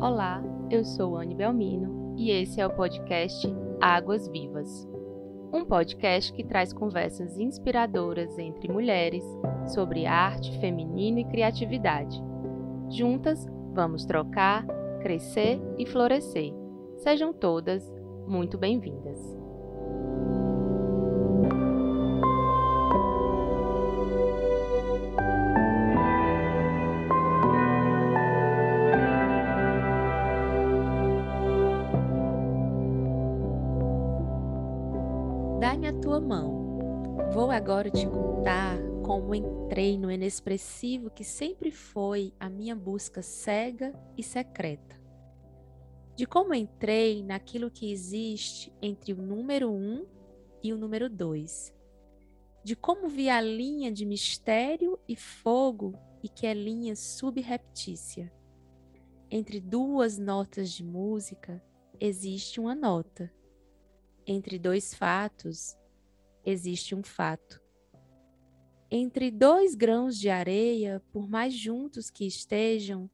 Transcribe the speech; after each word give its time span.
Olá, 0.00 0.42
eu 0.70 0.84
sou 0.84 1.16
Anne 1.16 1.34
Belmino 1.34 2.14
e 2.18 2.30
esse 2.30 2.60
é 2.60 2.66
o 2.66 2.70
podcast 2.70 3.48
Águas 3.80 4.28
Vivas. 4.28 4.86
Um 5.50 5.64
podcast 5.64 6.34
que 6.34 6.44
traz 6.44 6.70
conversas 6.70 7.38
inspiradoras 7.38 8.38
entre 8.38 8.70
mulheres 8.70 9.24
sobre 9.66 10.04
arte, 10.04 10.58
feminino 10.60 11.20
e 11.20 11.24
criatividade. 11.24 12.22
Juntas, 12.90 13.46
vamos 13.72 14.04
trocar, 14.04 14.66
crescer 15.00 15.58
e 15.78 15.86
florescer. 15.86 16.52
Sejam 16.98 17.32
todas 17.32 17.82
muito 18.26 18.58
bem-vindas. 18.58 19.45
Agora 37.66 37.90
te 37.90 38.06
contar 38.06 38.78
como 39.04 39.34
entrei 39.34 39.98
no 39.98 40.08
inexpressivo 40.08 41.10
que 41.10 41.24
sempre 41.24 41.72
foi 41.72 42.32
a 42.38 42.48
minha 42.48 42.76
busca 42.76 43.22
cega 43.22 43.92
e 44.16 44.22
secreta. 44.22 44.96
De 46.14 46.26
como 46.26 46.54
entrei 46.54 47.24
naquilo 47.24 47.68
que 47.68 47.90
existe 47.90 48.72
entre 48.80 49.12
o 49.12 49.20
número 49.20 49.68
um 49.68 50.06
e 50.62 50.72
o 50.72 50.78
número 50.78 51.10
dois. 51.10 51.74
De 52.62 52.76
como 52.76 53.08
vi 53.08 53.28
a 53.28 53.40
linha 53.40 53.90
de 53.90 54.06
mistério 54.06 54.96
e 55.08 55.16
fogo 55.16 55.98
e 56.22 56.28
que 56.28 56.46
é 56.46 56.54
linha 56.54 56.94
subreptícia. 56.94 58.32
Entre 59.28 59.58
duas 59.58 60.18
notas 60.18 60.70
de 60.70 60.84
música 60.84 61.60
existe 61.98 62.60
uma 62.60 62.76
nota 62.76 63.28
entre 64.24 64.56
dois 64.56 64.94
fatos, 64.94 65.76
existe 66.46 66.94
um 66.94 67.02
fato. 67.02 67.65
Entre 68.90 69.30
dois 69.30 69.74
grãos 69.74 70.16
de 70.16 70.28
areia, 70.28 71.02
por 71.12 71.28
mais 71.28 71.52
juntos 71.52 72.10
que 72.10 72.24
estejam, 72.26 73.10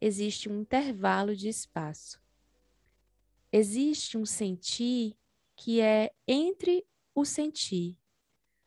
existe 0.00 0.48
um 0.48 0.60
intervalo 0.60 1.36
de 1.36 1.48
espaço. 1.48 2.20
Existe 3.52 4.18
um 4.18 4.26
sentir 4.26 5.16
que 5.56 5.80
é 5.80 6.12
entre 6.26 6.84
o 7.14 7.24
sentir. 7.24 7.98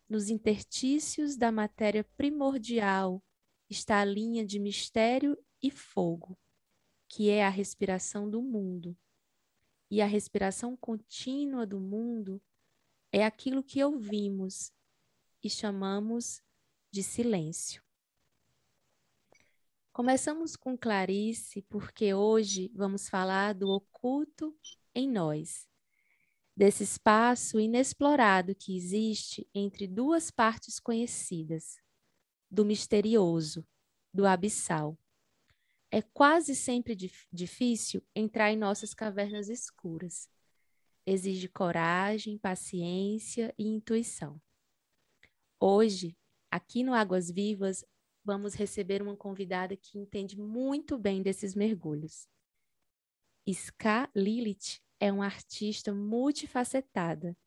Nos 0.07 0.29
intertícios 0.29 1.35
da 1.35 1.51
matéria 1.51 2.03
primordial 2.15 3.21
está 3.69 3.99
a 3.99 4.05
linha 4.05 4.45
de 4.45 4.59
mistério 4.59 5.37
e 5.61 5.71
fogo, 5.71 6.37
que 7.07 7.29
é 7.29 7.43
a 7.43 7.49
respiração 7.49 8.29
do 8.29 8.41
mundo 8.41 8.95
e 9.89 10.01
a 10.01 10.05
respiração 10.05 10.75
contínua 10.75 11.65
do 11.65 11.79
mundo 11.79 12.41
é 13.11 13.23
aquilo 13.23 13.63
que 13.63 13.83
ouvimos 13.83 14.73
e 15.43 15.49
chamamos 15.49 16.41
de 16.95 17.03
silêncio. 17.03 17.83
Começamos 19.91 20.55
com 20.55 20.77
Clarice 20.77 21.61
porque 21.63 22.13
hoje 22.13 22.71
vamos 22.73 23.09
falar 23.09 23.53
do 23.53 23.67
oculto 23.67 24.57
em 24.93 25.11
nós, 25.11 25.67
desse 26.55 26.83
espaço 26.83 27.59
inexplorado 27.59 28.55
que 28.55 28.77
existe 28.77 29.45
entre 29.53 29.87
duas 29.87 30.31
partes 30.31 30.79
conhecidas, 30.79 31.75
do 32.49 32.63
misterioso, 32.63 33.67
do 34.13 34.25
abissal 34.25 34.97
é 35.91 36.01
quase 36.01 36.55
sempre 36.55 36.95
dif 36.95 37.27
difícil 37.29 38.01
entrar 38.15 38.53
em 38.53 38.57
nossas 38.57 38.93
cavernas 38.93 39.49
escuras. 39.49 40.29
Exige 41.05 41.49
coragem, 41.49 42.37
paciência 42.37 43.53
e 43.57 43.67
intuição. 43.67 44.41
Hoje, 45.59 46.17
aqui 46.49 46.83
no 46.83 46.93
Águas 46.93 47.29
Vivas, 47.29 47.83
vamos 48.23 48.53
receber 48.53 49.01
uma 49.01 49.15
convidada 49.15 49.75
que 49.75 49.97
entende 49.97 50.37
muito 50.39 50.97
bem 50.97 51.21
desses 51.21 51.53
mergulhos. 51.53 52.27
Ska 53.47 54.09
Lilith 54.15 54.81
é 54.99 55.11
uma 55.11 55.25
artista 55.25 55.93
multifacetada 55.93 57.37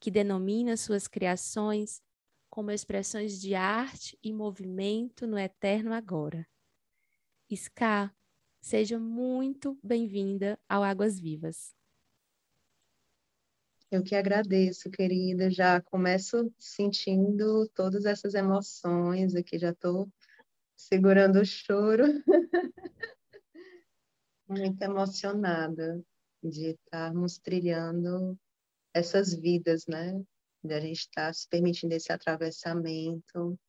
que 0.00 0.10
denomina 0.10 0.76
suas 0.76 1.06
criações 1.06 2.02
como 2.48 2.70
expressões 2.70 3.40
de 3.40 3.54
arte 3.54 4.18
e 4.22 4.32
movimento 4.32 5.26
no 5.26 5.38
eterno 5.38 5.92
agora. 5.92 6.46
Ska, 7.50 8.14
seja 8.60 8.98
muito 8.98 9.78
bem-vinda 9.82 10.58
ao 10.68 10.82
Águas 10.82 11.20
Vivas. 11.20 11.74
Eu 13.92 14.02
que 14.02 14.14
agradeço, 14.14 14.90
querida. 14.90 15.50
Já 15.50 15.78
começo 15.82 16.50
sentindo 16.58 17.68
todas 17.74 18.06
essas 18.06 18.32
emoções 18.32 19.34
aqui, 19.34 19.58
já 19.58 19.68
estou 19.68 20.10
segurando 20.74 21.38
o 21.38 21.44
choro. 21.44 22.04
muito 24.48 24.80
emocionada 24.80 26.02
de 26.42 26.70
estarmos 26.70 27.36
trilhando 27.36 28.34
essas 28.94 29.34
vidas, 29.34 29.86
né? 29.86 30.18
De 30.64 30.72
a 30.72 30.80
gente 30.80 31.00
estar 31.00 31.34
se 31.34 31.46
permitindo 31.46 31.92
esse 31.92 32.10
atravessamento, 32.10 33.60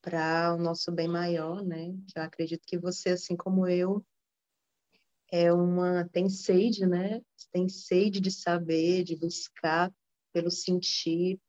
para 0.00 0.54
o 0.54 0.58
nosso 0.58 0.90
bem 0.90 1.06
maior, 1.06 1.62
né? 1.62 1.94
Que 2.08 2.18
eu 2.18 2.22
acredito 2.22 2.64
que 2.66 2.78
você, 2.78 3.10
assim 3.10 3.36
como 3.36 3.68
eu, 3.68 4.02
é 5.30 5.52
uma 5.52 6.08
tem 6.08 6.28
sede, 6.28 6.86
né? 6.86 7.20
Tem 7.52 7.68
sede 7.68 8.20
de 8.20 8.30
saber, 8.30 9.04
de 9.04 9.16
buscar 9.16 9.92
pelo 10.32 10.50
sentir, 10.50 11.40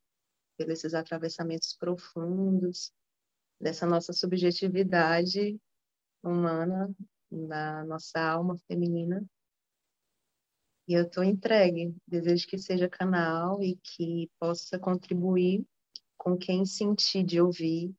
pelos 0.56 0.78
esses 0.78 0.94
atravessamentos 0.94 1.76
profundos 1.76 2.92
dessa 3.60 3.86
nossa 3.86 4.12
subjetividade 4.12 5.58
humana, 6.22 6.94
da 7.30 7.84
nossa 7.84 8.20
alma 8.20 8.56
feminina. 8.66 9.24
E 10.88 10.94
eu 10.94 11.02
estou 11.02 11.24
entregue. 11.24 11.94
Desejo 12.06 12.46
que 12.46 12.58
seja 12.58 12.88
canal 12.88 13.62
e 13.62 13.76
que 13.76 14.30
possa 14.38 14.78
contribuir 14.78 15.66
com 16.16 16.36
quem 16.36 16.64
sentir 16.64 17.24
de 17.24 17.40
ouvir 17.40 17.94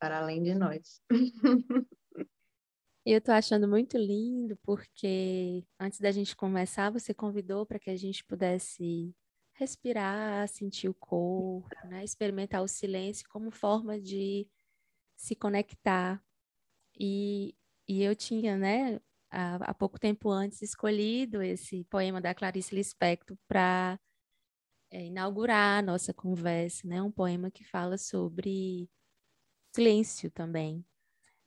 para 0.00 0.18
além 0.18 0.42
de 0.42 0.54
nós. 0.54 1.00
Eu 3.06 3.18
estou 3.18 3.34
achando 3.34 3.68
muito 3.68 3.98
lindo 3.98 4.56
porque 4.62 5.62
antes 5.78 6.00
da 6.00 6.10
gente 6.10 6.34
começar, 6.34 6.90
você 6.90 7.12
convidou 7.12 7.66
para 7.66 7.78
que 7.78 7.90
a 7.90 7.96
gente 7.96 8.24
pudesse 8.24 9.14
respirar, 9.52 10.48
sentir 10.48 10.88
o 10.88 10.94
corpo, 10.94 11.68
né? 11.84 12.02
experimentar 12.02 12.62
o 12.62 12.68
silêncio 12.68 13.28
como 13.28 13.50
forma 13.50 14.00
de 14.00 14.48
se 15.16 15.36
conectar. 15.36 16.22
E, 16.98 17.54
e 17.86 18.02
eu 18.02 18.16
tinha, 18.16 18.56
né, 18.56 18.98
há, 19.30 19.56
há 19.56 19.74
pouco 19.74 19.98
tempo 19.98 20.30
antes, 20.30 20.62
escolhido 20.62 21.42
esse 21.42 21.84
poema 21.84 22.20
da 22.22 22.34
Clarice 22.34 22.74
Lispector 22.74 23.36
para 23.46 24.00
é, 24.90 25.06
inaugurar 25.06 25.80
a 25.80 25.82
nossa 25.82 26.14
conversa, 26.14 26.88
né? 26.88 27.02
um 27.02 27.12
poema 27.12 27.50
que 27.50 27.64
fala 27.64 27.98
sobre 27.98 28.88
silêncio 29.74 30.30
também. 30.30 30.84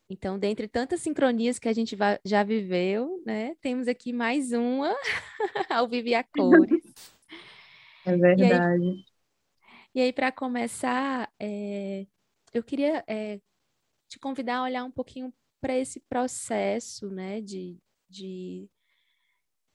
Então, 0.10 0.40
dentre 0.40 0.68
tantas 0.70 1.02
sincronias 1.02 1.60
que 1.60 1.68
a 1.68 1.74
gente 1.74 1.98
já 2.24 2.44
viveu, 2.44 3.22
né, 3.26 3.56
temos 3.56 3.90
aqui 3.90 4.14
mais 4.14 4.54
uma 4.54 4.96
ao 5.70 5.88
vivo 5.88 6.08
e 6.08 6.16
a 6.16 6.24
cores. 6.24 7.14
É 8.06 8.16
verdade. 8.16 9.06
E 9.94 10.00
aí, 10.00 10.06
aí 10.08 10.14
para 10.14 10.32
começar, 10.32 11.30
é, 11.38 12.08
eu 12.54 12.64
queria 12.64 13.04
é, 13.06 13.42
te 14.08 14.18
convidar 14.18 14.60
a 14.60 14.64
olhar 14.64 14.84
um 14.86 14.92
pouquinho 14.92 15.34
para 15.60 15.78
esse 15.78 16.00
processo, 16.00 17.10
né, 17.10 17.42
de, 17.42 17.78
de, 18.08 18.70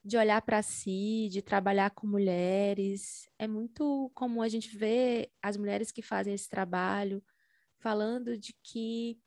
de 0.02 0.16
olhar 0.16 0.40
para 0.40 0.62
si, 0.62 1.28
de 1.30 1.42
trabalhar 1.42 1.90
com 1.90 2.06
mulheres. 2.06 3.28
É 3.38 3.46
muito 3.46 4.10
comum 4.14 4.40
a 4.40 4.48
gente 4.48 4.74
ver 4.74 5.30
as 5.42 5.58
mulheres 5.58 5.92
que 5.92 6.00
fazem 6.00 6.32
esse 6.32 6.48
trabalho 6.48 7.22
falando 7.78 8.38
de 8.38 8.54
que 8.62 9.18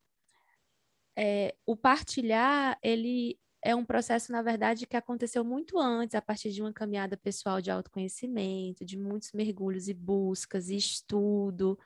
é, 1.17 1.55
o 1.65 1.75
partilhar, 1.75 2.77
ele 2.83 3.39
é 3.63 3.75
um 3.75 3.85
processo, 3.85 4.31
na 4.31 4.41
verdade, 4.41 4.85
que 4.85 4.97
aconteceu 4.97 5.43
muito 5.43 5.79
antes, 5.79 6.15
a 6.15 6.21
partir 6.21 6.51
de 6.51 6.61
uma 6.61 6.73
caminhada 6.73 7.17
pessoal 7.17 7.61
de 7.61 7.71
autoconhecimento, 7.71 8.85
de 8.85 8.97
muitos 8.97 9.31
mergulhos 9.33 9.87
e 9.87 9.93
buscas 9.93 10.69
e 10.69 10.75
estudo. 10.75 11.77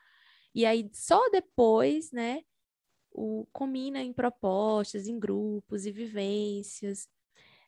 E 0.53 0.65
aí, 0.65 0.89
só 0.93 1.29
depois, 1.29 2.11
né, 2.11 2.41
o, 3.11 3.47
combina 3.53 4.01
em 4.01 4.13
propostas, 4.13 5.07
em 5.07 5.19
grupos 5.19 5.85
e 5.85 5.91
vivências. 5.91 7.07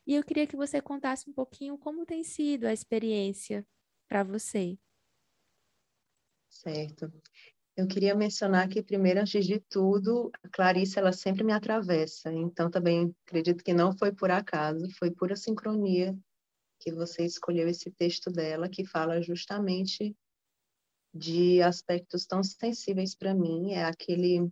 E 0.06 0.14
eu 0.14 0.24
queria 0.24 0.46
que 0.46 0.56
você 0.56 0.80
contasse 0.80 1.30
um 1.30 1.32
pouquinho 1.32 1.78
como 1.78 2.06
tem 2.06 2.24
sido 2.24 2.66
a 2.66 2.72
experiência 2.72 3.66
para 4.08 4.22
você. 4.24 4.78
Certo. 6.48 7.10
Eu 7.74 7.86
queria 7.86 8.14
mencionar 8.14 8.68
que, 8.68 8.82
primeiro, 8.82 9.20
antes 9.20 9.46
de 9.46 9.58
tudo, 9.58 10.30
a 10.42 10.48
Clarice, 10.48 10.98
ela 10.98 11.12
sempre 11.12 11.42
me 11.42 11.52
atravessa. 11.52 12.30
Então, 12.30 12.70
também 12.70 13.14
acredito 13.26 13.64
que 13.64 13.72
não 13.72 13.96
foi 13.96 14.12
por 14.12 14.30
acaso, 14.30 14.90
foi 14.98 15.10
pura 15.10 15.34
sincronia 15.34 16.16
que 16.78 16.92
você 16.92 17.24
escolheu 17.24 17.68
esse 17.68 17.90
texto 17.92 18.30
dela, 18.30 18.68
que 18.68 18.84
fala 18.84 19.22
justamente 19.22 20.14
de 21.14 21.62
aspectos 21.62 22.26
tão 22.26 22.42
sensíveis 22.42 23.14
para 23.14 23.34
mim. 23.34 23.72
É 23.72 23.84
aquele, 23.84 24.50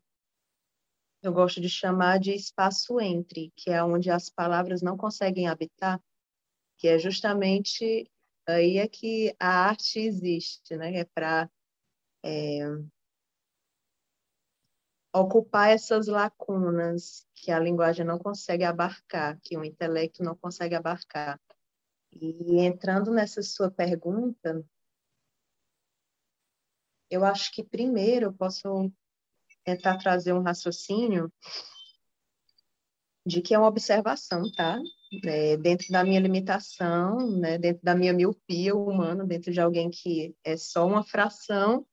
eu 1.22 1.32
gosto 1.32 1.60
de 1.60 1.68
chamar 1.68 2.18
de 2.18 2.32
espaço 2.32 3.00
entre, 3.00 3.52
que 3.54 3.70
é 3.70 3.82
onde 3.82 4.10
as 4.10 4.30
palavras 4.30 4.80
não 4.80 4.96
conseguem 4.96 5.46
habitar, 5.46 6.00
que 6.78 6.88
é 6.88 6.98
justamente 6.98 8.10
aí 8.46 8.78
é 8.78 8.88
que 8.88 9.34
a 9.38 9.66
arte 9.66 9.98
existe, 9.98 10.76
né? 10.76 10.98
É 10.98 11.04
para 11.04 11.50
é, 12.24 12.60
ocupar 15.12 15.70
essas 15.70 16.06
lacunas 16.06 17.26
que 17.34 17.50
a 17.50 17.58
linguagem 17.58 18.04
não 18.04 18.18
consegue 18.18 18.64
abarcar, 18.64 19.38
que 19.42 19.56
o 19.56 19.64
intelecto 19.64 20.22
não 20.22 20.36
consegue 20.36 20.74
abarcar. 20.74 21.40
E 22.12 22.60
entrando 22.60 23.10
nessa 23.10 23.42
sua 23.42 23.70
pergunta, 23.70 24.64
eu 27.10 27.24
acho 27.24 27.52
que 27.52 27.64
primeiro 27.64 28.26
eu 28.26 28.32
posso 28.32 28.92
tentar 29.64 29.98
trazer 29.98 30.32
um 30.32 30.42
raciocínio 30.42 31.32
de 33.26 33.42
que 33.42 33.54
é 33.54 33.58
uma 33.58 33.68
observação, 33.68 34.50
tá? 34.52 34.80
É, 35.24 35.56
dentro 35.56 35.88
da 35.90 36.04
minha 36.04 36.20
limitação, 36.20 37.30
né? 37.36 37.58
dentro 37.58 37.82
da 37.82 37.94
minha 37.94 38.12
miopia 38.12 38.74
humana, 38.74 39.26
dentro 39.26 39.52
de 39.52 39.60
alguém 39.60 39.90
que 39.90 40.34
é 40.44 40.56
só 40.56 40.86
uma 40.86 41.02
fração 41.02 41.86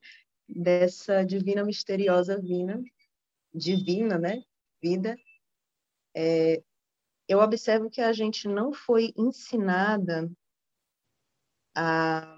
dessa 0.47 1.25
divina 1.25 1.63
misteriosa 1.63 2.39
vina, 2.39 2.81
divina, 3.57 4.17
né? 4.17 4.43
Vida, 4.81 5.17
é, 6.15 6.61
eu 7.27 7.39
observo 7.39 7.89
que 7.89 8.01
a 8.01 8.13
gente 8.13 8.47
não 8.47 8.71
foi 8.71 9.13
ensinada 9.17 10.31
a 11.75 12.35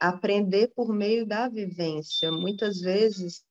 aprender 0.00 0.68
por 0.74 0.92
meio 0.92 1.24
da 1.24 1.48
vivência. 1.48 2.32
Muitas 2.32 2.80
vezes 2.80 3.44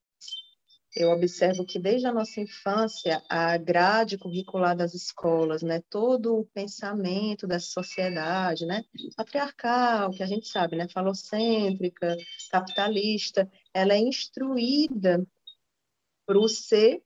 eu 0.96 1.10
observo 1.10 1.66
que 1.66 1.80
desde 1.80 2.06
a 2.06 2.12
nossa 2.12 2.42
infância 2.42 3.24
a 3.30 3.58
grade 3.58 4.18
curricular 4.18 4.76
das 4.76 4.94
escolas, 4.94 5.64
né, 5.64 5.82
todo 5.90 6.38
o 6.38 6.46
pensamento 6.48 7.48
dessa 7.48 7.68
sociedade, 7.68 8.66
né, 8.66 8.84
patriarcal, 9.16 10.12
que 10.12 10.22
a 10.22 10.26
gente 10.26 10.48
sabe, 10.50 10.76
né, 10.76 10.90
falocêntrica, 10.90 12.18
capitalista, 12.52 13.50
ela 13.74 13.94
é 13.94 14.00
instruída 14.00 15.26
para 16.26 16.38
o 16.38 16.50
ser 16.50 17.02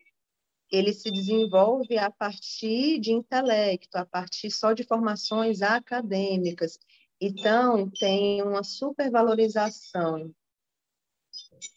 ele 0.76 0.94
se 0.94 1.12
desenvolve 1.12 1.98
a 1.98 2.12
partir 2.12 3.00
de 3.00 3.12
intelecto, 3.12 3.98
a 3.98 4.06
partir 4.06 4.52
só 4.52 4.74
de 4.74 4.84
formações 4.84 5.62
acadêmicas. 5.62 6.80
Então, 7.20 7.90
tem 7.90 8.42
uma 8.42 8.64
supervalorização 8.64 10.34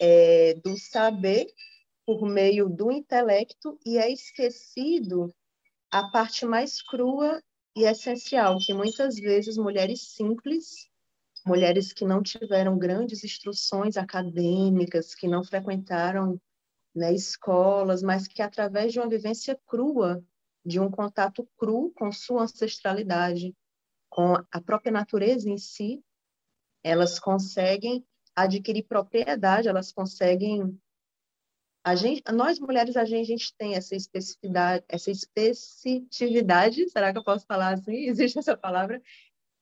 é, 0.00 0.54
do 0.54 0.76
saber 0.76 1.46
por 2.04 2.26
meio 2.26 2.68
do 2.68 2.90
intelecto 2.90 3.78
e 3.84 3.98
é 3.98 4.10
esquecido 4.10 5.32
a 5.90 6.08
parte 6.10 6.44
mais 6.44 6.82
crua 6.82 7.42
e 7.76 7.84
essencial, 7.84 8.58
que 8.58 8.74
muitas 8.74 9.16
vezes 9.16 9.56
mulheres 9.56 10.14
simples, 10.14 10.88
mulheres 11.46 11.92
que 11.92 12.04
não 12.04 12.22
tiveram 12.22 12.76
grandes 12.78 13.22
instruções 13.22 13.96
acadêmicas, 13.96 15.14
que 15.14 15.28
não 15.28 15.44
frequentaram 15.44 16.40
né, 16.98 17.12
escolas, 17.12 18.02
mas 18.02 18.26
que 18.26 18.42
através 18.42 18.92
de 18.92 18.98
uma 18.98 19.08
vivência 19.08 19.58
crua, 19.66 20.22
de 20.64 20.80
um 20.80 20.90
contato 20.90 21.48
cru 21.56 21.92
com 21.96 22.12
sua 22.12 22.42
ancestralidade, 22.42 23.56
com 24.10 24.34
a 24.50 24.60
própria 24.60 24.92
natureza 24.92 25.48
em 25.48 25.56
si, 25.56 26.02
elas 26.82 27.18
conseguem 27.18 28.04
adquirir 28.34 28.84
propriedade, 28.84 29.68
elas 29.68 29.92
conseguem 29.92 30.78
gente, 31.96 32.22
nós 32.32 32.58
mulheres 32.58 32.96
a 32.96 33.04
gente, 33.04 33.20
a 33.20 33.36
gente 33.36 33.54
tem 33.56 33.74
essa 33.74 33.94
especificidade, 33.94 34.84
essa 34.88 35.10
especificidade, 35.10 36.88
será 36.90 37.12
que 37.12 37.18
eu 37.18 37.24
posso 37.24 37.46
falar 37.46 37.74
assim? 37.74 38.04
Existe 38.08 38.38
essa 38.38 38.56
palavra 38.56 39.00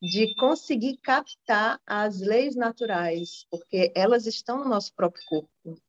de 0.03 0.35
conseguir 0.35 0.99
captar 0.99 1.81
as 1.87 2.21
leis 2.21 2.55
naturais, 2.55 3.47
porque 3.51 3.93
elas 3.95 4.27
estão 4.27 4.59
no 4.59 4.69
nosso 4.69 4.95
próprio 4.95 5.25
corpo. 5.27 5.81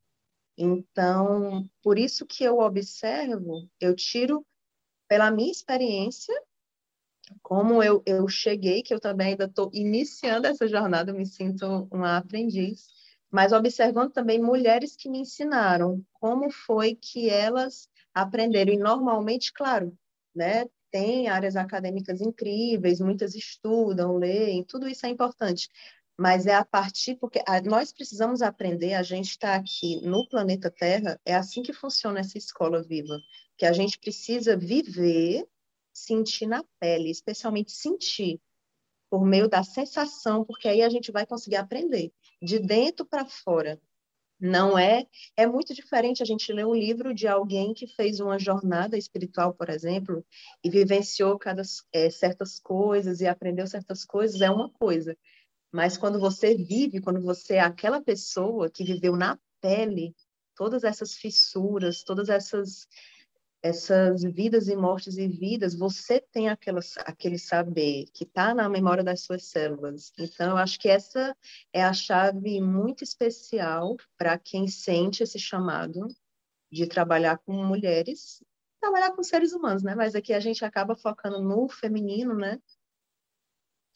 Então, 0.57 1.69
por 1.83 1.99
isso 1.99 2.25
que 2.25 2.43
eu 2.43 2.59
observo, 2.59 3.69
eu 3.79 3.95
tiro 3.95 4.45
pela 5.07 5.29
minha 5.29 5.51
experiência, 5.51 6.33
como 7.41 7.83
eu, 7.83 8.01
eu 8.05 8.27
cheguei, 8.27 8.81
que 8.81 8.93
eu 8.93 8.99
também 8.99 9.29
ainda 9.29 9.45
estou 9.45 9.69
iniciando 9.73 10.47
essa 10.47 10.67
jornada, 10.67 11.13
me 11.13 11.25
sinto 11.25 11.87
uma 11.91 12.17
aprendiz, 12.17 12.87
mas 13.29 13.51
observando 13.51 14.11
também 14.11 14.41
mulheres 14.41 14.95
que 14.95 15.09
me 15.09 15.19
ensinaram 15.19 16.03
como 16.13 16.49
foi 16.49 16.95
que 16.95 17.29
elas 17.29 17.87
aprenderam. 18.13 18.73
E 18.73 18.77
normalmente, 18.77 19.51
claro, 19.53 19.95
né, 20.33 20.65
tem 20.89 21.27
áreas 21.27 21.55
acadêmicas 21.55 22.21
incríveis, 22.21 22.99
muitas 22.99 23.35
estudam, 23.35 24.17
leem, 24.17 24.63
tudo 24.63 24.87
isso 24.87 25.05
é 25.05 25.09
importante 25.09 25.69
mas 26.17 26.47
é 26.47 26.55
a 26.55 26.65
partir, 26.65 27.15
porque 27.15 27.43
nós 27.65 27.93
precisamos 27.93 28.41
aprender, 28.41 28.95
a 28.95 29.03
gente 29.03 29.29
está 29.29 29.55
aqui 29.55 30.01
no 30.01 30.27
planeta 30.27 30.71
Terra, 30.71 31.19
é 31.23 31.35
assim 31.35 31.61
que 31.61 31.71
funciona 31.71 32.19
essa 32.19 32.37
escola 32.37 32.81
viva, 32.81 33.21
que 33.55 33.65
a 33.65 33.71
gente 33.71 33.99
precisa 33.99 34.57
viver, 34.57 35.47
sentir 35.93 36.47
na 36.47 36.63
pele, 36.79 37.11
especialmente 37.11 37.71
sentir, 37.71 38.41
por 39.09 39.23
meio 39.23 39.47
da 39.47 39.63
sensação, 39.63 40.43
porque 40.43 40.67
aí 40.67 40.81
a 40.81 40.89
gente 40.89 41.11
vai 41.11 41.25
conseguir 41.25 41.55
aprender, 41.57 42.11
de 42.41 42.59
dentro 42.59 43.05
para 43.05 43.25
fora. 43.25 43.79
Não 44.39 44.77
é, 44.77 45.07
é 45.35 45.47
muito 45.47 45.73
diferente 45.73 46.21
a 46.21 46.25
gente 46.25 46.53
ler 46.53 46.65
um 46.65 46.75
livro 46.75 47.13
de 47.13 47.27
alguém 47.27 47.73
que 47.73 47.87
fez 47.87 48.19
uma 48.19 48.37
jornada 48.37 48.95
espiritual, 48.95 49.51
por 49.53 49.67
exemplo, 49.67 50.23
e 50.63 50.69
vivenciou 50.69 51.39
cada, 51.39 51.63
é, 51.91 52.09
certas 52.11 52.59
coisas 52.59 53.19
e 53.19 53.27
aprendeu 53.27 53.65
certas 53.65 54.05
coisas, 54.05 54.41
é 54.41 54.51
uma 54.51 54.69
coisa. 54.69 55.17
Mas 55.71 55.97
quando 55.97 56.19
você 56.19 56.55
vive, 56.55 57.01
quando 57.01 57.21
você 57.21 57.55
é 57.55 57.59
aquela 57.59 58.01
pessoa 58.01 58.69
que 58.69 58.83
viveu 58.83 59.15
na 59.15 59.37
pele 59.61 60.15
todas 60.55 60.83
essas 60.83 61.13
fissuras, 61.13 62.03
todas 62.03 62.29
essas 62.29 62.87
essas 63.61 64.23
vidas 64.23 64.67
e 64.67 64.75
mortes 64.75 65.17
e 65.17 65.27
vidas, 65.27 65.75
você 65.75 66.19
tem 66.19 66.47
aquela, 66.47 66.79
aquele 66.99 67.39
saber 67.39 68.05
que 68.13 68.23
está 68.23 68.53
na 68.53 68.69
memória 68.69 69.03
das 69.03 69.21
suas 69.21 69.45
células. 69.45 70.13
Então, 70.17 70.51
eu 70.51 70.57
acho 70.57 70.79
que 70.79 70.87
essa 70.87 71.35
é 71.73 71.83
a 71.83 71.93
chave 71.93 72.61
muito 72.61 73.03
especial 73.03 73.97
para 74.17 74.37
quem 74.37 74.67
sente 74.67 75.23
esse 75.23 75.39
chamado 75.39 76.07
de 76.71 76.85
trabalhar 76.85 77.39
com 77.39 77.53
mulheres, 77.53 78.43
trabalhar 78.79 79.11
com 79.11 79.23
seres 79.23 79.53
humanos, 79.53 79.83
né? 79.83 79.95
Mas 79.95 80.15
aqui 80.15 80.33
a 80.33 80.39
gente 80.39 80.63
acaba 80.63 80.95
focando 80.95 81.41
no 81.41 81.67
feminino, 81.67 82.35
né? 82.35 82.59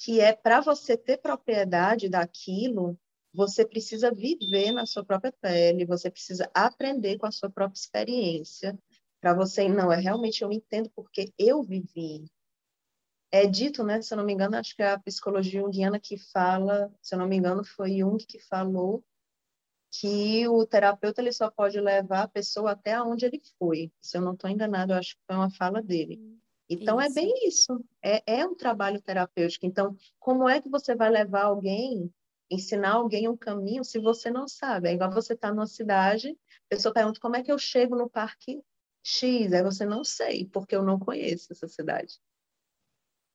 Que 0.03 0.19
é 0.19 0.33
para 0.33 0.61
você 0.61 0.97
ter 0.97 1.17
propriedade 1.17 2.09
daquilo, 2.09 2.97
você 3.31 3.63
precisa 3.63 4.11
viver 4.11 4.71
na 4.71 4.85
sua 4.87 5.05
própria 5.05 5.31
pele, 5.31 5.85
você 5.85 6.09
precisa 6.09 6.49
aprender 6.55 7.19
com 7.19 7.27
a 7.27 7.31
sua 7.31 7.51
própria 7.51 7.79
experiência, 7.79 8.77
para 9.21 9.35
você, 9.35 9.69
não, 9.69 9.91
é 9.91 9.99
realmente 9.99 10.41
eu 10.41 10.51
entendo 10.51 10.89
porque 10.95 11.31
eu 11.37 11.61
vivi. 11.61 12.25
É 13.31 13.45
dito, 13.45 13.83
né, 13.83 14.01
se 14.01 14.11
eu 14.11 14.17
não 14.17 14.25
me 14.25 14.33
engano, 14.33 14.57
acho 14.57 14.75
que 14.75 14.81
é 14.81 14.91
a 14.91 14.99
psicologia 14.99 15.61
junguiana 15.61 15.99
que 15.99 16.17
fala, 16.17 16.91
se 16.99 17.13
eu 17.13 17.19
não 17.19 17.27
me 17.27 17.37
engano, 17.37 17.63
foi 17.63 17.99
Jung 17.99 18.17
que 18.25 18.39
falou 18.39 19.03
que 19.91 20.47
o 20.47 20.65
terapeuta 20.65 21.21
ele 21.21 21.31
só 21.31 21.51
pode 21.51 21.79
levar 21.79 22.23
a 22.23 22.27
pessoa 22.27 22.71
até 22.71 22.99
onde 23.01 23.25
ele 23.25 23.39
foi. 23.59 23.91
Se 24.01 24.17
eu 24.17 24.21
não 24.21 24.33
estou 24.33 24.49
enganado, 24.49 24.93
acho 24.93 25.15
que 25.15 25.21
foi 25.27 25.35
uma 25.35 25.51
fala 25.51 25.81
dele. 25.81 26.40
Então, 26.73 27.01
isso. 27.01 27.11
é 27.11 27.13
bem 27.13 27.33
isso. 27.47 27.85
É, 28.01 28.39
é 28.39 28.45
um 28.45 28.55
trabalho 28.55 29.01
terapêutico. 29.01 29.65
Então, 29.65 29.95
como 30.17 30.47
é 30.47 30.61
que 30.61 30.69
você 30.69 30.95
vai 30.95 31.09
levar 31.09 31.43
alguém, 31.43 32.09
ensinar 32.49 32.93
alguém 32.93 33.27
um 33.27 33.35
caminho, 33.35 33.83
se 33.83 33.99
você 33.99 34.31
não 34.31 34.47
sabe? 34.47 34.87
É 34.87 34.93
igual 34.93 35.11
você 35.11 35.33
estar 35.33 35.49
tá 35.49 35.53
numa 35.53 35.67
cidade, 35.67 36.29
a 36.29 36.75
pessoa 36.75 36.93
pergunta 36.93 37.19
como 37.19 37.35
é 37.35 37.43
que 37.43 37.51
eu 37.51 37.57
chego 37.57 37.97
no 37.97 38.09
parque 38.09 38.63
X? 39.03 39.51
Aí 39.51 39.61
você 39.61 39.85
não 39.85 40.05
sei, 40.05 40.45
porque 40.45 40.73
eu 40.73 40.81
não 40.81 40.97
conheço 40.97 41.51
essa 41.51 41.67
cidade. 41.67 42.19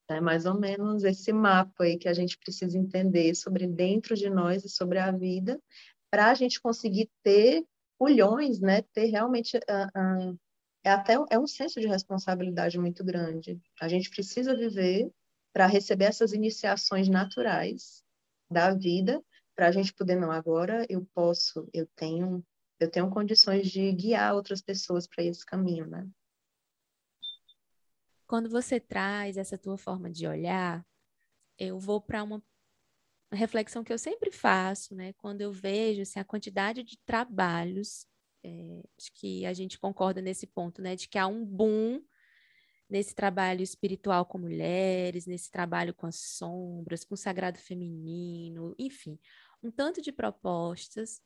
É 0.09 0.19
mais 0.19 0.47
ou 0.47 0.57
menos 0.59 1.03
esse 1.03 1.31
mapa 1.31 1.83
aí 1.83 1.97
que 1.97 2.07
a 2.07 2.13
gente 2.13 2.39
precisa 2.39 2.75
entender 2.77 3.35
sobre 3.35 3.67
dentro 3.67 4.15
de 4.15 4.31
nós 4.31 4.63
e 4.65 4.69
sobre 4.69 4.97
a 4.97 5.11
vida, 5.11 5.61
para 6.09 6.31
a 6.31 6.33
gente 6.33 6.59
conseguir 6.59 7.11
ter 7.21 7.63
olhões, 7.99 8.59
né? 8.59 8.81
Ter 8.93 9.05
realmente 9.07 9.57
uh, 9.57 10.31
uh, 10.31 10.39
é 10.87 10.91
até 10.91 11.15
é 11.29 11.37
um 11.37 11.45
senso 11.45 11.81
de 11.81 11.87
responsabilidade 11.87 12.79
muito 12.79 13.03
grande. 13.03 13.61
A 13.81 13.89
gente 13.89 14.09
precisa 14.09 14.55
viver 14.55 15.11
para 15.51 15.67
receber 15.67 16.05
essas 16.05 16.31
iniciações 16.31 17.09
naturais 17.09 18.03
da 18.49 18.73
vida, 18.73 19.21
para 19.53 19.67
a 19.67 19.71
gente 19.71 19.93
poder, 19.93 20.15
não, 20.15 20.31
agora 20.31 20.85
eu 20.89 21.05
posso, 21.13 21.67
eu 21.73 21.85
tenho 21.95 22.43
eu 22.79 22.89
tenho 22.89 23.09
condições 23.09 23.69
de 23.71 23.91
guiar 23.91 24.35
outras 24.35 24.61
pessoas 24.61 25.07
para 25.07 25.23
esse 25.23 25.43
caminho, 25.43 25.87
né? 25.87 26.07
Quando 28.27 28.49
você 28.49 28.79
traz 28.79 29.35
essa 29.35 29.57
tua 29.57 29.79
forma 29.79 30.11
de 30.11 30.27
olhar, 30.27 30.85
eu 31.57 31.79
vou 31.79 31.99
para 31.99 32.23
uma 32.23 32.41
reflexão 33.33 33.83
que 33.83 33.91
eu 33.91 33.97
sempre 33.97 34.31
faço, 34.31 34.93
né? 34.93 35.11
Quando 35.13 35.41
eu 35.41 35.51
vejo 35.51 36.03
assim, 36.03 36.19
a 36.19 36.23
quantidade 36.23 36.83
de 36.83 36.99
trabalhos, 36.99 38.07
é, 38.47 38.83
acho 38.97 39.11
que 39.13 39.45
a 39.45 39.53
gente 39.53 39.77
concorda 39.77 40.21
nesse 40.21 40.47
ponto, 40.47 40.81
né? 40.81 40.95
De 40.95 41.07
que 41.09 41.17
há 41.17 41.27
um 41.27 41.43
boom 41.43 42.01
nesse 42.89 43.13
trabalho 43.13 43.61
espiritual 43.61 44.25
com 44.25 44.37
mulheres, 44.37 45.25
nesse 45.25 45.51
trabalho 45.51 45.93
com 45.93 46.07
as 46.07 46.15
sombras, 46.15 47.03
com 47.03 47.15
o 47.15 47.17
sagrado 47.17 47.57
feminino, 47.57 48.73
enfim, 48.79 49.19
um 49.61 49.69
tanto 49.69 50.01
de 50.01 50.11
propostas. 50.11 51.21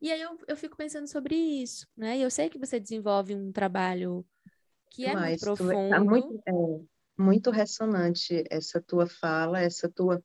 E 0.00 0.10
aí 0.10 0.20
eu, 0.20 0.38
eu 0.48 0.56
fico 0.56 0.76
pensando 0.76 1.06
sobre 1.06 1.34
isso, 1.34 1.86
né? 1.96 2.16
E 2.16 2.22
eu 2.22 2.30
sei 2.30 2.48
que 2.48 2.58
você 2.58 2.80
desenvolve 2.80 3.34
um 3.34 3.52
trabalho 3.52 4.26
que 4.90 5.04
é 5.04 5.12
Mas, 5.14 5.28
muito 5.28 5.40
tá 5.40 5.64
profundo. 5.64 5.90
Tá 5.90 6.00
muito, 6.04 6.42
é, 6.48 6.52
muito 7.18 7.50
ressonante 7.50 8.44
essa 8.50 8.80
tua 8.80 9.06
fala, 9.06 9.60
essa 9.60 9.88
tua 9.88 10.22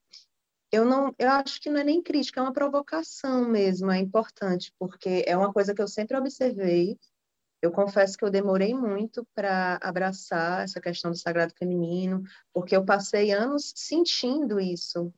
eu 0.72 0.84
não, 0.84 1.14
eu 1.18 1.30
acho 1.30 1.60
que 1.60 1.70
não 1.70 1.80
é 1.80 1.84
nem 1.84 2.02
crítica, 2.02 2.40
é 2.40 2.42
uma 2.42 2.52
provocação 2.52 3.48
mesmo, 3.48 3.90
é 3.90 3.98
importante, 3.98 4.72
porque 4.78 5.24
é 5.26 5.36
uma 5.36 5.52
coisa 5.52 5.74
que 5.74 5.82
eu 5.82 5.88
sempre 5.88 6.16
observei 6.16 6.98
eu 7.60 7.72
confesso 7.72 8.16
que 8.16 8.24
eu 8.24 8.30
demorei 8.30 8.72
muito 8.72 9.26
para 9.34 9.78
abraçar 9.82 10.62
essa 10.62 10.80
questão 10.80 11.10
do 11.10 11.16
sagrado 11.16 11.52
feminino, 11.58 12.22
porque 12.52 12.76
eu 12.76 12.84
passei 12.84 13.32
anos 13.32 13.72
sentindo 13.74 14.60
isso. 14.60 15.12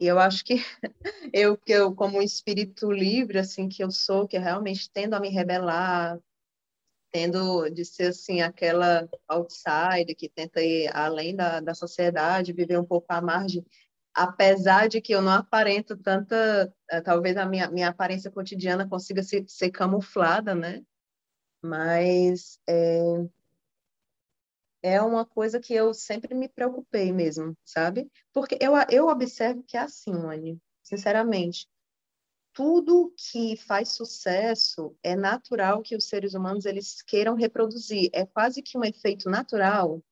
E 0.00 0.06
eu 0.06 0.18
acho 0.18 0.42
que 0.44 0.54
eu, 1.34 1.56
que 1.56 1.72
eu 1.72 1.94
como 1.94 2.18
um 2.18 2.22
espírito 2.22 2.90
livre, 2.90 3.38
assim, 3.38 3.68
que 3.68 3.84
eu 3.84 3.90
sou, 3.90 4.26
que 4.26 4.36
eu 4.36 4.40
realmente 4.40 4.90
tendo 4.90 5.14
a 5.14 5.20
me 5.20 5.28
rebelar, 5.28 6.18
tendo 7.12 7.68
de 7.68 7.84
ser, 7.84 8.08
assim, 8.08 8.40
aquela 8.40 9.06
outsider 9.28 10.16
que 10.16 10.30
tenta 10.30 10.62
ir 10.62 10.90
além 10.96 11.36
da, 11.36 11.60
da 11.60 11.74
sociedade, 11.74 12.54
viver 12.54 12.78
um 12.80 12.86
pouco 12.86 13.06
à 13.10 13.20
margem, 13.20 13.66
apesar 14.14 14.88
de 14.88 15.00
que 15.00 15.14
eu 15.14 15.22
não 15.22 15.32
aparento 15.32 15.96
tanta, 15.96 16.72
eh, 16.90 17.00
talvez 17.00 17.36
a 17.36 17.46
minha, 17.46 17.70
minha 17.70 17.88
aparência 17.88 18.30
cotidiana 18.30 18.88
consiga 18.88 19.22
ser, 19.22 19.70
camuflada, 19.70 20.54
né? 20.54 20.82
mas 21.62 22.58
é, 22.68 23.28
é 24.82 25.00
uma 25.00 25.24
coisa 25.24 25.60
que 25.60 25.72
eu 25.72 25.94
sempre 25.94 26.34
me 26.34 26.48
preocupei 26.48 27.12
mesmo, 27.12 27.56
sabe? 27.64 28.10
Porque 28.32 28.58
eu, 28.60 28.72
eu 28.90 29.06
observo 29.06 29.62
que 29.62 29.76
é 29.76 29.80
assim, 29.80 30.12
Anne, 30.12 30.60
sinceramente, 30.82 31.68
tudo 32.52 33.14
que 33.16 33.56
faz 33.56 33.90
sucesso 33.92 34.94
é 35.02 35.16
natural 35.16 35.80
que 35.82 35.96
os 35.96 36.08
seres 36.08 36.34
humanos 36.34 36.66
eles 36.66 37.00
queiram 37.02 37.34
reproduzir, 37.36 38.10
é 38.12 38.26
quase 38.26 38.60
que 38.60 38.76
um 38.76 38.84
efeito 38.84 39.30
natural 39.30 40.02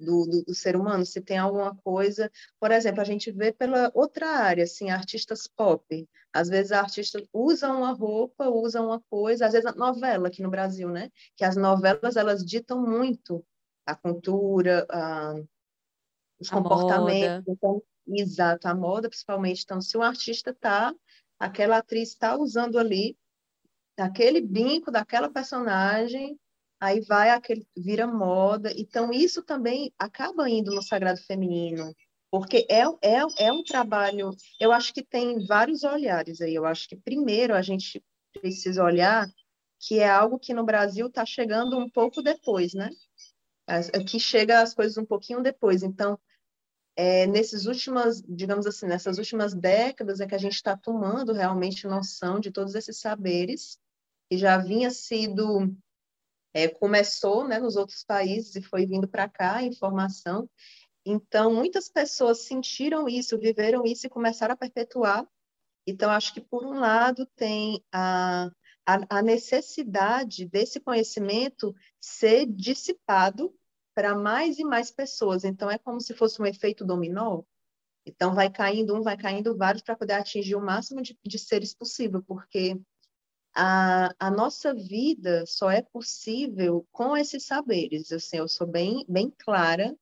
do, 0.00 0.26
do, 0.26 0.44
do, 0.44 0.54
ser 0.54 0.76
humano, 0.76 1.04
se 1.04 1.20
tem 1.20 1.38
alguma 1.38 1.76
coisa. 1.76 2.30
Por 2.58 2.70
exemplo, 2.72 3.00
a 3.00 3.04
gente 3.04 3.30
vê 3.30 3.52
pela 3.52 3.90
outra 3.94 4.28
área, 4.28 4.64
assim, 4.64 4.90
artistas 4.90 5.46
pop. 5.46 6.08
Às 6.32 6.48
vezes 6.48 6.72
a 6.72 6.80
artista 6.80 7.22
usa 7.32 7.68
uma 7.68 7.92
roupa, 7.92 8.48
usa 8.48 8.80
uma 8.80 9.00
coisa, 9.10 9.46
às 9.46 9.52
vezes 9.52 9.66
a 9.66 9.74
novela 9.74 10.28
aqui 10.28 10.42
no 10.42 10.50
Brasil, 10.50 10.88
né? 10.88 11.10
Que 11.36 11.44
as 11.44 11.56
novelas, 11.56 12.16
elas 12.16 12.44
ditam 12.44 12.80
muito 12.80 13.44
a 13.84 13.94
cultura, 13.94 14.86
a, 14.90 15.34
os 16.40 16.50
a 16.50 16.54
comportamentos. 16.54 17.46
Então, 17.48 17.82
exato, 18.08 18.68
a 18.68 18.74
moda 18.74 19.08
principalmente. 19.08 19.62
Então, 19.64 19.80
se 19.80 19.96
um 19.98 20.02
artista 20.02 20.54
tá, 20.54 20.94
aquela 21.38 21.78
atriz 21.78 22.10
está 22.10 22.36
usando 22.36 22.78
ali 22.78 23.16
aquele 23.98 24.40
brinco 24.40 24.90
daquela 24.90 25.28
personagem, 25.28 26.38
aí 26.80 27.00
vai 27.02 27.30
aquele 27.30 27.66
vira 27.76 28.06
moda. 28.06 28.72
Então 28.76 29.12
isso 29.12 29.42
também 29.42 29.92
acaba 29.98 30.48
indo 30.48 30.74
no 30.74 30.82
sagrado 30.82 31.20
feminino, 31.20 31.94
porque 32.30 32.66
é, 32.70 32.82
é, 33.02 33.20
é 33.38 33.52
um 33.52 33.62
trabalho. 33.62 34.30
Eu 34.58 34.72
acho 34.72 34.94
que 34.94 35.02
tem 35.04 35.44
vários 35.46 35.84
olhares 35.84 36.40
aí. 36.40 36.54
Eu 36.54 36.64
acho 36.64 36.88
que 36.88 36.96
primeiro 36.96 37.54
a 37.54 37.62
gente 37.62 38.02
precisa 38.32 38.82
olhar 38.82 39.28
que 39.78 39.98
é 39.98 40.08
algo 40.08 40.38
que 40.38 40.54
no 40.54 40.64
Brasil 40.64 41.06
está 41.06 41.24
chegando 41.24 41.78
um 41.78 41.88
pouco 41.88 42.22
depois, 42.22 42.74
né? 42.74 42.90
Aqui 43.66 44.20
chega 44.20 44.60
as 44.60 44.74
coisas 44.74 44.98
um 44.98 45.06
pouquinho 45.06 45.42
depois. 45.42 45.82
Então, 45.82 46.18
é, 46.96 47.26
nesses 47.26 47.66
últimas, 47.66 48.20
digamos 48.22 48.66
assim, 48.66 48.86
nessas 48.86 49.16
últimas 49.16 49.54
décadas 49.54 50.20
é 50.20 50.26
que 50.26 50.34
a 50.34 50.38
gente 50.38 50.54
está 50.54 50.76
tomando 50.76 51.32
realmente 51.32 51.86
noção 51.86 52.40
de 52.40 52.50
todos 52.50 52.74
esses 52.74 52.98
saberes 52.98 53.78
que 54.28 54.36
já 54.36 54.58
vinha 54.58 54.90
sido 54.90 55.74
é, 56.52 56.68
começou 56.68 57.46
né, 57.46 57.58
nos 57.58 57.76
outros 57.76 58.04
países 58.04 58.56
e 58.56 58.62
foi 58.62 58.86
vindo 58.86 59.08
para 59.08 59.28
cá 59.28 59.56
a 59.56 59.62
informação. 59.62 60.48
Então, 61.04 61.52
muitas 61.52 61.88
pessoas 61.88 62.44
sentiram 62.44 63.08
isso, 63.08 63.38
viveram 63.38 63.84
isso 63.84 64.06
e 64.06 64.10
começaram 64.10 64.54
a 64.54 64.56
perpetuar. 64.56 65.26
Então, 65.86 66.10
acho 66.10 66.34
que, 66.34 66.40
por 66.40 66.64
um 66.64 66.78
lado, 66.78 67.26
tem 67.36 67.82
a, 67.92 68.50
a, 68.86 69.18
a 69.18 69.22
necessidade 69.22 70.46
desse 70.46 70.78
conhecimento 70.78 71.74
ser 71.98 72.46
dissipado 72.46 73.54
para 73.94 74.14
mais 74.14 74.58
e 74.58 74.64
mais 74.64 74.90
pessoas. 74.90 75.44
Então, 75.44 75.70
é 75.70 75.78
como 75.78 76.00
se 76.00 76.14
fosse 76.14 76.40
um 76.40 76.46
efeito 76.46 76.84
dominó. 76.84 77.42
Então, 78.06 78.34
vai 78.34 78.50
caindo 78.50 78.94
um, 78.94 79.02
vai 79.02 79.16
caindo 79.16 79.56
vários 79.56 79.82
para 79.82 79.96
poder 79.96 80.14
atingir 80.14 80.54
o 80.54 80.60
máximo 80.60 81.00
de, 81.02 81.18
de 81.24 81.38
seres 81.38 81.74
possível, 81.74 82.22
porque 82.22 82.80
a, 83.54 84.14
a 84.18 84.30
nossa 84.30 84.74
vida 84.74 85.44
só 85.46 85.70
é 85.70 85.82
possível 85.82 86.86
com 86.92 87.16
esses 87.16 87.44
saberes. 87.44 88.12
Assim, 88.12 88.38
eu 88.38 88.48
sou 88.48 88.66
bem, 88.66 89.04
bem 89.08 89.30
clara, 89.30 89.96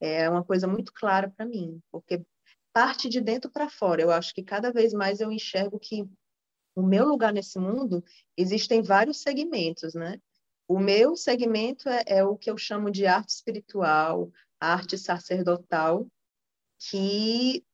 é 0.00 0.28
uma 0.28 0.44
coisa 0.44 0.66
muito 0.66 0.92
clara 0.92 1.30
para 1.30 1.46
mim, 1.46 1.80
porque 1.90 2.24
parte 2.72 3.08
de 3.08 3.20
dentro 3.20 3.50
para 3.50 3.70
fora. 3.70 4.02
Eu 4.02 4.10
acho 4.10 4.34
que 4.34 4.42
cada 4.42 4.72
vez 4.72 4.92
mais 4.92 5.20
eu 5.20 5.30
enxergo 5.30 5.78
que 5.78 6.04
o 6.74 6.82
meu 6.82 7.06
lugar 7.06 7.32
nesse 7.32 7.58
mundo 7.58 8.04
existem 8.36 8.82
vários 8.82 9.18
segmentos, 9.20 9.94
né? 9.94 10.20
O 10.66 10.78
meu 10.78 11.14
segmento 11.14 11.88
é, 11.88 12.02
é 12.06 12.24
o 12.24 12.36
que 12.36 12.50
eu 12.50 12.56
chamo 12.56 12.90
de 12.90 13.06
arte 13.06 13.30
espiritual, 13.30 14.30
arte 14.58 14.98
sacerdotal, 14.98 16.06
que 16.78 17.64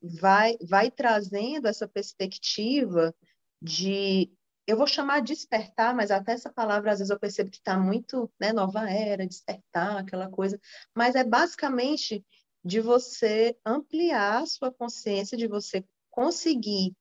vai, 0.00 0.56
vai 0.60 0.90
trazendo 0.90 1.66
essa 1.66 1.88
perspectiva 1.88 3.14
de 3.60 4.30
eu 4.66 4.76
vou 4.76 4.86
chamar 4.86 5.20
de 5.20 5.32
despertar, 5.32 5.94
mas 5.94 6.10
até 6.10 6.32
essa 6.32 6.52
palavra 6.52 6.92
às 6.92 6.98
vezes 6.98 7.10
eu 7.10 7.18
percebo 7.18 7.50
que 7.50 7.56
está 7.56 7.78
muito, 7.78 8.30
né, 8.38 8.52
nova 8.52 8.88
era, 8.90 9.26
despertar, 9.26 9.96
aquela 9.96 10.28
coisa, 10.28 10.60
mas 10.94 11.14
é 11.14 11.24
basicamente 11.24 12.22
de 12.62 12.80
você 12.80 13.56
ampliar 13.64 14.42
a 14.42 14.46
sua 14.46 14.70
consciência, 14.70 15.38
de 15.38 15.46
você 15.46 15.82
conseguir 16.10 16.94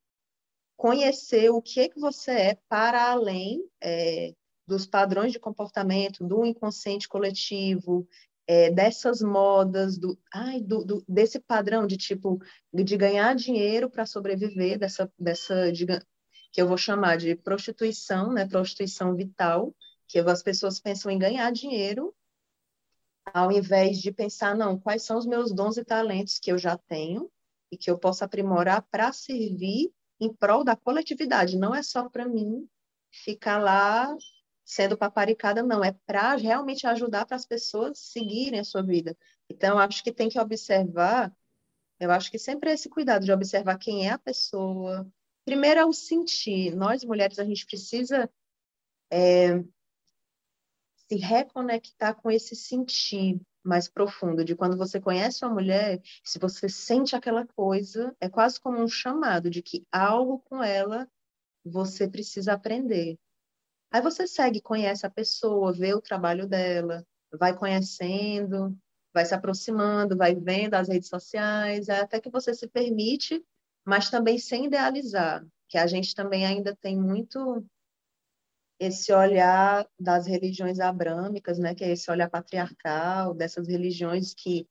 conhecer 0.78 1.50
o 1.50 1.62
que 1.62 1.82
é 1.82 1.90
que 1.90 2.00
você 2.00 2.32
é 2.32 2.58
para 2.70 3.12
além 3.12 3.62
é, 3.82 4.34
dos 4.66 4.86
padrões 4.86 5.34
de 5.34 5.40
comportamento, 5.40 6.24
do 6.26 6.46
inconsciente 6.46 7.10
coletivo, 7.10 8.08
é, 8.48 8.72
dessas 8.72 9.22
modas, 9.22 9.98
do, 9.98 10.18
ai, 10.34 10.62
do, 10.62 10.86
do, 10.86 11.04
desse 11.08 11.40
padrão 11.40 11.86
de 11.86 11.98
tipo 11.98 12.40
de 12.74 12.96
ganhar 12.96 13.36
dinheiro 13.36 13.90
para 13.90 14.06
sobreviver, 14.06 14.80
dessa, 14.80 15.12
dessa 15.20 15.70
de, 15.72 15.86
que 16.52 16.62
eu 16.62 16.68
vou 16.68 16.78
chamar 16.78 17.18
de 17.18 17.36
prostituição, 17.36 18.32
né, 18.32 18.48
prostituição 18.48 19.16
vital, 19.16 19.76
que 20.08 20.20
as 20.20 20.42
pessoas 20.42 20.80
pensam 20.80 21.12
em 21.12 21.20
ganhar 21.20 21.52
dinheiro, 21.52 22.16
ao 23.34 23.52
invés 23.52 24.00
de 24.00 24.12
pensar, 24.12 24.56
não, 24.56 24.80
quais 24.80 25.04
são 25.04 25.18
os 25.18 25.26
meus 25.26 25.54
dons 25.54 25.78
e 25.78 25.84
talentos 25.84 26.40
que 26.40 26.52
eu 26.52 26.58
já 26.58 26.78
tenho 26.78 27.30
e 27.72 27.78
que 27.78 27.92
eu 27.92 27.98
posso 27.98 28.24
aprimorar 28.24 28.82
para 28.90 29.12
servir 29.12 29.92
em 30.20 30.34
prol 30.34 30.64
da 30.64 30.76
coletividade, 30.76 31.58
não 31.58 31.76
é 31.76 31.84
só 31.84 32.10
para 32.10 32.28
mim 32.28 32.68
ficar 33.12 33.60
lá 33.60 34.16
sendo 34.66 34.98
paparicada, 34.98 35.64
não, 35.64 35.84
é 35.84 35.94
para 36.06 36.36
realmente 36.36 36.86
ajudar 36.86 37.26
para 37.26 37.38
as 37.38 37.46
pessoas 37.46 38.00
seguirem 38.00 38.60
a 38.60 38.66
sua 38.66 38.82
vida. 38.82 39.16
Então, 39.50 39.80
acho 39.80 40.04
que 40.04 40.12
tem 40.12 40.28
que 40.28 40.40
observar, 40.40 41.34
eu 42.00 42.12
acho 42.12 42.30
que 42.30 42.38
sempre 42.38 42.72
é 42.72 42.74
esse 42.74 42.90
cuidado 42.90 43.24
de 43.24 43.32
observar 43.32 43.78
quem 43.78 44.08
é 44.08 44.12
a 44.12 44.20
pessoa, 44.20 45.10
Primeiro 45.48 45.80
é 45.80 45.86
o 45.86 45.94
sentir. 45.94 46.76
Nós, 46.76 47.06
mulheres, 47.06 47.40
a 47.40 47.46
gente 47.46 47.66
precisa 47.66 48.30
é, 49.10 49.64
se 51.08 51.16
reconectar 51.16 52.14
com 52.16 52.30
esse 52.30 52.54
sentir 52.54 53.40
mais 53.64 53.88
profundo, 53.88 54.44
de 54.44 54.58
quando 54.58 54.76
você 54.76 55.00
conhece 55.00 55.46
uma 55.46 55.54
mulher, 55.54 56.02
se 56.22 56.38
você 56.38 56.68
sente 56.68 57.16
aquela 57.16 57.48
coisa, 57.48 58.14
é 58.20 58.28
quase 58.28 58.60
como 58.60 58.78
um 58.84 58.90
chamado 58.90 59.50
de 59.50 59.62
que 59.62 59.88
algo 59.90 60.40
com 60.40 60.62
ela 60.62 61.10
você 61.64 62.10
precisa 62.10 62.52
aprender. 62.52 63.18
Aí 63.90 64.02
você 64.02 64.28
segue, 64.28 64.60
conhece 64.60 65.06
a 65.06 65.10
pessoa, 65.10 65.72
vê 65.72 65.94
o 65.94 66.02
trabalho 66.02 66.46
dela, 66.46 67.08
vai 67.32 67.58
conhecendo, 67.58 68.78
vai 69.14 69.26
se 69.26 69.34
aproximando, 69.34 70.18
vai 70.18 70.36
vendo 70.36 70.74
as 70.74 70.90
redes 70.90 71.08
sociais, 71.08 71.88
até 71.88 72.20
que 72.20 72.30
você 72.30 72.54
se 72.54 72.68
permite 72.68 73.42
mas 73.88 74.10
também 74.10 74.38
sem 74.38 74.66
idealizar. 74.66 75.46
que 75.70 75.78
a 75.78 75.88
gente 75.88 76.14
também 76.14 76.46
ainda 76.46 76.76
tem 76.76 76.98
muito 76.98 77.66
esse 78.80 79.12
olhar 79.14 79.88
das 80.00 80.28
religiões 80.28 80.80
abrâmicas, 80.80 81.58
né, 81.58 81.74
que 81.74 81.84
é 81.84 81.92
esse 81.92 82.10
olhar 82.12 82.30
patriarcal, 82.30 83.34
dessas 83.34 83.68
religiões 83.68 84.34
que, 84.34 84.68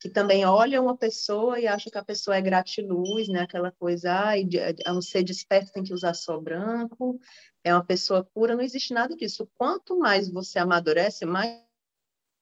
que 0.00 0.08
também 0.10 0.44
olham 0.44 0.84
uma 0.84 0.96
pessoa 0.96 1.60
e 1.60 1.66
acham 1.66 1.90
que 1.90 1.98
a 1.98 2.04
pessoa 2.04 2.36
é 2.36 2.42
gratiluz, 2.42 3.28
né, 3.28 3.40
aquela 3.42 3.70
coisa, 3.72 4.28
ah, 4.30 4.34
é 4.38 4.92
um 4.92 5.00
ser 5.02 5.22
desperto 5.22 5.72
tem 5.72 5.84
que 5.84 5.94
usar 5.94 6.14
só 6.14 6.40
branco, 6.40 7.18
é 7.62 7.72
uma 7.72 7.84
pessoa 7.84 8.24
pura, 8.24 8.54
não 8.56 8.62
existe 8.62 8.92
nada 8.92 9.14
disso. 9.16 9.48
Quanto 9.56 9.98
mais 9.98 10.30
você 10.30 10.58
amadurece, 10.58 11.24
mais 11.24 11.62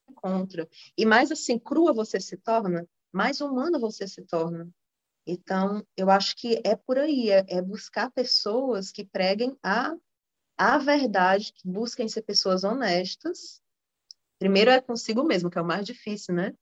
encontra. 0.08 0.68
E 0.96 1.04
mais 1.04 1.32
assim, 1.32 1.58
crua 1.58 1.92
você 1.92 2.20
se 2.20 2.36
torna, 2.36 2.88
mais 3.12 3.40
humana 3.40 3.78
você 3.78 4.06
se 4.08 4.22
torna. 4.22 4.68
Então, 5.26 5.86
eu 5.96 6.10
acho 6.10 6.36
que 6.36 6.60
é 6.64 6.74
por 6.74 6.98
aí, 6.98 7.30
é, 7.30 7.44
é 7.48 7.62
buscar 7.62 8.10
pessoas 8.10 8.90
que 8.90 9.04
preguem 9.04 9.56
a 9.62 9.94
a 10.56 10.78
verdade, 10.78 11.52
que 11.52 11.66
busquem 11.66 12.06
ser 12.08 12.22
pessoas 12.22 12.62
honestas. 12.62 13.60
Primeiro 14.38 14.70
é 14.70 14.80
consigo 14.80 15.24
mesmo, 15.24 15.50
que 15.50 15.58
é 15.58 15.62
o 15.62 15.66
mais 15.66 15.84
difícil, 15.84 16.34
né? 16.34 16.54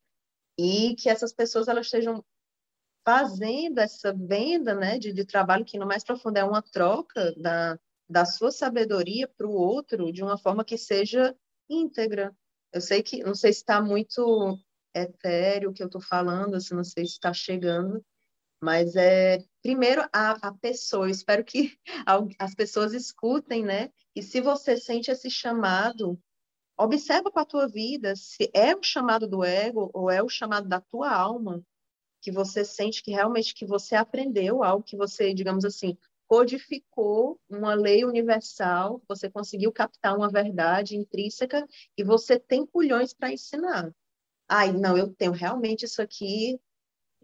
E 0.58 0.94
que 0.96 1.08
essas 1.08 1.32
pessoas 1.32 1.68
elas 1.68 1.86
estejam 1.86 2.24
fazendo 3.04 3.78
essa 3.78 4.12
venda, 4.12 4.74
né, 4.74 4.98
de, 4.98 5.12
de 5.12 5.24
trabalho 5.24 5.64
que 5.64 5.78
no 5.78 5.86
mais 5.86 6.04
profundo 6.04 6.36
é 6.36 6.44
uma 6.44 6.62
troca 6.62 7.34
da, 7.36 7.78
da 8.08 8.24
sua 8.24 8.52
sabedoria 8.52 9.26
para 9.26 9.46
o 9.46 9.52
outro 9.52 10.12
de 10.12 10.22
uma 10.22 10.36
forma 10.36 10.64
que 10.64 10.76
seja 10.76 11.34
íntegra. 11.68 12.34
Eu 12.72 12.80
sei 12.80 13.02
que, 13.02 13.22
não 13.22 13.34
sei 13.34 13.52
se 13.52 13.60
está 13.60 13.80
muito 13.80 14.58
etéreo 14.94 15.70
o 15.70 15.72
que 15.72 15.82
eu 15.82 15.86
estou 15.86 16.00
falando, 16.00 16.54
assim, 16.54 16.74
não 16.74 16.84
sei 16.84 17.06
se 17.06 17.12
está 17.12 17.32
chegando, 17.32 18.04
mas 18.62 18.94
é 18.96 19.38
primeiro 19.62 20.02
a, 20.12 20.48
a 20.48 20.54
pessoa, 20.54 21.06
eu 21.06 21.10
espero 21.10 21.44
que 21.44 21.78
as 22.38 22.54
pessoas 22.54 22.92
escutem, 22.92 23.64
né? 23.64 23.90
E 24.14 24.22
se 24.22 24.40
você 24.40 24.76
sente 24.76 25.10
esse 25.10 25.30
chamado, 25.30 26.18
observa 26.78 27.30
com 27.30 27.38
a 27.38 27.44
tua 27.44 27.68
vida 27.68 28.14
se 28.16 28.50
é 28.54 28.74
o 28.74 28.82
chamado 28.82 29.26
do 29.28 29.44
ego 29.44 29.90
ou 29.94 30.10
é 30.10 30.22
o 30.22 30.28
chamado 30.28 30.68
da 30.68 30.80
tua 30.80 31.10
alma, 31.10 31.62
que 32.20 32.30
você 32.30 32.64
sente 32.64 33.02
que 33.02 33.10
realmente 33.10 33.54
que 33.54 33.66
você 33.66 33.94
aprendeu 33.96 34.62
algo 34.62 34.84
que 34.84 34.96
você, 34.96 35.32
digamos 35.32 35.64
assim, 35.64 35.96
codificou 36.28 37.40
uma 37.48 37.74
lei 37.74 38.04
universal, 38.04 39.02
você 39.08 39.28
conseguiu 39.28 39.72
captar 39.72 40.16
uma 40.16 40.30
verdade 40.30 40.96
intrínseca 40.96 41.66
e 41.96 42.04
você 42.04 42.38
tem 42.38 42.64
culhões 42.64 43.12
para 43.12 43.32
ensinar. 43.32 43.92
Ai, 44.48 44.72
não, 44.72 44.96
eu 44.96 45.12
tenho 45.14 45.32
realmente 45.32 45.84
isso 45.84 46.00
aqui, 46.00 46.60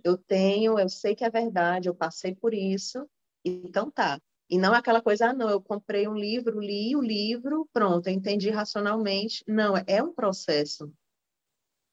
eu 0.07 0.17
tenho, 0.17 0.79
eu 0.79 0.89
sei 0.89 1.17
que 1.17 1.25
é 1.25 1.31
verdade, 1.31 1.89
eu 1.89 1.95
passei 1.95 2.33
por 2.35 2.55
isso, 2.55 3.09
então 3.45 3.91
tá. 3.91 4.21
E 4.49 4.57
não 4.57 4.73
é 4.73 4.79
aquela 4.79 5.03
coisa, 5.03 5.31
ah, 5.31 5.33
não, 5.35 5.51
eu 5.51 5.61
comprei 5.61 6.07
um 6.07 6.15
livro, 6.15 6.61
li 6.61 6.95
o 6.95 7.03
livro, 7.03 7.69
pronto, 7.73 8.07
eu 8.07 8.13
entendi 8.13 8.49
racionalmente. 8.49 9.43
Não, 9.49 9.75
é 9.77 10.01
um 10.01 10.13
processo. 10.13 10.93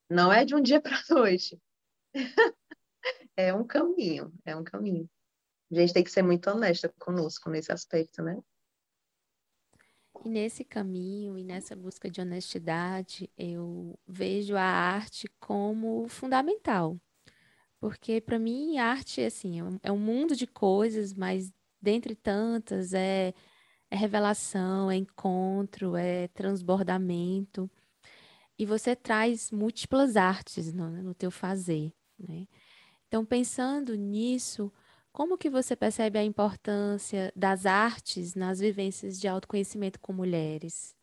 Não 0.08 0.32
é 0.32 0.46
de 0.46 0.53
um 0.53 0.62
dia 0.62 0.79
para 0.82 1.01
noite. 1.10 1.60
é 3.36 3.51
um 3.51 3.65
caminho, 3.65 4.32
é 4.46 4.55
um 4.55 4.63
caminho. 4.63 5.10
A 5.72 5.75
gente 5.75 5.93
tem 5.93 6.03
que 6.03 6.12
ser 6.12 6.22
muito 6.22 6.48
honesta 6.51 6.93
conosco 7.00 7.50
nesse 7.50 7.72
aspecto, 7.72 8.22
né? 8.22 8.38
E 10.24 10.29
nesse 10.29 10.63
caminho 10.63 11.36
e 11.39 11.43
nessa 11.43 11.75
busca 11.75 12.12
de 12.12 12.22
honestidade, 12.22 13.27
eu 13.36 13.98
vejo 14.08 14.55
a 14.55 14.62
arte 14.62 15.27
como 15.39 16.08
fundamental. 16.08 17.00
Porque 17.84 18.22
para 18.22 18.40
mim 18.40 18.78
arte 18.78 19.20
assim, 19.20 19.60
é, 19.60 19.90
é 19.90 19.92
um 19.92 20.00
mundo 20.00 20.38
de 20.38 20.48
coisas, 20.48 21.13
mas 21.13 21.52
dentre 21.82 22.16
tantas 22.16 22.94
é, 22.94 23.34
é 23.92 23.96
revelação, 23.98 24.90
é 24.90 24.96
encontro, 24.96 25.98
é 25.98 26.30
transbordamento. 26.30 27.70
E 28.58 28.66
você 28.66 28.96
traz 28.96 29.52
múltiplas 29.52 30.16
artes 30.16 30.72
no, 30.72 30.90
no 31.04 31.13
teu 31.13 31.30
fazer, 31.30 31.92
né? 32.17 32.48
Então, 33.10 33.26
pensando 33.26 33.96
nisso, 33.96 34.72
como 35.12 35.38
que 35.38 35.50
você 35.50 35.76
percebe 35.76 36.17
a 36.17 36.24
importância 36.24 37.34
das 37.36 37.65
artes 37.65 38.34
nas 38.34 38.62
vivências 38.62 39.19
de 39.19 39.28
autoconhecimento 39.28 40.00
com 40.00 40.13
mulheres? 40.13 40.96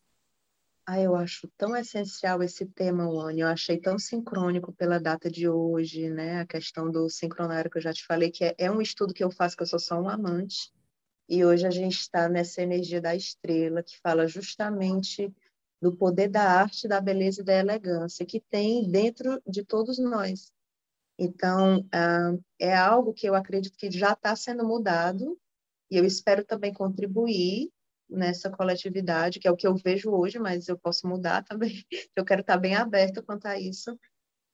Ah, 0.93 0.99
eu 0.99 1.15
acho 1.15 1.47
tão 1.57 1.73
essencial 1.73 2.43
esse 2.43 2.65
tema, 2.65 3.09
Wani. 3.09 3.39
Eu 3.39 3.47
achei 3.47 3.79
tão 3.79 3.97
sincrônico 3.97 4.73
pela 4.73 4.99
data 4.99 5.31
de 5.31 5.47
hoje, 5.47 6.09
né? 6.09 6.41
A 6.41 6.45
questão 6.45 6.91
do 6.91 7.09
sincronário 7.09 7.71
que 7.71 7.77
eu 7.77 7.81
já 7.81 7.93
te 7.93 8.05
falei, 8.05 8.29
que 8.29 8.43
é, 8.43 8.53
é 8.57 8.69
um 8.69 8.81
estudo 8.81 9.13
que 9.13 9.23
eu 9.23 9.31
faço, 9.31 9.55
que 9.55 9.63
eu 9.63 9.67
sou 9.67 9.79
só 9.79 9.97
um 9.97 10.09
amante. 10.09 10.69
E 11.29 11.45
hoje 11.45 11.65
a 11.65 11.69
gente 11.69 11.97
está 11.97 12.27
nessa 12.27 12.61
energia 12.61 12.99
da 12.99 13.15
estrela, 13.15 13.81
que 13.81 13.97
fala 14.01 14.27
justamente 14.27 15.33
do 15.81 15.95
poder 15.95 16.27
da 16.27 16.43
arte, 16.43 16.89
da 16.89 16.99
beleza 16.99 17.39
e 17.39 17.45
da 17.45 17.53
elegância 17.53 18.25
que 18.25 18.41
tem 18.41 18.91
dentro 18.91 19.41
de 19.47 19.63
todos 19.63 19.97
nós. 19.97 20.51
Então, 21.17 21.87
ah, 21.93 22.35
é 22.59 22.75
algo 22.75 23.13
que 23.13 23.29
eu 23.29 23.33
acredito 23.33 23.77
que 23.77 23.89
já 23.89 24.11
está 24.11 24.35
sendo 24.35 24.67
mudado, 24.67 25.39
e 25.89 25.95
eu 25.95 26.03
espero 26.03 26.43
também 26.43 26.73
contribuir 26.73 27.71
nessa 28.11 28.49
coletividade, 28.49 29.39
que 29.39 29.47
é 29.47 29.51
o 29.51 29.55
que 29.55 29.65
eu 29.65 29.75
vejo 29.75 30.11
hoje, 30.11 30.37
mas 30.37 30.67
eu 30.67 30.77
posso 30.77 31.07
mudar 31.07 31.43
também. 31.45 31.85
Eu 32.15 32.25
quero 32.25 32.41
estar 32.41 32.57
bem 32.57 32.75
aberta 32.75 33.21
quanto 33.21 33.45
a 33.45 33.59
isso. 33.59 33.97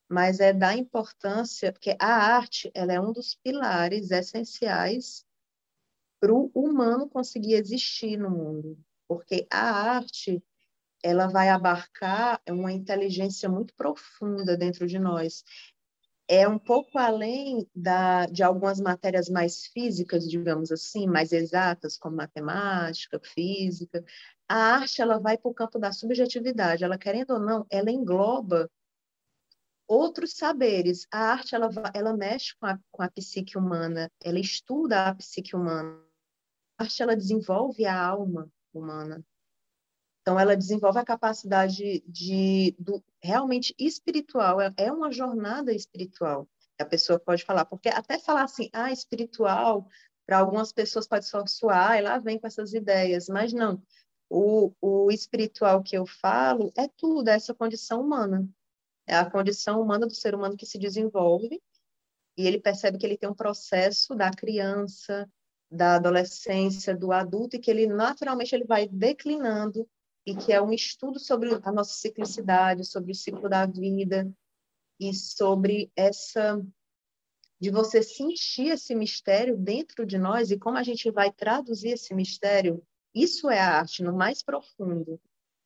Mas 0.10 0.39
é 0.39 0.54
da 0.54 0.74
importância, 0.74 1.74
porque 1.74 1.98
a 2.00 2.08
arte 2.08 2.72
ela 2.74 2.93
é 2.93 3.02
um 3.02 3.12
dos 3.12 3.36
pilares 3.36 4.10
essenciais 4.10 5.26
para 6.20 6.34
o 6.34 6.50
humano 6.56 7.10
conseguir 7.10 7.56
existir 7.56 8.17
no 8.17 8.30
mundo. 8.30 8.80
Porque 9.08 9.46
a 9.52 9.96
arte 9.96 10.41
ela 11.04 11.28
vai 11.28 11.50
abarcar 11.50 12.41
uma 12.50 12.72
inteligência 12.72 13.50
muito 13.50 13.74
profunda 13.76 14.56
dentro 14.58 14.88
de 14.88 14.98
nós 14.98 15.43
é 16.28 16.48
um 16.48 16.60
pouco 16.60 16.98
além 16.98 17.68
da, 17.74 18.26
de 18.26 18.44
algumas 18.44 18.80
matérias 18.82 19.30
mais 19.30 19.68
físicas, 19.68 20.30
digamos 20.30 20.72
assim, 20.72 21.08
mais 21.08 21.32
exatas, 21.32 21.98
como 21.98 22.18
matemática, 22.18 23.20
física. 23.24 24.04
A 24.48 24.76
arte 24.76 25.02
ela 25.02 25.20
vai 25.20 25.38
para 25.38 25.50
o 25.50 25.54
campo 25.54 25.80
da 25.80 25.92
subjetividade. 25.92 26.84
Ela, 26.84 26.98
querendo 26.98 27.32
ou 27.32 27.40
não, 27.40 27.66
ela 27.70 27.90
engloba 27.90 28.70
outros 29.88 30.34
saberes. 30.34 31.08
A 31.12 31.32
arte 31.32 31.56
ela, 31.56 31.70
ela 31.94 32.16
mexe 32.16 32.56
com 32.60 32.66
a, 32.66 32.78
com 32.92 33.04
a 33.04 33.10
psique 33.10 33.58
humana, 33.58 34.12
ela 34.22 34.40
estuda 34.40 35.08
a 35.08 35.16
psique 35.16 35.56
humana. 35.56 35.98
A 36.78 36.84
arte 36.84 37.02
ela 37.02 37.16
desenvolve 37.16 37.86
a 37.86 38.06
alma 38.06 38.52
humana. 38.74 39.24
Então, 40.28 40.38
ela 40.38 40.58
desenvolve 40.58 41.00
a 41.00 41.06
capacidade 41.06 42.04
de, 42.06 42.76
do, 42.78 43.02
realmente 43.24 43.74
espiritual, 43.80 44.60
é, 44.60 44.74
é 44.76 44.92
uma 44.92 45.10
jornada 45.10 45.74
espiritual. 45.74 46.46
A 46.78 46.84
pessoa 46.84 47.18
pode 47.18 47.46
falar, 47.46 47.63
porque 47.63 47.88
até 47.88 48.20
falar 48.20 48.44
assim, 48.44 48.70
ah, 48.74 48.92
espiritual, 48.92 49.88
para 50.26 50.40
algumas 50.40 50.74
pessoas 50.74 51.08
pode 51.08 51.26
só 51.26 51.46
soar, 51.48 51.98
e 51.98 52.02
lá 52.02 52.20
vem 52.20 52.38
com 52.38 52.46
essas 52.46 52.74
ideias, 52.74 53.30
mas 53.30 53.54
não. 53.54 53.82
O, 54.30 54.74
o 54.82 55.10
espiritual 55.10 55.82
que 55.82 55.98
eu 55.98 56.06
falo 56.06 56.74
é 56.76 56.90
tudo, 56.90 57.30
é 57.30 57.36
essa 57.36 57.54
condição 57.54 58.02
humana. 58.02 58.46
É 59.08 59.16
a 59.16 59.32
condição 59.32 59.82
humana 59.82 60.06
do 60.06 60.13
ser 60.13 60.36
humano 60.36 60.58
que 60.58 60.66
se 60.66 60.78
desenvolve 60.78 61.63
e 62.36 62.46
ele 62.46 62.60
percebe 62.60 62.98
que 62.98 63.06
ele 63.06 63.18
tem 63.18 63.30
um 63.30 63.34
processo 63.34 64.13
da 64.13 64.30
criança, 64.30 65.26
da 65.72 65.96
adolescência, 65.96 66.94
do 66.94 67.13
adulto, 67.13 67.56
e 67.56 67.60
que 67.60 67.72
ele 67.72 67.88
naturalmente 67.88 68.54
ele 68.54 68.66
vai 68.66 68.90
declinando 68.90 69.88
e 70.28 70.36
que 70.36 70.52
é 70.52 70.62
um 70.62 70.74
estudo 70.74 71.20
sobre 71.20 71.58
a 71.63 71.72
nossa 71.72 71.94
ciclicidade, 71.94 72.84
sobre 72.84 73.13
o 73.13 73.16
ciclo 73.16 73.48
da 73.48 73.66
vida 73.66 74.30
e 75.00 75.13
sobre 75.13 75.90
essa 75.96 76.62
de 77.60 77.72
você 77.72 78.04
sentir 78.04 78.68
esse 78.68 78.94
mistério 78.94 79.58
dentro 79.58 80.06
de 80.06 80.18
nós 80.18 80.52
e 80.52 80.60
como 80.60 80.78
a 80.78 80.84
gente 80.84 81.10
vai 81.10 81.32
traduzir 81.32 81.92
esse 81.92 82.13
mistério. 82.13 82.84
Isso 83.16 83.50
é 83.50 83.58
a 83.58 83.80
arte 83.80 84.04
no 84.04 84.13
mais 84.13 84.44
profundo. 84.44 85.20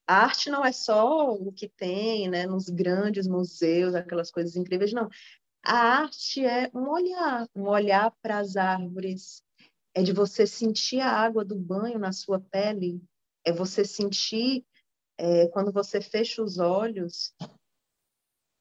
A 0.07 0.17
arte 0.25 0.51
não 0.51 0.63
é 0.63 0.71
só 0.71 1.33
o 1.33 1.51
que 1.51 1.67
tem, 1.67 2.29
né, 2.29 2.45
nos 2.45 2.69
grandes 2.69 3.27
museus, 3.27 3.95
aquelas 3.95 4.29
coisas 4.29 4.55
incríveis, 4.55 4.93
não. 4.93 5.09
A 5.65 6.03
arte 6.03 6.45
é 6.45 6.69
um 6.73 6.87
olhar, 6.87 7.47
um 7.55 7.67
olhar 7.67 8.11
para 8.21 8.37
as 8.37 8.55
árvores, 8.55 9.43
é 9.93 10.03
de 10.03 10.13
você 10.13 10.45
sentir 10.45 10.99
a 10.99 11.09
água 11.09 11.43
do 11.43 11.55
banho 11.55 11.97
na 11.99 12.11
sua 12.11 12.39
pele, 12.39 13.01
é 13.43 13.51
você 13.51 13.83
sentir, 13.85 14.65
é, 15.17 15.47
quando 15.47 15.71
você 15.71 16.01
fecha 16.01 16.41
os 16.41 16.57
olhos, 16.57 17.33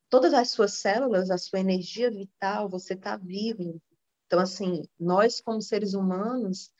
todas 0.08 0.34
as 0.34 0.50
suas 0.50 0.74
células, 0.74 1.30
a 1.30 1.38
sua 1.38 1.60
energia 1.60 2.10
vital, 2.10 2.68
você 2.68 2.94
está 2.94 3.16
vivo. 3.16 3.80
Então, 4.26 4.40
assim, 4.40 4.82
nós 4.98 5.40
como 5.40 5.60
seres 5.62 5.94
humanos, 5.94 6.70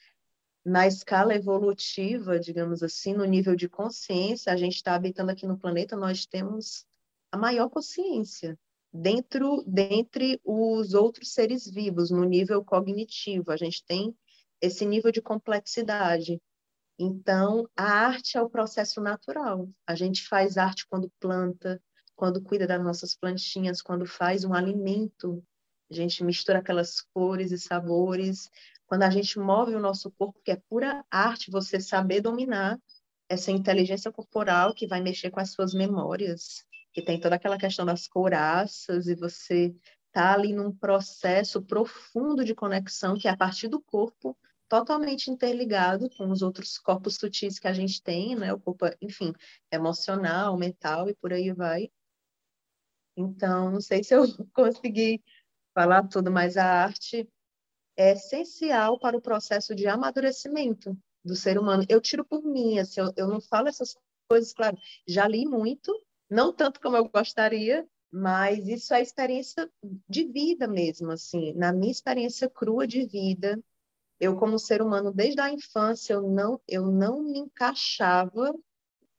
na 0.65 0.87
escala 0.87 1.35
evolutiva, 1.35 2.39
digamos 2.39 2.83
assim, 2.83 3.15
no 3.15 3.25
nível 3.25 3.57
de 3.57 3.69
consciência, 3.69 4.53
a 4.53 4.57
gente 4.57 4.77
está 4.77 4.95
habitando 4.95 5.31
aqui 5.31 5.47
no 5.47 5.59
planeta, 5.59 5.97
nós 5.97 6.27
temos 6.27 6.85
a 7.33 7.39
maior 7.39 7.69
consciência 7.71 8.59
dentro 8.93 9.63
dentre 9.67 10.41
os 10.45 10.95
outros 10.95 11.33
seres 11.33 11.69
vivos, 11.69 12.11
no 12.11 12.25
nível 12.25 12.65
cognitivo. 12.65 13.51
A 13.53 13.57
gente 13.57 13.85
tem 13.85 14.15
esse 14.61 14.85
nível 14.85 15.13
de 15.13 15.23
complexidade. 15.23 16.41
Então, 17.03 17.67
a 17.75 17.85
arte 17.85 18.37
é 18.37 18.43
o 18.43 18.51
processo 18.51 19.01
natural. 19.01 19.67
A 19.87 19.95
gente 19.95 20.29
faz 20.29 20.59
arte 20.59 20.87
quando 20.87 21.11
planta, 21.19 21.83
quando 22.15 22.43
cuida 22.43 22.67
das 22.67 22.85
nossas 22.85 23.17
plantinhas, 23.17 23.81
quando 23.81 24.05
faz 24.05 24.45
um 24.45 24.53
alimento. 24.53 25.43
A 25.91 25.95
gente 25.95 26.23
mistura 26.23 26.59
aquelas 26.59 27.01
cores 27.01 27.53
e 27.53 27.59
sabores. 27.59 28.51
Quando 28.87 29.05
a 29.05 29.09
gente 29.09 29.39
move 29.39 29.75
o 29.75 29.81
nosso 29.81 30.11
corpo, 30.11 30.43
que 30.45 30.51
é 30.51 30.57
pura 30.69 31.03
arte, 31.11 31.51
você 31.51 31.81
saber 31.81 32.21
dominar 32.21 32.79
essa 33.31 33.51
inteligência 33.51 34.13
corporal 34.13 34.75
que 34.75 34.87
vai 34.87 35.01
mexer 35.01 35.31
com 35.31 35.41
as 35.41 35.53
suas 35.53 35.73
memórias, 35.73 36.67
que 36.93 37.01
tem 37.01 37.19
toda 37.19 37.37
aquela 37.37 37.57
questão 37.57 37.87
das 37.87 38.07
couraças 38.07 39.07
e 39.07 39.15
você 39.15 39.75
tá 40.13 40.35
ali 40.35 40.53
num 40.53 40.71
processo 40.71 41.63
profundo 41.63 42.45
de 42.45 42.55
conexão 42.55 43.17
que 43.17 43.27
é 43.27 43.31
a 43.31 43.37
partir 43.39 43.69
do 43.69 43.81
corpo 43.81 44.37
totalmente 44.71 45.33
interligado 45.33 46.09
com 46.17 46.31
os 46.31 46.43
outros 46.43 46.79
corpos 46.79 47.17
sutis 47.17 47.59
que 47.59 47.67
a 47.67 47.73
gente 47.73 48.01
tem, 48.01 48.37
né? 48.37 48.53
O 48.55 48.61
corpo, 48.61 48.87
enfim, 49.03 49.33
emocional, 49.71 50.57
mental 50.57 51.11
e 51.11 51.15
por 51.17 51.33
aí 51.33 51.53
vai. 51.53 51.91
Então, 53.17 53.73
não 53.73 53.81
sei 53.81 54.05
se 54.05 54.15
eu 54.15 54.23
consegui 54.55 55.21
falar 55.75 56.07
tudo, 56.07 56.31
mas 56.31 56.57
a 56.57 56.65
arte 56.65 57.29
é 57.97 58.13
essencial 58.13 58.99
para 59.01 59.17
o 59.17 59.21
processo 59.21 59.75
de 59.75 59.89
amadurecimento 59.89 60.97
do 61.25 61.35
ser 61.35 61.59
humano. 61.59 61.85
Eu 61.89 62.01
tiro 62.01 62.25
por 62.25 62.41
mim, 62.41 62.79
assim, 62.79 63.01
eu, 63.01 63.13
eu 63.17 63.27
não 63.27 63.41
falo 63.41 63.67
essas 63.69 63.97
coisas, 64.29 64.53
claro, 64.53 64.79
já 65.07 65.27
li 65.27 65.45
muito, 65.45 65.93
não 66.31 66.53
tanto 66.53 66.81
como 66.81 66.97
eu 66.97 67.09
gostaria, 67.09 67.85
mas 68.09 68.69
isso 68.69 68.95
é 68.95 69.03
experiência 69.03 69.69
de 70.09 70.25
vida 70.27 70.69
mesmo, 70.69 71.11
assim, 71.11 71.53
na 71.55 71.73
minha 71.73 71.91
experiência 71.91 72.49
crua 72.49 72.87
de 72.87 73.05
vida, 73.05 73.61
eu 74.21 74.37
como 74.37 74.59
ser 74.59 74.83
humano 74.83 75.13
desde 75.13 75.41
a 75.41 75.51
infância 75.51 76.15
eu 76.15 76.23
não 76.23 76.61
eu 76.69 76.87
não 76.87 77.23
me 77.23 77.39
encaixava 77.39 78.55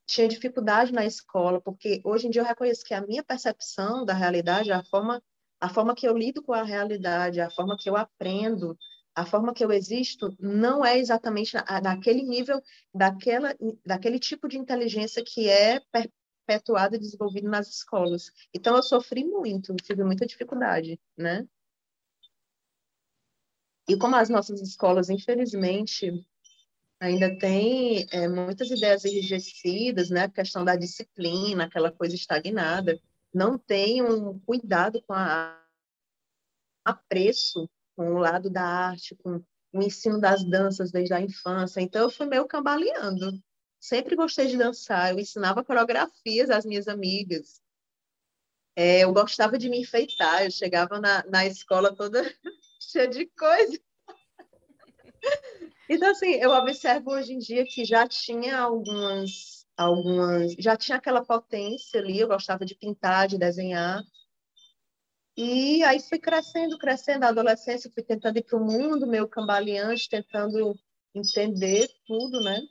tinha 0.05 0.27
dificuldade 0.27 0.93
na 0.93 1.05
escola 1.05 1.59
porque 1.61 2.01
hoje 2.03 2.27
em 2.27 2.29
dia 2.29 2.41
eu 2.41 2.45
reconheço 2.45 2.83
que 2.85 2.93
a 2.93 3.01
minha 3.01 3.23
percepção 3.23 4.05
da 4.05 4.13
realidade 4.13 4.71
a 4.71 4.83
forma 4.83 5.21
a 5.59 5.69
forma 5.69 5.95
que 5.95 6.07
eu 6.07 6.17
lido 6.17 6.43
com 6.43 6.53
a 6.53 6.63
realidade 6.63 7.41
a 7.41 7.49
forma 7.49 7.77
que 7.77 7.89
eu 7.89 7.97
aprendo 7.97 8.77
a 9.15 9.25
forma 9.25 9.53
que 9.53 9.63
eu 9.63 9.71
existo 9.71 10.35
não 10.39 10.85
é 10.85 10.97
exatamente 10.97 11.57
daquele 11.81 12.23
nível 12.23 12.61
daquela 12.93 13.55
daquele 13.85 14.19
tipo 14.19 14.47
de 14.47 14.57
inteligência 14.57 15.23
que 15.25 15.49
é 15.49 15.81
perpetuado 15.91 16.95
e 16.95 16.99
desenvolvido 16.99 17.49
nas 17.49 17.67
escolas. 17.69 18.31
Então 18.53 18.75
eu 18.75 18.83
sofri 18.83 19.25
muito 19.25 19.75
tive 19.75 20.03
muita 20.03 20.25
dificuldade 20.25 20.99
né 21.17 21.45
e 23.87 23.97
como 23.97 24.15
as 24.15 24.29
nossas 24.29 24.61
escolas, 24.61 25.09
infelizmente, 25.09 26.11
ainda 26.99 27.35
têm 27.37 28.05
é, 28.11 28.27
muitas 28.27 28.69
ideias 28.69 29.03
enrijecidas, 29.03 30.09
né? 30.09 30.23
A 30.23 30.29
questão 30.29 30.63
da 30.63 30.75
disciplina, 30.75 31.65
aquela 31.65 31.91
coisa 31.91 32.15
estagnada, 32.15 33.01
não 33.33 33.57
tem 33.57 34.03
um 34.03 34.39
cuidado 34.39 35.01
com 35.03 35.13
a 35.13 35.59
apreço 36.85 37.69
com 37.95 38.13
o 38.13 38.17
lado 38.17 38.49
da 38.49 38.63
arte, 38.63 39.15
com 39.15 39.43
o 39.73 39.81
ensino 39.81 40.19
das 40.19 40.43
danças 40.43 40.91
desde 40.91 41.13
a 41.13 41.21
infância. 41.21 41.81
Então, 41.81 42.03
eu 42.03 42.09
fui 42.09 42.25
meio 42.25 42.47
cambaleando. 42.47 43.41
Sempre 43.79 44.15
gostei 44.15 44.47
de 44.47 44.57
dançar. 44.57 45.11
Eu 45.11 45.19
ensinava 45.19 45.63
coreografias 45.63 46.49
às 46.49 46.65
minhas 46.65 46.87
amigas. 46.87 47.61
É, 48.75 49.03
eu 49.03 49.13
gostava 49.13 49.57
de 49.57 49.69
me 49.69 49.81
enfeitar. 49.81 50.43
Eu 50.43 50.51
chegava 50.51 50.99
na, 50.99 51.23
na 51.25 51.45
escola 51.45 51.95
toda 51.95 52.23
cheia 52.91 53.07
de 53.07 53.25
coisa. 53.27 53.79
Então, 55.89 56.11
assim, 56.11 56.35
eu 56.35 56.51
observo 56.51 57.11
hoje 57.11 57.33
em 57.33 57.37
dia 57.37 57.65
que 57.65 57.83
já 57.83 58.07
tinha 58.07 58.59
algumas, 58.59 59.67
algumas, 59.75 60.53
já 60.53 60.75
tinha 60.77 60.97
aquela 60.97 61.23
potência 61.23 61.99
ali, 61.99 62.19
eu 62.19 62.27
gostava 62.27 62.65
de 62.65 62.75
pintar, 62.75 63.27
de 63.27 63.37
desenhar. 63.37 64.01
E 65.35 65.83
aí 65.83 65.99
fui 65.99 66.19
crescendo, 66.19 66.77
crescendo, 66.77 67.21
na 67.21 67.29
adolescência 67.29 67.91
fui 67.93 68.03
tentando 68.03 68.37
ir 68.37 68.43
para 68.43 68.57
o 68.57 68.65
mundo 68.65 69.07
meio 69.07 69.27
cambaleante, 69.27 70.09
tentando 70.09 70.77
entender 71.13 71.89
tudo, 72.05 72.41
né? 72.41 72.61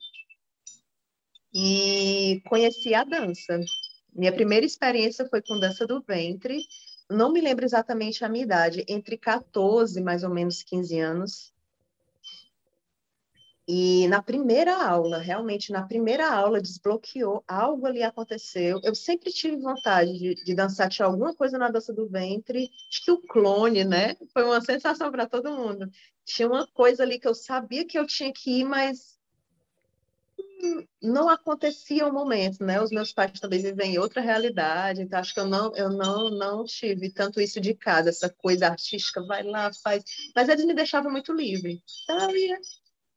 E 1.53 2.41
conheci 2.49 2.95
a 2.95 3.05
dança. 3.05 3.61
Minha 4.13 4.33
primeira 4.33 4.65
experiência 4.65 5.29
foi 5.29 5.43
com 5.43 5.59
dança 5.59 5.87
do 5.87 6.03
ventre, 6.03 6.63
não 7.11 7.33
me 7.33 7.41
lembro 7.41 7.65
exatamente 7.65 8.25
a 8.25 8.29
minha 8.29 8.45
idade, 8.45 8.85
entre 8.89 9.19
14 9.19 10.01
mais 10.01 10.23
ou 10.23 10.31
menos 10.31 10.63
15 10.63 10.99
anos. 10.99 11.53
E 13.73 14.09
na 14.09 14.21
primeira 14.21 14.75
aula, 14.85 15.19
realmente 15.19 15.71
na 15.71 15.83
primeira 15.87 16.29
aula 16.29 16.61
desbloqueou, 16.61 17.45
algo 17.47 17.87
ali 17.87 18.03
aconteceu. 18.03 18.81
Eu 18.83 18.97
sempre 18.97 19.31
tive 19.31 19.59
vontade 19.59 20.19
de, 20.19 20.35
de 20.35 20.55
dançar, 20.57 20.89
tinha 20.89 21.07
alguma 21.07 21.33
coisa 21.35 21.57
na 21.57 21.71
dança 21.71 21.93
do 21.93 22.09
ventre, 22.09 22.69
acho 22.89 23.05
que 23.05 23.13
o 23.13 23.21
clone, 23.21 23.85
né? 23.85 24.17
Foi 24.33 24.45
uma 24.45 24.61
sensação 24.61 25.13
para 25.13 25.25
todo 25.25 25.55
mundo. 25.55 25.89
Tinha 26.25 26.49
uma 26.49 26.67
coisa 26.67 27.05
ali 27.05 27.21
que 27.21 27.29
eu 27.29 27.35
sabia 27.35 27.87
que 27.87 27.97
eu 27.97 28.07
tinha 28.07 28.33
que 28.33 28.61
ir, 28.61 28.65
mas 28.65 29.20
não 31.03 31.29
acontecia 31.29 32.07
o 32.07 32.13
momento, 32.13 32.65
né? 32.65 32.81
Os 32.81 32.91
meus 32.91 33.13
pais 33.13 33.39
também 33.41 33.61
vivem 33.61 33.95
em 33.95 33.99
outra 33.99 34.21
realidade, 34.21 35.03
então 35.03 35.19
acho 35.19 35.35
que 35.35 35.41
eu 35.41 35.47
não, 35.47 35.75
eu 35.75 35.91
não, 35.91 36.31
não 36.31 36.65
tive 36.65 37.11
tanto 37.11 37.41
isso 37.41 37.61
de 37.61 37.75
casa, 37.75 38.11
essa 38.11 38.29
coisa 38.29 38.67
artística, 38.67 39.25
vai 39.25 39.43
lá, 39.43 39.71
faz. 39.83 40.05
Mas 40.35 40.49
eles 40.49 40.65
me 40.65 40.75
deixavam 40.75 41.11
muito 41.11 41.33
livre. 41.33 41.83
Então 42.05 42.31
eu 42.31 42.37
ia 42.37 42.59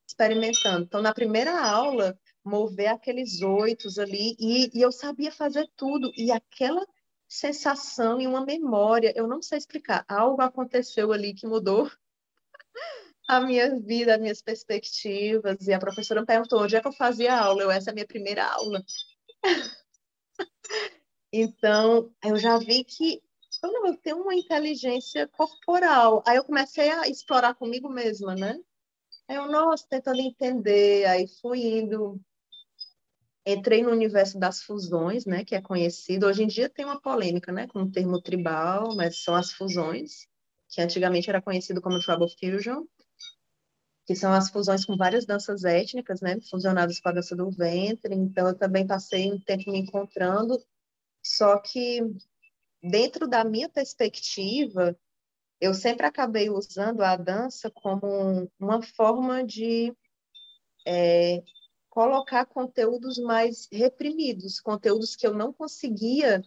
experimentando. 0.07 0.85
Então, 0.85 1.01
na 1.01 1.13
primeira 1.13 1.59
aula, 1.59 2.17
mover 2.43 2.87
aqueles 2.87 3.41
oitos 3.41 3.97
ali, 3.97 4.35
e, 4.39 4.69
e 4.77 4.81
eu 4.81 4.91
sabia 4.91 5.31
fazer 5.31 5.67
tudo, 5.75 6.11
e 6.17 6.31
aquela 6.31 6.85
sensação 7.27 8.21
e 8.21 8.27
uma 8.27 8.45
memória, 8.45 9.11
eu 9.15 9.27
não 9.27 9.41
sei 9.41 9.57
explicar, 9.57 10.05
algo 10.07 10.41
aconteceu 10.41 11.11
ali 11.11 11.33
que 11.33 11.47
mudou 11.47 11.89
a 13.27 13.39
minha 13.41 13.79
vida, 13.79 14.15
as 14.15 14.21
minhas 14.21 14.41
perspectivas. 14.41 15.67
E 15.67 15.73
a 15.73 15.79
professora 15.79 16.21
me 16.21 16.27
perguntou 16.27 16.61
onde 16.61 16.75
é 16.75 16.81
que 16.81 16.87
eu 16.87 16.93
fazia 16.93 17.35
aula. 17.35 17.63
Eu, 17.63 17.71
essa 17.71 17.89
é 17.89 17.91
a 17.91 17.93
minha 17.93 18.07
primeira 18.07 18.45
aula. 18.45 18.83
então, 21.31 22.13
eu 22.23 22.37
já 22.37 22.57
vi 22.57 22.83
que 22.83 23.21
eu 23.63 23.71
não, 23.71 23.87
eu 23.87 23.97
tenho 23.97 24.17
uma 24.17 24.35
inteligência 24.35 25.27
corporal. 25.27 26.23
Aí 26.27 26.37
eu 26.37 26.43
comecei 26.43 26.89
a 26.89 27.07
explorar 27.07 27.55
comigo 27.55 27.89
mesma, 27.89 28.35
né? 28.35 28.59
Aí 29.27 29.37
eu, 29.37 29.49
nossa, 29.49 29.85
tentando 29.89 30.19
entender, 30.19 31.05
aí 31.05 31.27
fui 31.41 31.61
indo. 31.79 32.19
Entrei 33.45 33.83
no 33.83 33.91
universo 33.91 34.39
das 34.39 34.63
fusões, 34.63 35.25
né, 35.25 35.43
que 35.43 35.53
é 35.53 35.61
conhecido. 35.61 36.27
Hoje 36.27 36.43
em 36.43 36.47
dia 36.47 36.69
tem 36.69 36.85
uma 36.85 36.99
polêmica, 36.99 37.51
né, 37.51 37.67
com 37.67 37.83
o 37.83 37.91
termo 37.91 38.21
tribal, 38.21 38.95
mas 38.95 39.21
são 39.21 39.35
as 39.35 39.51
fusões, 39.51 40.27
que 40.69 40.81
antigamente 40.81 41.29
era 41.29 41.41
conhecido 41.41 41.81
como 41.81 41.99
Tribal 41.99 42.29
Fusion, 42.39 42.85
que 44.05 44.15
são 44.15 44.33
as 44.33 44.49
fusões 44.49 44.85
com 44.85 44.97
várias 44.97 45.25
danças 45.25 45.63
étnicas, 45.63 46.21
né, 46.21 46.39
fusionadas 46.49 46.99
com 46.99 47.09
a 47.09 47.13
dança 47.13 47.35
do 47.35 47.49
ventre. 47.49 48.13
Então, 48.13 48.47
eu 48.47 48.57
também 48.57 48.85
passei 48.85 49.31
um 49.31 49.39
tempo 49.39 49.71
me 49.71 49.79
encontrando, 49.79 50.61
só 51.23 51.57
que 51.59 52.01
dentro 52.81 53.27
da 53.27 53.45
minha 53.45 53.69
perspectiva, 53.69 54.97
eu 55.61 55.73
sempre 55.73 56.05
acabei 56.05 56.49
usando 56.49 57.01
a 57.01 57.15
dança 57.15 57.71
como 57.71 58.51
uma 58.59 58.81
forma 58.81 59.43
de 59.45 59.95
é, 60.85 61.41
colocar 61.89 62.45
conteúdos 62.45 63.17
mais 63.17 63.69
reprimidos, 63.71 64.59
conteúdos 64.59 65.15
que 65.15 65.25
eu 65.25 65.33
não 65.33 65.53
conseguia, 65.53 66.41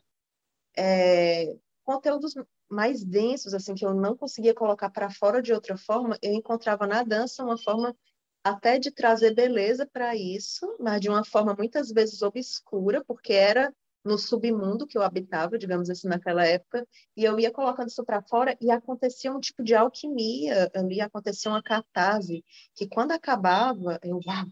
é, 0.76 1.56
conteúdos 1.82 2.34
mais 2.68 3.04
densos, 3.04 3.54
assim, 3.54 3.74
que 3.74 3.84
eu 3.84 3.94
não 3.94 4.16
conseguia 4.16 4.54
colocar 4.54 4.90
para 4.90 5.10
fora 5.10 5.42
de 5.42 5.52
outra 5.52 5.76
forma, 5.76 6.18
eu 6.22 6.32
encontrava 6.32 6.86
na 6.86 7.02
dança 7.02 7.44
uma 7.44 7.58
forma 7.58 7.96
até 8.42 8.78
de 8.78 8.90
trazer 8.90 9.34
beleza 9.34 9.86
para 9.86 10.14
isso, 10.14 10.76
mas 10.78 11.00
de 11.00 11.08
uma 11.08 11.24
forma 11.24 11.54
muitas 11.56 11.90
vezes 11.90 12.22
obscura, 12.22 13.04
porque 13.04 13.32
era 13.32 13.74
no 14.04 14.16
submundo 14.16 14.86
que 14.86 14.96
eu 14.96 15.02
habitava, 15.02 15.58
digamos 15.58 15.90
assim, 15.90 16.06
naquela 16.06 16.46
época, 16.46 16.86
e 17.16 17.24
eu 17.24 17.40
ia 17.40 17.50
colocando 17.50 17.88
isso 17.88 18.04
para 18.04 18.22
fora 18.22 18.56
e 18.60 18.70
acontecia 18.70 19.32
um 19.32 19.40
tipo 19.40 19.64
de 19.64 19.74
alquimia 19.74 20.70
ali, 20.74 21.00
acontecia 21.00 21.50
uma 21.50 21.62
catarse, 21.62 22.44
que 22.74 22.88
quando 22.88 23.10
acabava, 23.10 23.98
eu, 24.04 24.20
uau! 24.24 24.46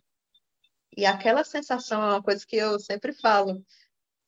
E 0.97 1.07
aquela 1.07 1.45
sensação 1.45 2.03
é 2.03 2.07
uma 2.07 2.23
coisa 2.23 2.45
que 2.47 2.57
eu 2.57 2.79
sempre 2.81 3.13
falo, 3.13 3.65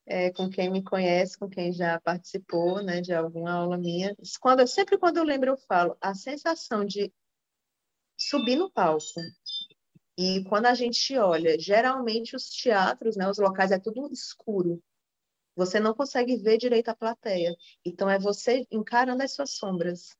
é, 0.07 0.31
com 0.31 0.49
quem 0.49 0.71
me 0.71 0.83
conhece, 0.83 1.39
com 1.39 1.49
quem 1.49 1.73
já 1.73 2.01
participou, 2.01 2.83
né, 2.83 3.01
de 3.01 3.13
alguma 3.13 3.53
aula 3.53 3.77
minha. 3.77 4.15
Quando, 4.41 4.67
sempre 4.67 4.97
quando 4.97 5.17
eu 5.17 5.25
lembro, 5.25 5.51
eu 5.51 5.57
falo, 5.57 5.97
a 6.01 6.15
sensação 6.15 6.85
de 6.85 7.13
subir 8.17 8.57
no 8.57 8.71
palco. 8.71 9.05
E 10.17 10.45
quando 10.45 10.67
a 10.67 10.75
gente 10.75 11.17
olha, 11.19 11.59
geralmente 11.59 12.35
os 12.37 12.49
teatros, 12.49 13.17
né, 13.17 13.29
os 13.29 13.39
locais 13.39 13.71
é 13.71 13.79
tudo 13.79 14.11
escuro. 14.13 14.83
Você 15.55 15.81
não 15.81 15.95
consegue 15.95 16.37
ver 16.37 16.59
direito 16.59 16.89
a 16.89 16.95
plateia. 16.95 17.55
Então 17.85 18.09
é 18.09 18.19
você 18.19 18.67
encarando 18.71 19.23
as 19.23 19.33
suas 19.33 19.51
sombras 19.53 20.17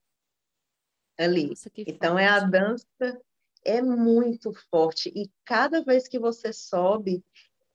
ali. 1.17 1.47
Nossa, 1.47 1.71
então 1.75 2.17
é 2.17 2.27
a 2.27 2.39
dança 2.39 2.85
é 3.63 3.81
muito 3.81 4.53
forte. 4.71 5.11
E 5.15 5.29
cada 5.43 5.83
vez 5.83 6.07
que 6.07 6.17
você 6.17 6.53
sobe, 6.53 7.23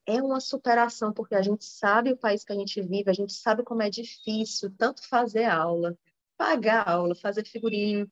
é 0.07 0.21
uma 0.23 0.41
superação, 0.41 1.13
porque 1.13 1.35
a 1.35 1.43
gente 1.43 1.65
sabe 1.65 2.13
o 2.13 2.17
país 2.17 2.45
que 2.45 2.53
a 2.53 2.57
gente 2.57 2.81
vive, 2.81 3.11
a 3.11 3.15
gente 3.15 3.33
sabe 3.33 3.63
como 3.63 3.83
é 3.83 3.91
difícil 3.91 4.75
tanto 4.77 5.07
fazer 5.09 5.45
aula, 5.45 5.97
pagar 6.37 6.89
aula, 6.89 7.15
fazer 7.15 7.47
figurino. 7.47 8.11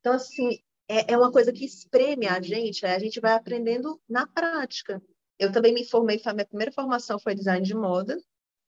Então, 0.00 0.14
assim, 0.14 0.60
é, 0.88 1.12
é 1.12 1.18
uma 1.18 1.32
coisa 1.32 1.52
que 1.52 1.64
espreme 1.64 2.26
a 2.26 2.40
gente, 2.40 2.86
a 2.86 2.98
gente 2.98 3.20
vai 3.20 3.32
aprendendo 3.32 4.00
na 4.08 4.26
prática. 4.26 5.02
Eu 5.38 5.50
também 5.50 5.72
me 5.74 5.84
formei, 5.84 6.20
a 6.24 6.32
minha 6.32 6.46
primeira 6.46 6.72
formação 6.72 7.18
foi 7.18 7.34
design 7.34 7.66
de 7.66 7.74
moda. 7.74 8.16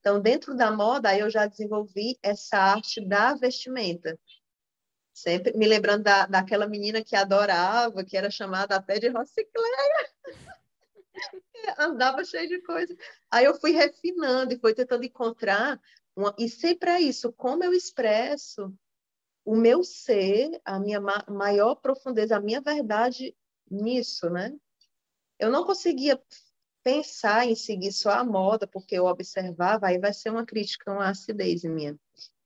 Então, 0.00 0.20
dentro 0.20 0.56
da 0.56 0.70
moda, 0.70 1.10
aí 1.10 1.20
eu 1.20 1.30
já 1.30 1.46
desenvolvi 1.46 2.18
essa 2.22 2.58
arte 2.58 3.00
da 3.06 3.34
vestimenta. 3.34 4.18
Sempre 5.12 5.56
me 5.56 5.66
lembrando 5.66 6.02
da, 6.02 6.26
daquela 6.26 6.66
menina 6.66 7.02
que 7.02 7.14
adorava, 7.14 8.04
que 8.04 8.16
era 8.16 8.30
chamada 8.30 8.76
até 8.76 8.98
de 8.98 9.08
Rocicleia. 9.08 10.13
Andava 11.79 12.24
cheia 12.24 12.48
de 12.48 12.61
coisa. 12.62 12.96
Aí 13.31 13.44
eu 13.44 13.59
fui 13.59 13.72
refinando 13.72 14.55
e 14.55 14.59
fui 14.59 14.74
tentando 14.74 15.05
encontrar. 15.05 15.81
Uma... 16.16 16.35
E 16.38 16.48
sempre 16.48 16.90
é 16.90 17.00
isso, 17.00 17.33
como 17.33 17.64
eu 17.64 17.72
expresso 17.72 18.72
o 19.44 19.55
meu 19.57 19.85
ser, 19.85 20.61
a 20.64 20.79
minha 20.79 21.00
ma 21.00 21.24
maior 21.29 21.74
profundeza, 21.74 22.37
a 22.37 22.40
minha 22.40 22.61
verdade 22.61 23.37
nisso, 23.70 24.31
né? 24.31 24.55
Eu 25.38 25.50
não 25.50 25.64
conseguia 25.64 26.20
pensar 26.83 27.46
em 27.46 27.55
seguir 27.55 27.92
só 27.92 28.11
a 28.11 28.24
moda, 28.24 28.66
porque 28.66 28.94
eu 28.94 29.07
observava, 29.07 29.88
aí 29.88 29.98
vai 29.98 30.12
ser 30.12 30.31
uma 30.31 30.46
crítica, 30.46 30.92
uma 30.92 31.09
acidez 31.09 31.62
minha 31.64 31.98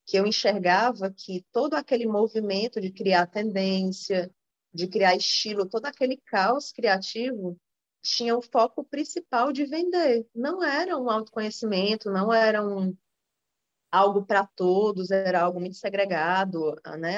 que 0.08 0.16
eu 0.16 0.26
enxergava 0.26 1.12
que 1.12 1.44
todo 1.52 1.74
aquele 1.74 2.06
movimento 2.06 2.80
de 2.80 2.90
criar 2.90 3.26
tendência, 3.26 4.34
de 4.72 4.88
criar 4.88 5.14
estilo, 5.14 5.68
todo 5.68 5.84
aquele 5.84 6.16
caos 6.24 6.72
criativo 6.72 7.60
tinha 8.02 8.36
o 8.36 8.42
foco 8.42 8.84
principal 8.84 9.52
de 9.52 9.64
vender. 9.64 10.26
Não 10.34 10.62
era 10.62 10.96
um 10.96 11.10
autoconhecimento, 11.10 12.10
não 12.10 12.32
era 12.32 12.66
um 12.66 12.96
algo 13.90 14.24
para 14.24 14.46
todos, 14.46 15.10
era 15.10 15.42
algo 15.42 15.60
muito 15.60 15.76
segregado, 15.76 16.76
né? 16.98 17.16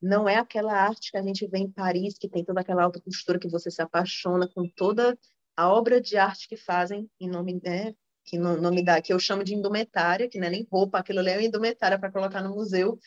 Não 0.00 0.28
é 0.28 0.36
aquela 0.36 0.74
arte 0.74 1.12
que 1.12 1.16
a 1.16 1.22
gente 1.22 1.46
vê 1.46 1.58
em 1.58 1.70
Paris, 1.70 2.18
que 2.18 2.28
tem 2.28 2.44
toda 2.44 2.60
aquela 2.60 2.82
alta 2.82 3.00
costura 3.00 3.38
que 3.38 3.48
você 3.48 3.70
se 3.70 3.80
apaixona 3.80 4.48
com 4.48 4.68
toda 4.68 5.16
a 5.56 5.72
obra 5.72 6.00
de 6.00 6.16
arte 6.16 6.48
que 6.48 6.56
fazem 6.56 7.08
em 7.20 7.28
nome, 7.28 7.60
né, 7.62 7.94
que 8.24 8.38
no 8.38 8.60
nome 8.60 8.84
da 8.84 9.00
que 9.00 9.12
eu 9.12 9.18
chamo 9.18 9.44
de 9.44 9.54
indumentária, 9.54 10.28
que 10.28 10.38
não 10.38 10.46
é 10.46 10.50
nem 10.50 10.66
roupa, 10.70 10.98
aquilo 10.98 11.20
ali 11.20 11.30
é 11.30 11.44
indumentária 11.44 11.98
para 11.98 12.10
colocar 12.10 12.42
no 12.42 12.54
museu. 12.54 12.98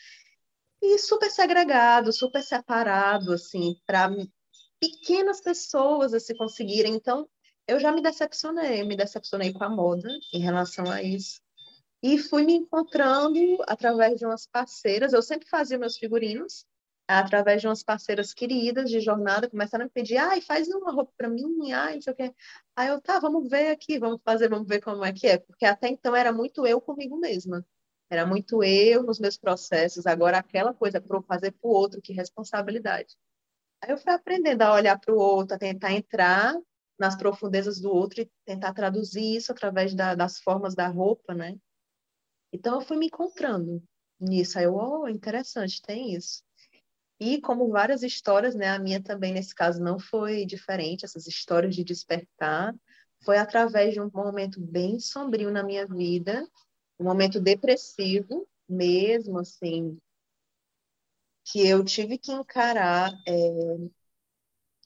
E 0.80 0.98
super 0.98 1.30
segregado, 1.30 2.12
super 2.12 2.42
separado, 2.42 3.32
assim, 3.32 3.76
para 3.86 4.10
pequenas 4.80 5.40
pessoas 5.40 6.14
a 6.14 6.20
se 6.20 6.34
conseguirem. 6.34 6.94
Então, 6.94 7.28
eu 7.66 7.80
já 7.80 7.92
me 7.92 8.00
decepcionei, 8.00 8.84
me 8.84 8.96
decepcionei 8.96 9.52
com 9.52 9.64
a 9.64 9.68
moda 9.68 10.08
em 10.32 10.40
relação 10.40 10.90
a 10.90 11.02
isso. 11.02 11.40
E 12.02 12.18
fui 12.18 12.44
me 12.44 12.54
encontrando 12.54 13.40
através 13.66 14.18
de 14.18 14.26
umas 14.26 14.46
parceiras. 14.46 15.12
Eu 15.12 15.22
sempre 15.22 15.48
fazia 15.48 15.78
meus 15.78 15.96
figurinos, 15.96 16.64
através 17.08 17.60
de 17.60 17.68
umas 17.68 17.82
parceiras 17.82 18.34
queridas 18.34 18.90
de 18.90 19.00
jornada, 19.00 19.48
começaram 19.48 19.84
a 19.84 19.86
me 19.86 19.90
pedir, 19.90 20.16
ai, 20.16 20.40
faz 20.40 20.68
uma 20.68 20.92
roupa 20.92 21.12
para 21.16 21.28
mim, 21.28 21.72
ai, 21.72 21.94
não 21.94 22.02
sei 22.02 22.12
o 22.12 22.16
quê. 22.16 22.34
Aí 22.74 22.88
eu, 22.88 23.00
tá, 23.00 23.18
vamos 23.20 23.48
ver 23.48 23.70
aqui, 23.70 23.98
vamos 23.98 24.20
fazer, 24.24 24.48
vamos 24.48 24.66
ver 24.66 24.80
como 24.80 25.04
é 25.04 25.12
que 25.12 25.26
é, 25.26 25.38
porque 25.38 25.64
até 25.64 25.88
então 25.88 26.14
era 26.14 26.32
muito 26.32 26.66
eu 26.66 26.80
comigo 26.80 27.16
mesma. 27.16 27.64
Era 28.10 28.24
muito 28.26 28.62
eu 28.62 29.02
nos 29.02 29.18
meus 29.18 29.36
processos, 29.36 30.06
agora 30.06 30.38
aquela 30.38 30.72
coisa 30.72 31.00
para 31.00 31.20
fazer 31.22 31.52
para 31.52 31.68
o 31.68 31.72
outro, 31.72 32.00
que 32.00 32.12
responsabilidade. 32.12 33.16
Aí 33.82 33.90
eu 33.90 33.98
fui 33.98 34.12
aprendendo 34.12 34.62
a 34.62 34.74
olhar 34.74 34.98
para 34.98 35.14
o 35.14 35.18
outro, 35.18 35.54
a 35.54 35.58
tentar 35.58 35.92
entrar 35.92 36.54
nas 36.98 37.16
profundezas 37.16 37.80
do 37.80 37.90
outro 37.90 38.22
e 38.22 38.30
tentar 38.44 38.72
traduzir 38.72 39.36
isso 39.36 39.52
através 39.52 39.94
da, 39.94 40.14
das 40.14 40.38
formas 40.38 40.74
da 40.74 40.88
roupa, 40.88 41.34
né? 41.34 41.56
Então 42.52 42.74
eu 42.74 42.80
fui 42.80 42.96
me 42.96 43.06
encontrando 43.06 43.82
nisso. 44.18 44.58
Aí 44.58 44.64
eu, 44.64 44.74
oh, 44.74 45.08
interessante, 45.08 45.82
tem 45.82 46.14
isso. 46.14 46.42
E 47.18 47.40
como 47.40 47.68
várias 47.70 48.02
histórias, 48.02 48.54
né, 48.54 48.68
a 48.68 48.78
minha 48.78 49.02
também 49.02 49.32
nesse 49.32 49.54
caso 49.54 49.82
não 49.82 49.98
foi 49.98 50.44
diferente, 50.44 51.04
essas 51.04 51.26
histórias 51.26 51.74
de 51.74 51.82
despertar, 51.82 52.74
foi 53.24 53.38
através 53.38 53.94
de 53.94 54.00
um 54.00 54.10
momento 54.12 54.60
bem 54.60 54.98
sombrio 55.00 55.50
na 55.50 55.62
minha 55.62 55.86
vida, 55.86 56.46
um 56.98 57.04
momento 57.04 57.40
depressivo 57.40 58.46
mesmo, 58.68 59.38
assim, 59.38 59.98
que 61.46 61.66
eu 61.66 61.84
tive 61.84 62.18
que 62.18 62.32
encarar 62.32 63.12
é, 63.26 63.32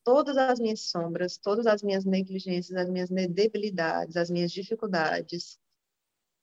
todas 0.05 0.37
as 0.37 0.59
minhas 0.61 0.83
sombras, 0.83 1.39
todas 1.39 1.67
as 1.67 1.83
minhas 1.83 2.05
negligências, 2.05 2.77
as 2.79 2.89
minhas 2.89 3.09
debilidades, 3.11 4.17
as 4.17 4.31
minhas 4.31 4.53
dificuldades, 4.53 5.59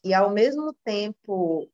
e 0.04 0.14
ao 0.14 0.32
mesmo 0.32 0.74
tempo 0.84 1.70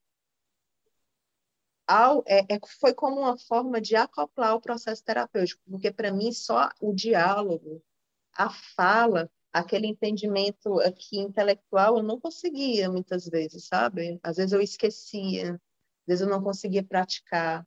ao, 1.87 2.23
é, 2.27 2.39
é, 2.55 2.59
foi 2.79 2.93
como 2.93 3.21
uma 3.21 3.37
forma 3.37 3.79
de 3.79 3.95
acoplar 3.95 4.55
o 4.55 4.61
processo 4.61 5.03
terapêutico, 5.03 5.61
porque 5.69 5.91
para 5.91 6.11
mim 6.11 6.31
só 6.31 6.69
o 6.81 6.93
diálogo, 6.93 7.81
a 8.33 8.49
fala, 8.75 9.29
aquele 9.53 9.87
entendimento 9.87 10.79
aqui 10.81 11.19
intelectual 11.19 11.97
eu 11.97 12.03
não 12.03 12.19
conseguia 12.19 12.89
muitas 12.89 13.27
vezes, 13.27 13.67
sabe? 13.67 14.19
Às 14.23 14.37
vezes 14.37 14.53
eu 14.53 14.61
esquecia, 14.61 15.53
às 15.53 16.07
vezes 16.07 16.21
eu 16.21 16.29
não 16.29 16.43
conseguia 16.43 16.83
praticar. 16.83 17.65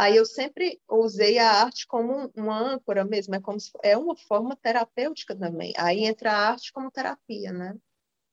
Aí 0.00 0.16
eu 0.16 0.24
sempre 0.24 0.80
usei 0.88 1.38
a 1.38 1.50
arte 1.62 1.86
como 1.86 2.32
uma 2.34 2.58
âncora 2.58 3.04
mesmo, 3.04 3.34
é 3.34 3.40
como 3.40 3.60
se, 3.60 3.70
é 3.82 3.98
uma 3.98 4.16
forma 4.16 4.56
terapêutica 4.56 5.36
também. 5.36 5.74
Aí 5.76 6.06
entra 6.06 6.32
a 6.32 6.48
arte 6.52 6.72
como 6.72 6.90
terapia, 6.90 7.52
né? 7.52 7.76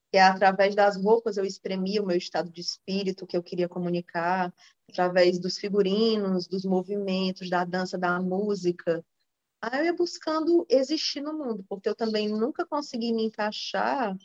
que 0.10 0.18
é 0.18 0.22
através 0.22 0.74
das 0.76 0.96
roupas 0.96 1.36
eu 1.36 1.44
exprimia 1.44 2.02
o 2.02 2.06
meu 2.06 2.16
estado 2.16 2.50
de 2.50 2.62
espírito 2.62 3.28
que 3.28 3.36
eu 3.36 3.44
queria 3.44 3.68
comunicar, 3.68 4.54
através 4.90 5.38
dos 5.40 5.58
figurinos, 5.58 6.48
dos 6.48 6.64
movimentos, 6.64 7.50
da 7.50 7.66
dança, 7.66 7.98
da 7.98 8.18
música. 8.22 9.04
Aí 9.62 9.82
eu 9.82 9.86
ia 9.88 9.94
buscando 9.94 10.66
existir 10.70 11.20
no 11.20 11.34
mundo, 11.34 11.66
porque 11.68 11.90
eu 11.90 11.96
também 11.96 12.30
nunca 12.30 12.66
consegui 12.66 13.12
me 13.12 13.26
encaixar. 13.26 14.16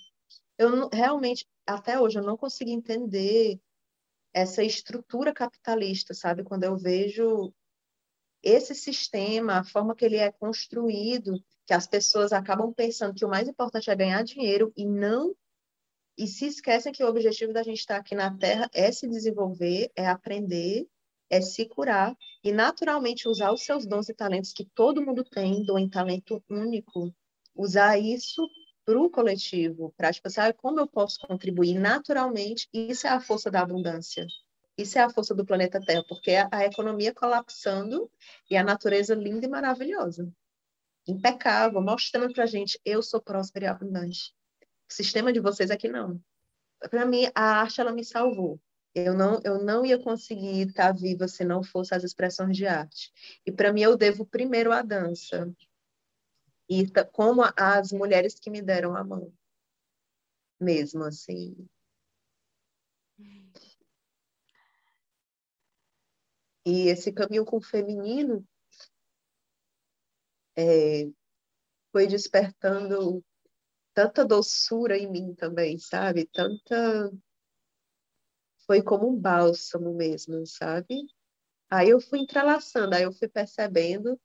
Eu 0.57 0.89
realmente, 0.93 1.45
até 1.67 1.99
hoje, 1.99 2.21
eu 2.21 2.23
não 2.23 2.37
consegui 2.37 2.71
entender 2.71 3.61
essa 4.33 4.63
estrutura 4.63 5.33
capitalista, 5.33 6.15
sabe? 6.15 6.43
Quando 6.45 6.65
eu 6.65 6.77
vejo 6.77 7.53
esse 8.43 8.75
sistema, 8.75 9.59
a 9.59 9.65
forma 9.65 9.95
que 9.95 10.05
ele 10.05 10.17
é 10.17 10.33
construído, 10.33 11.43
que 11.67 11.75
as 11.75 11.87
pessoas 11.87 12.33
acabam 12.33 12.73
pensando 12.73 13.15
que 13.15 13.25
o 13.25 13.29
mais 13.29 13.49
importante 13.49 13.91
é 13.91 13.97
ganhar 13.97 14.23
dinheiro 14.25 14.73
e 14.77 14.85
não 14.85 15.35
e 16.17 16.27
se 16.27 16.47
esquecem 16.47 16.93
que 16.93 17.03
o 17.03 17.09
objetivo 17.09 17.53
da 17.53 17.63
gente 17.63 17.79
estar 17.79 17.97
aqui 17.97 18.15
na 18.15 18.37
Terra 18.37 18.69
é 18.73 18.93
se 18.93 19.09
desenvolver, 19.09 19.91
é 19.97 20.07
aprender, 20.07 20.87
é 21.31 21.41
se 21.41 21.67
curar 21.67 22.15
e 22.45 22.53
naturalmente 22.53 23.29
usar 23.29 23.53
os 23.53 23.63
seus 23.63 23.87
dons 23.87 24.09
e 24.09 24.15
talentos 24.15 24.53
que 24.53 24.65
todo 24.75 25.05
mundo 25.05 25.25
tem, 25.25 25.65
dom 25.65 25.79
e 25.79 25.89
talento 25.89 26.45
único, 26.51 27.15
usar 27.55 27.99
isso 27.99 28.47
para 28.85 29.01
o 29.01 29.11
coletivo, 29.11 29.93
para 29.97 30.13
tipo, 30.13 30.29
saber 30.31 30.55
como 30.55 30.81
eu 30.81 30.87
posso 30.87 31.21
contribuir 31.21 31.75
naturalmente. 31.75 32.69
Isso 32.73 33.07
é 33.07 33.11
a 33.11 33.21
força 33.21 33.51
da 33.51 33.61
abundância. 33.61 34.27
Isso 34.77 34.99
é 34.99 35.03
a 35.03 35.11
força 35.11 35.35
do 35.35 35.45
planeta 35.45 35.81
Terra, 35.81 36.05
porque 36.09 36.31
é 36.31 36.49
a 36.51 36.65
economia 36.65 37.15
colapsando 37.15 38.11
e 38.51 38.57
a 38.57 38.65
natureza 38.65 39.15
linda 39.15 39.47
e 39.47 39.49
maravilhosa. 39.49 40.33
Impecável, 41.07 41.81
mostrando 41.83 42.33
para 42.33 42.45
a 42.45 42.47
gente, 42.47 42.81
eu 42.85 43.03
sou 43.03 43.21
próspera 43.21 43.67
e 43.67 43.69
abundante. 43.69 44.33
O 44.89 44.93
sistema 44.93 45.33
de 45.33 45.41
vocês 45.41 45.71
aqui 45.71 45.89
não. 45.89 46.21
Para 46.91 47.05
mim, 47.05 47.27
a 47.35 47.61
arte 47.61 47.81
ela 47.81 47.93
me 47.93 48.05
salvou. 48.05 48.61
Eu 48.95 49.15
não, 49.15 49.41
eu 49.43 49.63
não 49.63 49.87
ia 49.87 49.99
conseguir 49.99 50.69
estar 50.69 50.93
viva 50.93 51.27
se 51.27 51.45
não 51.45 51.63
fosse 51.63 51.95
as 51.95 52.05
expressões 52.05 52.57
de 52.57 52.67
arte. 52.67 53.11
E 53.47 53.51
para 53.51 53.73
mim, 53.73 53.83
eu 53.83 53.97
devo 53.97 54.27
primeiro 54.27 54.71
à 54.71 54.83
dança. 54.83 55.51
E 56.75 56.91
como 57.13 57.43
as 57.55 57.93
mulheres 57.93 58.41
que 58.41 58.49
me 58.49 58.63
deram 58.63 58.97
a 58.97 59.05
mão. 59.05 59.31
Mesmo 60.59 61.05
assim. 61.05 61.69
E 66.65 66.89
esse 66.89 67.13
caminho 67.13 67.45
com 67.45 67.59
o 67.59 67.63
feminino 67.63 68.43
é, 70.57 71.11
foi 71.91 72.07
despertando 72.07 73.23
tanta 73.93 74.25
doçura 74.25 74.97
em 74.97 75.11
mim 75.11 75.35
também, 75.35 75.77
sabe? 75.77 76.27
Tanta. 76.33 77.13
Foi 78.67 78.81
como 78.83 79.11
um 79.11 79.21
bálsamo 79.21 79.93
mesmo, 79.93 80.47
sabe? 80.47 81.07
Aí 81.69 81.91
eu 81.91 82.01
fui 82.01 82.21
entrelaçando, 82.21 82.95
aí 82.95 83.03
eu 83.03 83.13
fui 83.13 83.29
percebendo, 83.29 84.19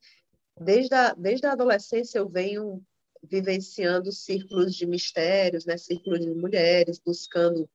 desde 0.59 0.93
a, 0.95 1.13
desde 1.13 1.45
a 1.45 1.51
adolescência 1.53 2.19
eu 2.19 2.29
venho 2.29 2.83
vivenciando 3.23 4.11
círculos 4.11 4.75
de 4.75 4.85
mistérios, 4.85 5.65
né? 5.65 5.77
círculos 5.77 6.19
de 6.19 6.33
mulheres, 6.33 6.99
buscando 6.99 7.69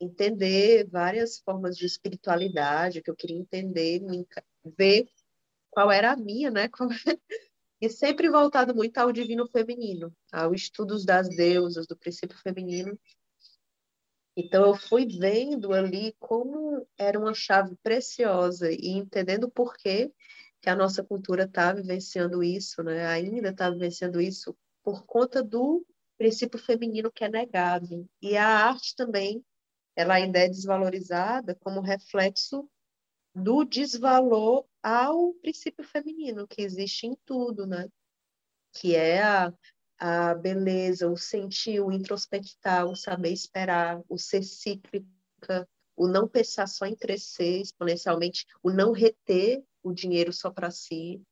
entender 0.00 0.88
várias 0.88 1.38
formas 1.38 1.76
de 1.76 1.84
espiritualidade 1.84 3.02
que 3.02 3.10
eu 3.10 3.16
queria 3.16 3.36
entender, 3.36 4.00
ver 4.76 5.06
qual 5.70 5.90
era 5.90 6.12
a 6.12 6.16
minha, 6.16 6.50
né? 6.50 6.68
E 7.82 7.88
sempre 7.88 8.28
voltado 8.28 8.74
muito 8.74 8.98
ao 8.98 9.10
divino 9.10 9.48
feminino, 9.48 10.14
ao 10.30 10.52
estudos 10.52 11.02
das 11.02 11.30
deusas, 11.30 11.86
do 11.86 11.96
princípio 11.96 12.36
feminino. 12.36 12.98
Então 14.36 14.66
eu 14.66 14.76
fui 14.76 15.06
vendo 15.06 15.72
ali 15.72 16.14
como 16.18 16.86
era 16.98 17.18
uma 17.18 17.32
chave 17.32 17.74
preciosa 17.82 18.70
e 18.70 18.88
entendendo 18.88 19.50
por 19.50 19.74
que 19.78 20.12
que 20.60 20.68
a 20.68 20.76
nossa 20.76 21.02
cultura 21.02 21.44
está 21.44 21.72
vivenciando 21.72 22.42
isso, 22.42 22.82
né? 22.82 23.06
Ainda 23.06 23.48
está 23.48 23.70
vivenciando 23.70 24.20
isso 24.20 24.56
por 24.82 25.04
conta 25.04 25.42
do 25.42 25.84
princípio 26.18 26.58
feminino 26.58 27.10
que 27.10 27.24
é 27.24 27.28
negado. 27.28 28.08
E 28.20 28.36
a 28.36 28.46
arte 28.46 28.94
também, 28.94 29.44
ela 29.96 30.14
ainda 30.14 30.38
é 30.38 30.48
desvalorizada 30.48 31.54
como 31.54 31.80
reflexo 31.80 32.68
do 33.34 33.64
desvalor 33.64 34.66
ao 34.82 35.32
princípio 35.34 35.84
feminino 35.84 36.46
que 36.46 36.62
existe 36.62 37.06
em 37.06 37.16
tudo, 37.24 37.66
né? 37.66 37.88
Que 38.72 38.94
é 38.94 39.22
a, 39.22 39.52
a 39.98 40.34
beleza, 40.34 41.08
o 41.08 41.16
sentir, 41.16 41.80
o 41.80 41.90
introspectar, 41.90 42.86
o 42.86 42.94
saber 42.94 43.32
esperar, 43.32 44.02
o 44.08 44.18
ser 44.18 44.42
cíclica, 44.42 45.66
o 45.96 46.06
não 46.06 46.28
pensar 46.28 46.66
só 46.66 46.84
em 46.86 46.94
crescer 46.94 47.60
exponencialmente, 47.60 48.46
o 48.62 48.70
não 48.70 48.92
reter 48.92 49.64
o 49.82 49.92
dinheiro 49.92 50.32
só 50.32 50.50
para 50.50 50.70
si, 50.70 51.22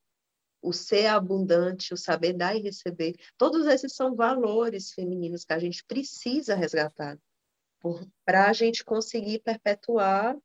o 0.61 0.73
ser 0.73 1.07
abundante, 1.07 1.95
o 1.95 1.97
saber 1.97 2.33
dar 2.33 2.57
e 2.57 2.61
receber. 2.61 3.17
Todos 3.37 3.67
esses 3.67 3.95
são 3.95 4.15
valores 4.15 4.93
femininos 4.93 5.45
que 5.45 5.53
a 5.53 5.59
gente 5.59 5.85
precisa 5.85 6.55
resgatar 6.55 7.19
para 8.25 8.49
a 8.49 8.53
gente 8.53 8.85
conseguir 8.85 9.39
perpetuar 9.41 10.37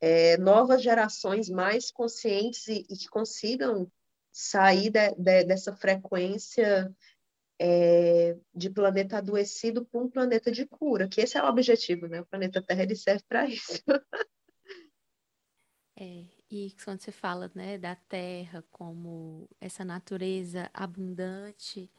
é, 0.00 0.36
novas 0.36 0.82
gerações 0.82 1.48
mais 1.48 1.90
conscientes 1.90 2.68
e, 2.68 2.86
e 2.88 2.96
que 2.96 3.08
consigam 3.08 3.90
sair 4.30 4.90
de, 4.90 5.10
de, 5.16 5.44
dessa 5.44 5.74
frequência 5.74 6.94
é, 7.60 8.36
de 8.54 8.70
planeta 8.70 9.18
adoecido 9.18 9.84
para 9.84 10.00
um 10.00 10.08
planeta 10.08 10.52
de 10.52 10.64
cura, 10.66 11.08
que 11.08 11.20
esse 11.20 11.36
é 11.36 11.42
o 11.42 11.48
objetivo, 11.48 12.06
né? 12.06 12.20
O 12.20 12.26
planeta 12.26 12.62
Terra 12.62 12.84
ele 12.84 12.94
serve 12.94 13.24
para 13.28 13.46
isso. 13.48 13.82
É, 16.00 16.37
e 16.50 16.74
quando 16.82 17.00
você 17.00 17.12
fala, 17.12 17.50
né, 17.54 17.76
da 17.78 17.94
Terra 17.94 18.64
como 18.70 19.48
essa 19.60 19.84
natureza 19.84 20.70
abundante, 20.72 21.90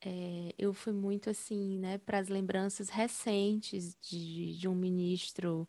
é, 0.00 0.54
eu 0.58 0.72
fui 0.72 0.92
muito 0.92 1.28
assim, 1.28 1.78
né, 1.78 1.98
para 1.98 2.18
as 2.18 2.28
lembranças 2.28 2.88
recentes 2.88 3.96
de, 4.00 4.56
de 4.56 4.68
um 4.68 4.74
ministro 4.74 5.68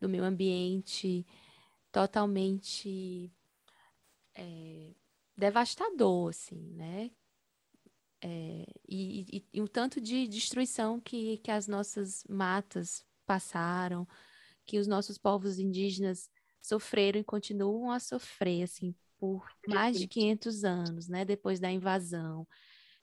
do 0.00 0.08
meio 0.08 0.24
ambiente 0.24 1.26
totalmente 1.90 3.32
é, 4.34 4.94
devastador, 5.36 6.30
assim, 6.30 6.72
né? 6.74 7.10
É, 8.24 8.64
e, 8.88 9.38
e, 9.38 9.46
e, 9.52 9.60
o 9.60 9.68
tanto 9.68 10.00
de 10.00 10.28
destruição 10.28 11.00
que, 11.00 11.38
que 11.38 11.50
as 11.50 11.66
nossas 11.66 12.24
matas 12.28 13.04
passaram, 13.26 14.06
que 14.64 14.78
os 14.78 14.86
nossos 14.86 15.18
povos 15.18 15.58
indígenas 15.58 16.30
sofreram 16.62 17.20
e 17.20 17.24
continuam 17.24 17.90
a 17.90 17.98
sofrer, 17.98 18.62
assim, 18.62 18.94
por 19.18 19.46
mais 19.66 19.98
de 19.98 20.06
500 20.06 20.64
anos, 20.64 21.08
né? 21.08 21.24
Depois 21.24 21.60
da 21.60 21.70
invasão. 21.70 22.46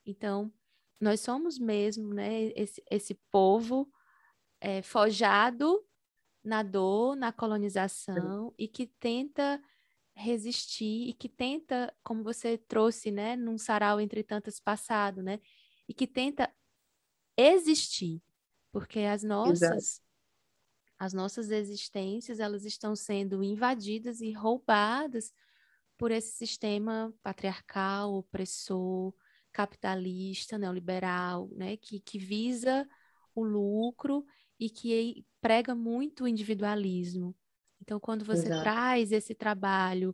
Então, 0.06 0.52
nós 1.00 1.19
somos 1.19 1.60
mesmo, 1.60 2.13
né? 2.13 2.52
Esse, 2.56 2.84
esse 2.89 3.13
povo 3.30 3.91
é, 4.62 4.82
forjado 4.82 5.84
na 6.43 6.63
dor, 6.63 7.15
na 7.15 7.32
colonização 7.32 8.54
e 8.58 8.67
que 8.67 8.88
tenta 8.88 9.62
resistir 10.13 11.10
e 11.10 11.13
que 11.13 11.30
tenta, 11.30 11.93
como 12.04 12.24
você 12.24 12.58
trouxe, 12.58 13.12
né, 13.12 13.36
num 13.36 13.58
sarau 13.58 14.02
entre 14.02 14.24
tantas 14.24 14.60
passado, 14.60 15.24
né, 15.24 15.39
e 15.88 15.93
que 15.93 16.06
tenta 16.06 16.54
existir, 17.38 18.22
porque 18.72 19.00
as 19.00 19.24
nossas 19.24 19.52
Exato. 19.52 20.09
As 20.99 21.13
nossas 21.13 21.49
existências, 21.49 22.41
elas 22.41 22.65
estão 22.65 22.93
sendo 22.93 23.41
invadidas 23.41 24.19
e 24.19 24.33
roubadas 24.33 25.33
por 25.97 26.12
esse 26.12 26.31
sistema 26.31 27.13
patriarcal, 27.23 28.13
opressor, 28.13 29.13
capitalista, 29.51 30.57
neoliberal, 30.57 31.49
né, 31.53 31.77
que, 31.77 32.01
que 32.01 32.19
visa 32.19 32.88
o 33.33 33.43
lucro 33.43 34.25
e 34.59 34.69
que 34.69 35.25
prega 35.39 35.73
muito 35.73 36.25
o 36.25 36.27
individualismo. 36.27 37.33
Então, 37.81 37.97
quando 37.97 38.25
você 38.25 38.47
Exato. 38.47 38.63
traz 38.63 39.12
esse 39.13 39.33
trabalho, 39.33 40.13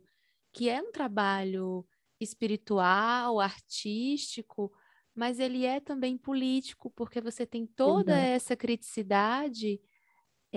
que 0.52 0.68
é 0.68 0.80
um 0.80 0.92
trabalho 0.92 1.84
espiritual, 2.20 3.40
artístico, 3.40 4.72
mas 5.12 5.40
ele 5.40 5.64
é 5.64 5.80
também 5.80 6.16
político, 6.16 6.90
porque 6.90 7.20
você 7.20 7.44
tem 7.44 7.66
toda 7.66 8.12
Exato. 8.12 8.26
essa 8.26 8.56
criticidade 8.56 9.80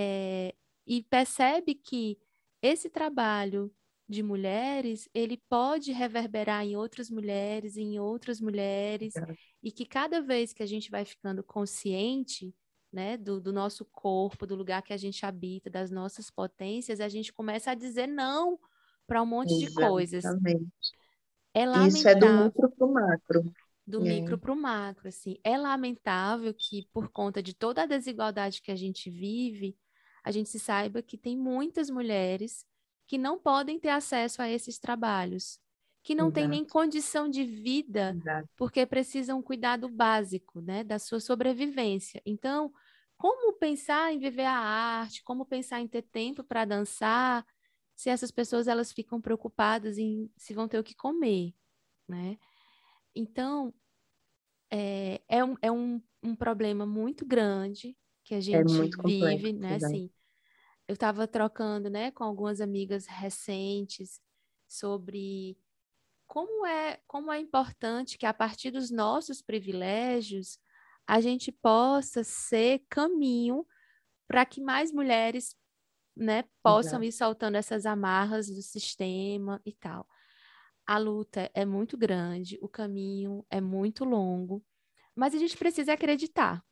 é, 0.01 0.55
e 0.87 1.03
percebe 1.03 1.75
que 1.75 2.17
esse 2.61 2.89
trabalho 2.89 3.69
de 4.07 4.23
mulheres, 4.23 5.09
ele 5.13 5.37
pode 5.49 5.91
reverberar 5.91 6.65
em 6.65 6.77
outras 6.77 7.09
mulheres, 7.09 7.75
em 7.75 7.99
outras 7.99 8.39
mulheres, 8.39 9.13
Exato. 9.15 9.35
e 9.61 9.71
que 9.73 9.85
cada 9.85 10.21
vez 10.21 10.53
que 10.53 10.63
a 10.63 10.65
gente 10.65 10.89
vai 10.89 11.03
ficando 11.03 11.43
consciente 11.43 12.55
né, 12.91 13.17
do, 13.17 13.41
do, 13.41 13.51
nosso 13.51 13.85
corpo, 13.85 14.47
do 14.47 14.55
lugar 14.55 14.81
que 14.81 14.93
a 14.93 14.97
gente 14.97 15.25
habita, 15.25 15.69
das 15.69 15.91
nossas 15.91 16.31
potências, 16.31 17.01
a 17.01 17.09
gente 17.09 17.33
começa 17.33 17.71
a 17.71 17.75
dizer 17.75 18.07
não 18.07 18.57
para 19.05 19.21
um 19.21 19.25
monte 19.25 19.53
Exatamente. 19.53 19.75
de 19.75 19.89
coisas. 19.89 20.23
É 21.53 21.65
lamentável. 21.65 21.87
Isso 21.87 22.07
é 22.07 22.15
do 22.15 22.43
micro 22.45 22.71
para 22.71 22.87
o 22.87 22.93
macro. 22.93 23.53
Do 23.85 24.07
é. 24.07 24.09
micro 24.09 24.37
para 24.39 24.53
o 24.53 24.55
macro, 24.55 25.09
assim. 25.09 25.37
É 25.43 25.57
lamentável 25.57 26.53
que, 26.53 26.87
por 26.93 27.09
conta 27.09 27.43
de 27.43 27.53
toda 27.53 27.83
a 27.83 27.85
desigualdade 27.85 28.61
que 28.61 28.71
a 28.71 28.75
gente 28.75 29.09
vive, 29.09 29.77
a 30.23 30.31
gente 30.31 30.49
se 30.49 30.59
saiba 30.59 31.01
que 31.01 31.17
tem 31.17 31.37
muitas 31.37 31.89
mulheres 31.89 32.65
que 33.07 33.17
não 33.17 33.39
podem 33.39 33.79
ter 33.79 33.89
acesso 33.89 34.41
a 34.41 34.49
esses 34.49 34.77
trabalhos 34.77 35.59
que 36.03 36.15
não 36.15 36.31
têm 36.31 36.47
nem 36.47 36.65
condição 36.65 37.29
de 37.29 37.43
vida, 37.43 38.15
Exato. 38.17 38.49
porque 38.55 38.85
precisam 38.85 39.41
cuidar 39.41 39.77
do 39.77 39.89
básico, 39.89 40.61
né, 40.61 40.83
da 40.83 40.97
sua 40.97 41.19
sobrevivência. 41.19 42.21
Então, 42.25 42.73
como 43.17 43.53
pensar 43.53 44.13
em 44.13 44.17
viver 44.17 44.45
a 44.45 44.57
arte, 44.57 45.21
como 45.23 45.45
pensar 45.45 45.81
em 45.81 45.87
ter 45.87 46.03
tempo 46.03 46.43
para 46.43 46.65
dançar, 46.65 47.45
se 47.95 48.09
essas 48.09 48.31
pessoas 48.31 48.67
elas 48.67 48.93
ficam 48.93 49.19
preocupadas 49.19 49.97
em 49.97 50.31
se 50.37 50.53
vão 50.53 50.67
ter 50.67 50.79
o 50.79 50.83
que 50.83 50.95
comer, 50.95 51.53
né? 52.07 52.37
Então, 53.13 53.73
é, 54.71 55.21
é, 55.27 55.43
um, 55.43 55.55
é 55.61 55.71
um, 55.71 56.01
um 56.23 56.35
problema 56.35 56.85
muito 56.85 57.25
grande 57.25 57.97
que 58.29 58.35
a 58.35 58.41
é 58.41 58.41
gente 58.41 58.79
vive, 58.79 58.95
complexo, 58.95 59.59
né? 59.59 59.75
Assim, 59.75 60.11
eu 60.87 60.93
estava 60.93 61.27
trocando, 61.27 61.89
né, 61.89 62.11
com 62.11 62.23
algumas 62.23 62.61
amigas 62.61 63.07
recentes 63.07 64.21
sobre 64.67 65.57
como 66.27 66.63
é, 66.63 66.99
como 67.07 67.31
é 67.31 67.39
importante 67.39 68.19
que 68.19 68.27
a 68.27 68.33
partir 68.33 68.69
dos 68.69 68.91
nossos 68.91 69.41
privilégios 69.41 70.59
a 71.07 71.19
gente 71.19 71.51
possa 71.51 72.23
ser 72.23 72.85
caminho 72.87 73.65
para 74.27 74.45
que 74.45 74.61
mais 74.61 74.91
mulheres 74.91 75.55
né, 76.15 76.43
possam 76.61 76.99
Exato. 76.99 77.05
ir 77.05 77.11
soltando 77.11 77.55
essas 77.55 77.87
amarras 77.87 78.47
do 78.47 78.61
sistema 78.61 79.59
e 79.65 79.73
tal. 79.73 80.07
A 80.85 80.99
luta 80.99 81.49
é 81.55 81.65
muito 81.65 81.97
grande, 81.97 82.59
o 82.61 82.69
caminho 82.69 83.43
é 83.49 83.59
muito 83.59 84.05
longo, 84.05 84.63
mas 85.15 85.33
a 85.33 85.39
gente 85.39 85.57
precisa 85.57 85.93
acreditar, 85.93 86.63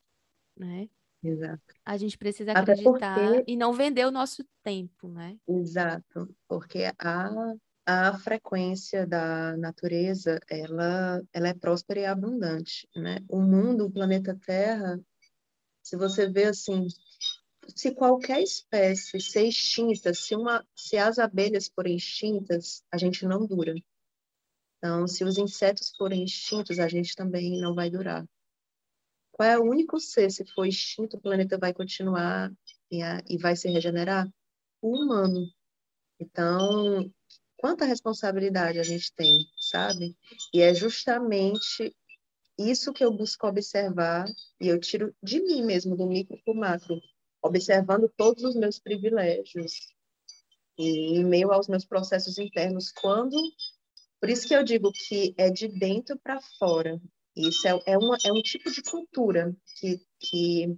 né? 0.56 0.88
Exato. 1.24 1.62
A 1.86 1.98
gente 1.98 2.18
precisa 2.18 2.52
acreditar 2.52 3.16
porque... 3.16 3.52
e 3.52 3.56
não 3.56 3.74
vender 3.74 4.06
o 4.06 4.12
nosso 4.12 4.46
tempo, 4.64 5.08
né? 5.08 5.36
Exato, 5.48 6.34
porque 6.48 6.92
a 7.00 7.56
a 7.90 8.20
frequência 8.20 9.08
da 9.08 9.56
natureza 9.56 10.42
ela, 10.50 11.24
ela 11.32 11.48
é 11.48 11.54
próspera 11.54 12.02
e 12.02 12.06
abundante, 12.06 12.86
né? 12.94 13.20
O 13.30 13.40
mundo, 13.40 13.86
o 13.86 13.92
planeta 13.92 14.38
Terra, 14.46 15.00
se 15.82 15.96
você 15.96 16.30
vê 16.30 16.44
assim, 16.44 16.86
se 17.74 17.96
qualquer 17.96 18.42
espécie 18.42 19.22
ser 19.22 19.44
extinta, 19.44 20.14
se 20.14 20.36
uma, 20.36 20.68
se 20.76 20.98
as 20.98 21.18
abelhas 21.18 21.72
forem 21.74 21.96
extintas, 21.96 22.84
a 22.92 22.98
gente 22.98 23.26
não 23.26 23.48
dura. 23.48 23.74
Então, 24.78 25.08
se 25.08 25.24
os 25.24 25.38
insetos 25.38 25.94
forem 25.98 26.26
extintos, 26.26 26.80
a 26.80 26.90
gente 26.90 27.16
também 27.16 27.58
não 27.62 27.74
vai 27.74 27.90
durar. 27.90 28.28
Qual 29.38 29.48
é 29.48 29.58
o 29.58 29.64
único 29.64 30.00
ser, 30.00 30.32
se 30.32 30.44
for 30.46 30.66
extinto, 30.66 31.16
o 31.16 31.22
planeta 31.22 31.60
vai 31.60 31.72
continuar 31.72 32.52
e, 32.92 33.38
vai 33.38 33.56
se 33.56 33.70
regenerar? 33.70 34.28
O 34.82 34.98
humano. 34.98 35.48
Então, 36.20 37.14
quanta 37.58 37.86
responsabilidade 37.86 38.80
a 38.80 38.84
gente 38.84 39.14
tem, 39.16 39.46
sabe? 39.60 40.18
E 40.52 40.62
é 40.62 40.74
justamente 40.74 41.96
isso 42.58 42.92
que 42.92 43.06
eu 43.06 43.12
busco 43.16 43.46
observar 43.48 44.26
e 44.60 44.68
eu 44.68 44.80
tiro 44.80 45.16
de 45.22 45.40
mim 45.40 45.64
mesmo, 45.64 45.96
do 45.96 46.08
micro 46.08 46.36
para 46.44 46.54
o 46.54 46.58
macro, 46.58 47.00
observando 47.42 48.12
todos 48.18 48.44
os 48.44 48.56
meus 48.56 48.80
privilégios 48.80 49.74
e 50.80 51.18
em 51.20 51.24
meio 51.24 51.52
aos 51.52 51.68
meus 51.68 51.86
processos 51.86 52.40
internos, 52.40 52.92
quando 52.92 53.38
Por 54.20 54.30
isso 54.30 54.48
que 54.48 54.56
eu 54.56 54.64
digo 54.64 54.92
que 54.92 55.36
é 55.38 55.50
de 55.50 55.68
dentro 55.68 56.18
para 56.18 56.42
fora. 56.58 57.00
Isso 57.38 57.68
é, 57.68 57.80
é, 57.86 57.98
uma, 58.00 58.18
é 58.26 58.32
um 58.34 58.42
tipo 58.42 58.72
de 58.72 58.82
cultura 58.82 59.56
que, 59.76 60.02
que, 60.20 60.76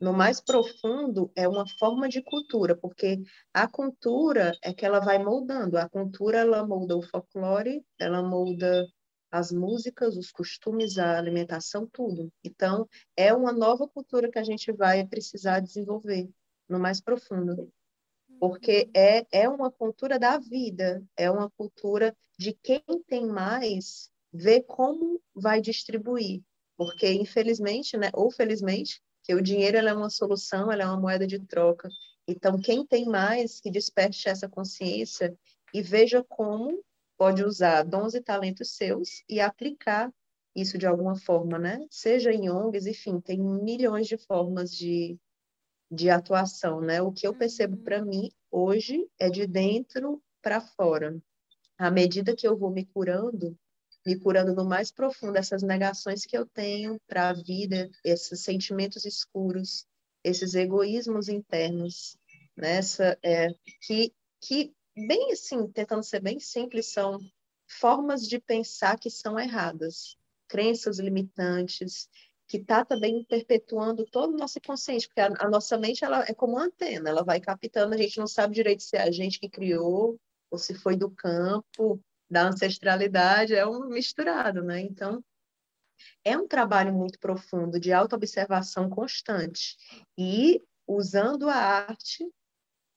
no 0.00 0.12
mais 0.12 0.40
profundo, 0.40 1.32
é 1.34 1.48
uma 1.48 1.66
forma 1.66 2.08
de 2.08 2.22
cultura, 2.22 2.76
porque 2.76 3.20
a 3.52 3.66
cultura 3.66 4.56
é 4.62 4.72
que 4.72 4.86
ela 4.86 5.00
vai 5.00 5.18
moldando. 5.18 5.76
A 5.76 5.88
cultura, 5.88 6.38
ela 6.38 6.64
molda 6.64 6.96
o 6.96 7.02
folclore, 7.02 7.84
ela 7.98 8.22
molda 8.22 8.86
as 9.28 9.50
músicas, 9.50 10.16
os 10.16 10.30
costumes, 10.30 10.98
a 10.98 11.18
alimentação, 11.18 11.88
tudo. 11.92 12.32
Então, 12.44 12.88
é 13.16 13.34
uma 13.34 13.50
nova 13.50 13.88
cultura 13.88 14.30
que 14.30 14.38
a 14.38 14.44
gente 14.44 14.70
vai 14.70 15.04
precisar 15.04 15.58
desenvolver 15.58 16.30
no 16.68 16.78
mais 16.78 17.00
profundo. 17.00 17.72
Porque 18.38 18.88
é, 18.94 19.26
é 19.32 19.48
uma 19.48 19.70
cultura 19.70 20.16
da 20.16 20.38
vida, 20.38 21.02
é 21.16 21.28
uma 21.28 21.50
cultura 21.50 22.16
de 22.38 22.52
quem 22.52 22.84
tem 23.08 23.26
mais 23.26 24.11
ver 24.32 24.62
como 24.62 25.20
vai 25.34 25.60
distribuir. 25.60 26.42
Porque, 26.76 27.12
infelizmente, 27.12 27.96
né, 27.96 28.10
ou 28.14 28.30
felizmente, 28.30 29.00
que 29.22 29.34
o 29.34 29.42
dinheiro 29.42 29.76
é 29.76 29.94
uma 29.94 30.10
solução, 30.10 30.72
é 30.72 30.84
uma 30.84 30.98
moeda 30.98 31.26
de 31.26 31.38
troca. 31.38 31.88
Então, 32.26 32.60
quem 32.60 32.86
tem 32.86 33.04
mais, 33.04 33.60
que 33.60 33.70
desperte 33.70 34.28
essa 34.28 34.48
consciência 34.48 35.36
e 35.72 35.82
veja 35.82 36.24
como 36.28 36.82
pode 37.16 37.44
usar 37.44 37.82
dons 37.84 38.14
e 38.14 38.20
talentos 38.20 38.74
seus 38.74 39.22
e 39.28 39.40
aplicar 39.40 40.12
isso 40.54 40.76
de 40.76 40.86
alguma 40.86 41.16
forma, 41.16 41.58
né? 41.58 41.84
Seja 41.90 42.32
em 42.32 42.50
ONGs, 42.50 42.86
enfim, 42.86 43.20
tem 43.20 43.38
milhões 43.38 44.06
de 44.06 44.18
formas 44.18 44.74
de, 44.74 45.18
de 45.90 46.10
atuação, 46.10 46.80
né? 46.80 47.00
O 47.00 47.12
que 47.12 47.26
eu 47.26 47.34
percebo 47.34 47.76
para 47.78 48.00
uhum. 48.00 48.08
mim 48.08 48.30
hoje 48.50 49.08
é 49.18 49.30
de 49.30 49.46
dentro 49.46 50.22
para 50.42 50.60
fora. 50.60 51.16
À 51.78 51.90
medida 51.90 52.36
que 52.36 52.46
eu 52.46 52.56
vou 52.56 52.70
me 52.70 52.84
curando, 52.84 53.56
me 54.04 54.18
curando 54.18 54.54
no 54.54 54.64
mais 54.64 54.90
profundo 54.90 55.36
essas 55.36 55.62
negações 55.62 56.24
que 56.24 56.36
eu 56.36 56.46
tenho 56.46 57.00
para 57.06 57.28
a 57.28 57.32
vida, 57.32 57.90
esses 58.04 58.40
sentimentos 58.40 59.04
escuros, 59.04 59.86
esses 60.24 60.54
egoísmos 60.54 61.28
internos, 61.28 62.16
nessa 62.56 63.10
né? 63.10 63.16
é, 63.22 63.48
que 63.80 64.12
que 64.40 64.74
bem 64.96 65.32
assim, 65.32 65.68
tentando 65.68 66.02
ser 66.02 66.20
bem 66.20 66.40
simples, 66.40 66.92
são 66.92 67.18
formas 67.68 68.26
de 68.26 68.40
pensar 68.40 68.98
que 68.98 69.08
são 69.08 69.38
erradas, 69.38 70.16
crenças 70.48 70.98
limitantes, 70.98 72.08
que 72.48 72.58
está 72.58 72.84
também 72.84 73.24
perpetuando 73.24 74.04
todo 74.04 74.34
o 74.34 74.36
nosso 74.36 74.58
inconsciente, 74.58 75.06
porque 75.06 75.20
a, 75.20 75.32
a, 75.38 75.48
nossa 75.48 75.78
mente 75.78 76.04
ela 76.04 76.24
é 76.28 76.34
como 76.34 76.54
uma 76.54 76.64
antena, 76.64 77.08
ela 77.08 77.24
vai 77.24 77.40
captando, 77.40 77.94
a 77.94 77.96
gente 77.96 78.18
não 78.18 78.26
sabe 78.26 78.54
direito 78.54 78.82
se 78.82 78.96
é 78.96 79.02
a 79.02 79.10
gente 79.10 79.40
que 79.40 79.48
criou, 79.48 80.18
ou 80.50 80.58
se 80.58 80.74
foi 80.74 80.96
do 80.96 81.10
campo, 81.10 81.98
da 82.32 82.48
ancestralidade, 82.48 83.54
é 83.54 83.66
um 83.66 83.88
misturado, 83.88 84.64
né? 84.64 84.80
Então, 84.80 85.22
é 86.24 86.36
um 86.36 86.48
trabalho 86.48 86.92
muito 86.92 87.18
profundo 87.18 87.78
de 87.78 87.92
autoobservação 87.92 88.88
constante 88.88 89.76
e 90.18 90.62
usando 90.86 91.48
a 91.48 91.54
arte 91.54 92.26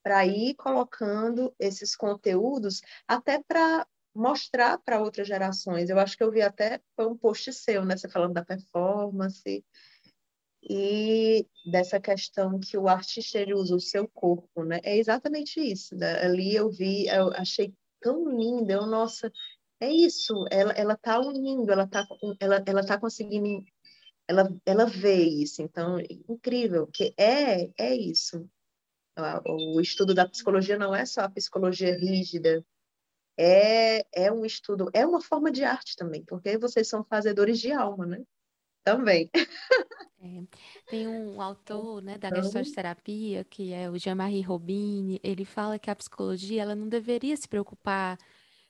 para 0.01 0.25
ir 0.25 0.55
colocando 0.55 1.53
esses 1.59 1.97
conteúdos 1.97 2.81
até 3.05 3.43
para 3.43 3.85
mostrar 4.15 4.77
para 4.77 5.01
outras 5.01 5.27
gerações. 5.27 5.89
Eu 5.89 5.99
acho 5.99 6.15
que 6.15 6.23
eu 6.23 6.31
vi 6.31 6.41
até 6.41 6.81
um 6.97 7.17
post 7.17 7.51
seu, 7.51 7.83
né? 7.83 7.97
Você 7.97 8.07
falando 8.07 8.33
da 8.33 8.45
performance 8.45 9.65
e 10.63 11.45
dessa 11.65 11.99
questão 11.99 12.57
que 12.57 12.77
o 12.77 12.87
artista 12.87 13.39
usa 13.53 13.75
o 13.75 13.81
seu 13.81 14.07
corpo, 14.07 14.63
né? 14.63 14.79
É 14.81 14.97
exatamente 14.97 15.59
isso. 15.59 15.93
Né? 15.93 16.23
Ali 16.23 16.55
eu 16.55 16.71
vi, 16.71 17.07
eu 17.07 17.33
achei 17.33 17.73
tão 18.05 18.29
linda, 18.29 18.73
eu, 18.73 18.85
nossa, 18.85 19.31
é 19.79 19.89
isso. 19.91 20.33
Ela 20.51 20.73
ela 20.73 20.97
tá 20.97 21.19
unindo, 21.19 21.71
ela 21.71 21.87
tá 21.87 22.07
ela 22.39 22.63
ela 22.65 22.85
tá 22.85 22.99
conseguindo 22.99 23.65
ela 24.27 24.49
ela 24.65 24.85
vê 24.85 25.23
isso. 25.23 25.61
Então, 25.61 25.99
incrível, 26.29 26.87
que 26.87 27.13
é 27.17 27.71
é 27.77 27.95
isso 27.95 28.49
o 29.45 29.79
estudo 29.79 30.13
da 30.13 30.27
psicologia 30.27 30.77
não 30.77 30.93
é 30.93 31.05
só 31.05 31.21
a 31.21 31.29
psicologia 31.29 31.97
rígida, 31.97 32.65
é, 33.37 34.05
é 34.13 34.31
um 34.31 34.45
estudo, 34.45 34.89
é 34.93 35.05
uma 35.05 35.21
forma 35.21 35.51
de 35.51 35.63
arte 35.63 35.95
também, 35.95 36.23
porque 36.25 36.57
vocês 36.57 36.87
são 36.87 37.03
fazedores 37.03 37.59
de 37.59 37.71
alma, 37.71 38.05
né? 38.05 38.23
Também. 38.83 39.29
É, 40.25 40.43
tem 40.89 41.07
um 41.07 41.39
autor 41.39 42.01
né, 42.01 42.17
da 42.17 42.29
então... 42.29 42.63
terapia 42.73 43.43
que 43.43 43.71
é 43.71 43.87
o 43.89 43.97
Jean-Marie 43.97 44.41
Robin, 44.41 45.19
ele 45.23 45.45
fala 45.45 45.77
que 45.77 45.91
a 45.91 45.95
psicologia 45.95 46.63
ela 46.63 46.73
não 46.73 46.89
deveria 46.89 47.37
se 47.37 47.47
preocupar 47.47 48.17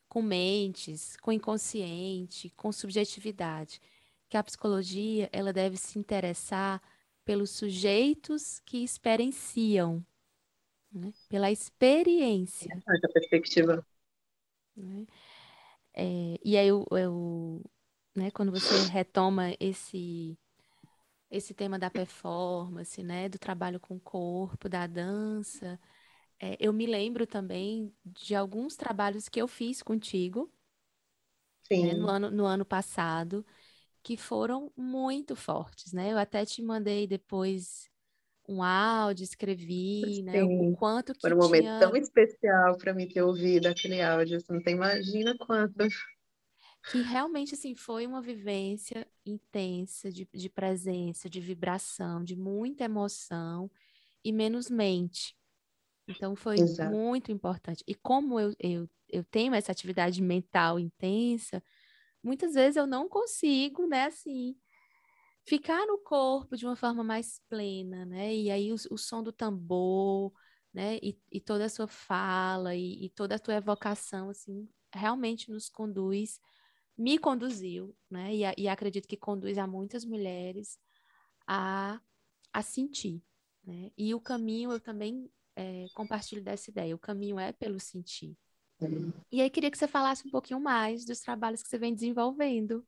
com 0.09 0.21
mentes, 0.21 1.15
com 1.17 1.31
inconsciente, 1.31 2.49
com 2.57 2.71
subjetividade, 2.73 3.81
que 4.27 4.35
a 4.35 4.43
psicologia 4.43 5.29
ela 5.31 5.53
deve 5.53 5.77
se 5.77 5.97
interessar 5.97 6.81
pelos 7.23 7.51
sujeitos 7.51 8.59
que 8.65 8.83
experienciam 8.83 10.05
né? 10.95 11.13
pela 11.29 11.51
experiência. 11.51 12.69
Essa 12.71 13.09
perspectiva. 13.13 13.85
Né? 14.75 15.05
É, 15.93 16.39
e 16.43 16.57
aí, 16.57 16.67
eu, 16.67 16.85
eu, 16.91 17.61
né, 18.15 18.31
quando 18.31 18.51
você 18.51 18.89
retoma 18.89 19.55
esse, 19.59 20.37
esse 21.35 21.53
tema 21.53 21.77
da 21.77 21.89
performance, 21.89 23.01
né, 23.03 23.29
do 23.29 23.37
trabalho 23.37 23.79
com 23.79 23.95
o 23.95 23.99
corpo, 23.99 24.69
da 24.69 24.87
dança, 24.87 25.79
é, 26.39 26.57
eu 26.59 26.73
me 26.73 26.85
lembro 26.85 27.25
também 27.25 27.93
de 28.03 28.35
alguns 28.35 28.75
trabalhos 28.75 29.29
que 29.29 29.41
eu 29.41 29.47
fiz 29.47 29.81
contigo 29.81 30.51
né, 31.69 31.93
no, 31.93 32.09
ano, 32.09 32.31
no 32.31 32.45
ano 32.45 32.65
passado, 32.65 33.45
que 34.03 34.15
foram 34.15 34.71
muito 34.75 35.35
fortes, 35.35 35.91
né? 35.91 36.11
Eu 36.11 36.17
até 36.17 36.45
te 36.45 36.61
mandei 36.61 37.07
depois 37.07 37.89
um 38.47 38.61
áudio, 38.61 39.23
escrevi, 39.23 40.21
né? 40.21 40.43
O 40.43 40.75
quanto 40.75 41.13
que 41.13 41.21
Foi 41.21 41.33
um 41.33 41.37
momento 41.37 41.63
tinha... 41.63 41.79
tão 41.79 41.95
especial 41.95 42.77
para 42.77 42.93
mim 42.93 43.07
ter 43.07 43.23
ouvido 43.23 43.65
aquele 43.67 44.01
áudio, 44.01 44.39
você 44.39 44.53
não 44.53 44.61
tem 44.61 44.75
imagina 44.75 45.35
quanto. 45.37 45.87
Que 46.85 47.01
realmente, 47.01 47.55
assim, 47.55 47.75
foi 47.75 48.05
uma 48.05 48.21
vivência 48.21 49.07
intensa 49.25 50.11
de, 50.11 50.27
de 50.31 50.49
presença, 50.49 51.29
de 51.29 51.39
vibração, 51.39 52.23
de 52.23 52.35
muita 52.35 52.83
emoção 52.83 53.69
e 54.23 54.31
menos 54.31 54.69
mente. 54.69 55.35
Então, 56.07 56.35
foi 56.35 56.59
Exato. 56.59 56.91
muito 56.91 57.31
importante. 57.31 57.83
E 57.87 57.95
como 57.95 58.39
eu, 58.39 58.53
eu, 58.59 58.89
eu 59.09 59.23
tenho 59.23 59.55
essa 59.55 59.71
atividade 59.71 60.21
mental 60.21 60.79
intensa, 60.79 61.63
muitas 62.21 62.53
vezes 62.53 62.75
eu 62.75 62.85
não 62.85 63.09
consigo, 63.09 63.87
né, 63.87 64.05
assim, 64.05 64.55
ficar 65.45 65.85
no 65.85 65.97
corpo 65.99 66.57
de 66.57 66.65
uma 66.65 66.75
forma 66.75 67.03
mais 67.03 67.39
plena, 67.47 68.05
né? 68.05 68.35
E 68.35 68.49
aí 68.51 68.71
o, 68.71 68.75
o 68.91 68.97
som 68.97 69.21
do 69.23 69.31
tambor, 69.31 70.33
né? 70.73 70.97
E, 71.01 71.17
e, 71.31 71.39
toda 71.39 71.65
a 71.65 71.69
sua 71.69 71.87
fala 71.87 72.75
e, 72.75 73.05
e 73.05 73.09
toda 73.09 73.35
a 73.35 73.39
tua 73.39 73.55
evocação, 73.55 74.29
assim, 74.29 74.67
realmente 74.93 75.51
nos 75.51 75.69
conduz, 75.69 76.39
me 76.97 77.17
conduziu, 77.17 77.95
né? 78.09 78.33
E, 78.33 78.43
e 78.57 78.67
acredito 78.67 79.07
que 79.07 79.17
conduz 79.17 79.57
a 79.57 79.67
muitas 79.67 80.05
mulheres 80.05 80.79
a, 81.47 81.99
a 82.53 82.61
sentir, 82.61 83.21
né? 83.63 83.91
E 83.97 84.13
o 84.13 84.19
caminho, 84.19 84.71
eu 84.71 84.79
também 84.79 85.29
é, 85.55 85.85
compartilho 85.93 86.43
dessa 86.43 86.69
ideia, 86.69 86.95
o 86.95 86.99
caminho 86.99 87.39
é 87.39 87.51
pelo 87.51 87.79
sentir. 87.79 88.37
E 89.31 89.41
aí 89.41 89.49
queria 89.49 89.71
que 89.71 89.77
você 89.77 89.87
falasse 89.87 90.27
um 90.27 90.31
pouquinho 90.31 90.59
mais 90.59 91.05
dos 91.05 91.21
trabalhos 91.21 91.63
que 91.63 91.69
você 91.69 91.77
vem 91.77 91.93
desenvolvendo. 91.93 92.85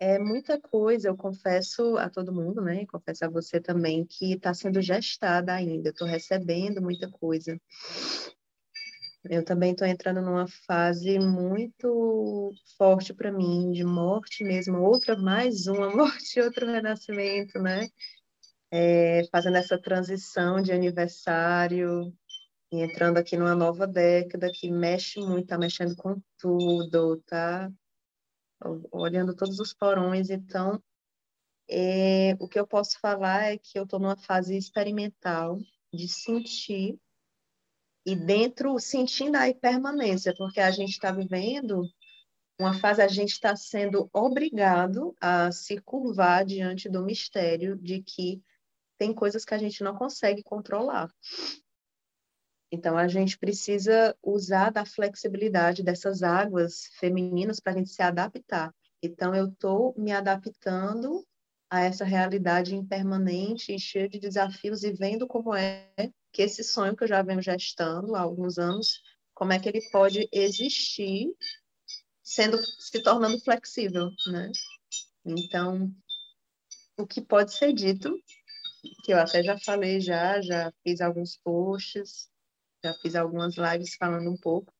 É 0.00 0.18
muita 0.18 0.60
coisa, 0.60 1.08
eu 1.08 1.16
confesso 1.16 1.96
a 1.96 2.08
todo 2.08 2.32
mundo, 2.32 2.60
né? 2.60 2.86
Confesso 2.86 3.24
a 3.24 3.28
você 3.28 3.60
também, 3.60 4.04
que 4.04 4.34
está 4.34 4.54
sendo 4.54 4.80
gestada 4.80 5.52
ainda. 5.52 5.90
Estou 5.90 6.06
recebendo 6.06 6.80
muita 6.80 7.10
coisa. 7.10 7.60
Eu 9.24 9.44
também 9.44 9.72
estou 9.72 9.86
entrando 9.86 10.20
numa 10.22 10.46
fase 10.66 11.18
muito 11.18 12.52
forte 12.76 13.12
para 13.12 13.32
mim, 13.32 13.72
de 13.72 13.84
morte 13.84 14.44
mesmo, 14.44 14.80
outra, 14.80 15.16
mais 15.16 15.66
uma 15.66 15.90
morte, 15.94 16.40
outro 16.40 16.66
renascimento, 16.66 17.58
né? 17.58 17.88
É, 18.70 19.22
fazendo 19.32 19.56
essa 19.56 19.80
transição 19.80 20.62
de 20.62 20.72
aniversário, 20.72 22.12
e 22.70 22.82
entrando 22.82 23.16
aqui 23.16 23.36
numa 23.36 23.54
nova 23.54 23.86
década 23.86 24.50
que 24.52 24.70
mexe 24.70 25.20
muito, 25.20 25.44
está 25.44 25.58
mexendo 25.58 25.96
com 25.96 26.20
tudo, 26.38 27.20
tá 27.26 27.70
olhando 28.92 29.34
todos 29.34 29.58
os 29.58 29.72
porões. 29.72 30.28
Então, 30.28 30.82
é, 31.68 32.34
o 32.38 32.46
que 32.46 32.58
eu 32.58 32.66
posso 32.66 33.00
falar 33.00 33.52
é 33.52 33.58
que 33.58 33.78
eu 33.78 33.84
estou 33.84 33.98
numa 33.98 34.16
fase 34.16 34.56
experimental 34.56 35.58
de 35.92 36.08
sentir 36.08 37.00
e 38.06 38.16
dentro 38.16 38.78
sentindo 38.78 39.36
a 39.36 39.48
impermanência, 39.48 40.34
porque 40.36 40.60
a 40.60 40.70
gente 40.70 40.90
está 40.92 41.12
vivendo 41.12 41.82
uma 42.58 42.74
fase, 42.74 43.00
a 43.00 43.08
gente 43.08 43.30
está 43.30 43.54
sendo 43.54 44.10
obrigado 44.12 45.14
a 45.20 45.52
se 45.52 45.80
curvar 45.80 46.44
diante 46.44 46.88
do 46.88 47.04
mistério 47.04 47.76
de 47.76 48.02
que 48.02 48.42
tem 48.98 49.14
coisas 49.14 49.44
que 49.44 49.54
a 49.54 49.58
gente 49.58 49.82
não 49.84 49.94
consegue 49.94 50.42
controlar. 50.42 51.08
Então, 52.70 52.98
a 52.98 53.08
gente 53.08 53.38
precisa 53.38 54.14
usar 54.22 54.70
da 54.70 54.84
flexibilidade 54.84 55.82
dessas 55.82 56.22
águas 56.22 56.86
femininas 56.98 57.60
para 57.60 57.72
a 57.72 57.76
gente 57.76 57.90
se 57.90 58.02
adaptar. 58.02 58.74
Então, 59.02 59.34
eu 59.34 59.46
estou 59.46 59.94
me 59.96 60.12
adaptando 60.12 61.24
a 61.70 61.82
essa 61.82 62.04
realidade 62.04 62.74
impermanente 62.74 63.74
e 63.74 63.78
cheia 63.78 64.08
de 64.08 64.18
desafios 64.18 64.82
e 64.82 64.92
vendo 64.92 65.26
como 65.26 65.54
é 65.54 65.88
que 66.32 66.42
esse 66.42 66.62
sonho 66.62 66.96
que 66.96 67.04
eu 67.04 67.08
já 67.08 67.22
venho 67.22 67.42
gestando 67.42 68.14
há 68.14 68.20
alguns 68.20 68.58
anos, 68.58 69.02
como 69.34 69.52
é 69.52 69.58
que 69.58 69.68
ele 69.68 69.88
pode 69.90 70.28
existir 70.32 71.32
sendo 72.22 72.58
se 72.62 73.02
tornando 73.02 73.40
flexível, 73.40 74.10
né? 74.26 74.50
Então, 75.24 75.90
o 76.98 77.06
que 77.06 77.20
pode 77.20 77.54
ser 77.54 77.72
dito, 77.72 78.14
que 79.04 79.12
eu 79.12 79.18
até 79.18 79.42
já 79.42 79.58
falei 79.58 80.00
já, 80.00 80.40
já 80.42 80.72
fiz 80.82 81.00
alguns 81.00 81.38
posts, 81.38 82.30
já 82.84 82.92
fiz 82.94 83.14
algumas 83.14 83.56
lives 83.56 83.94
falando 83.94 84.30
um 84.30 84.36
pouco, 84.36 84.72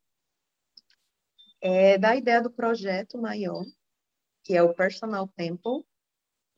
é 1.60 1.98
da 1.98 2.14
ideia 2.14 2.42
do 2.42 2.50
projeto 2.50 3.18
maior, 3.18 3.64
que 4.44 4.54
é 4.54 4.62
o 4.62 4.74
Personal 4.74 5.26
Temple, 5.28 5.84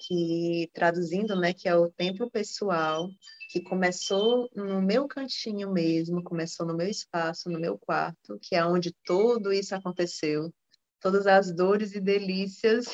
que 0.01 0.71
traduzindo, 0.73 1.39
né, 1.39 1.53
que 1.53 1.69
é 1.69 1.75
o 1.75 1.91
templo 1.91 2.31
pessoal, 2.31 3.09
que 3.51 3.61
começou 3.61 4.49
no 4.55 4.81
meu 4.81 5.07
cantinho 5.07 5.71
mesmo, 5.73 6.23
começou 6.25 6.67
no 6.67 6.77
meu 6.77 6.89
espaço, 6.89 7.51
no 7.51 7.61
meu 7.61 7.79
quarto, 7.79 8.39
que 8.41 8.55
é 8.55 8.65
onde 8.65 8.95
tudo 9.05 9.53
isso 9.53 9.75
aconteceu, 9.75 10.53
todas 11.01 11.27
as 11.27 11.55
dores 11.55 11.95
e 11.95 12.01
delícias, 12.01 12.87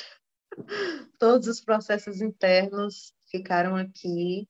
todos 1.19 1.47
os 1.47 1.61
processos 1.61 2.21
internos 2.21 3.13
ficaram 3.31 3.77
aqui 3.77 4.49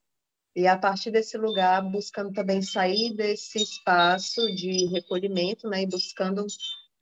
e 0.57 0.67
a 0.67 0.79
partir 0.79 1.11
desse 1.11 1.37
lugar, 1.37 1.83
buscando 1.83 2.33
também 2.33 2.63
sair 2.63 3.15
desse 3.15 3.63
espaço 3.63 4.41
de 4.55 4.87
recolhimento, 4.87 5.69
né, 5.69 5.83
e 5.83 5.87
buscando 5.87 6.47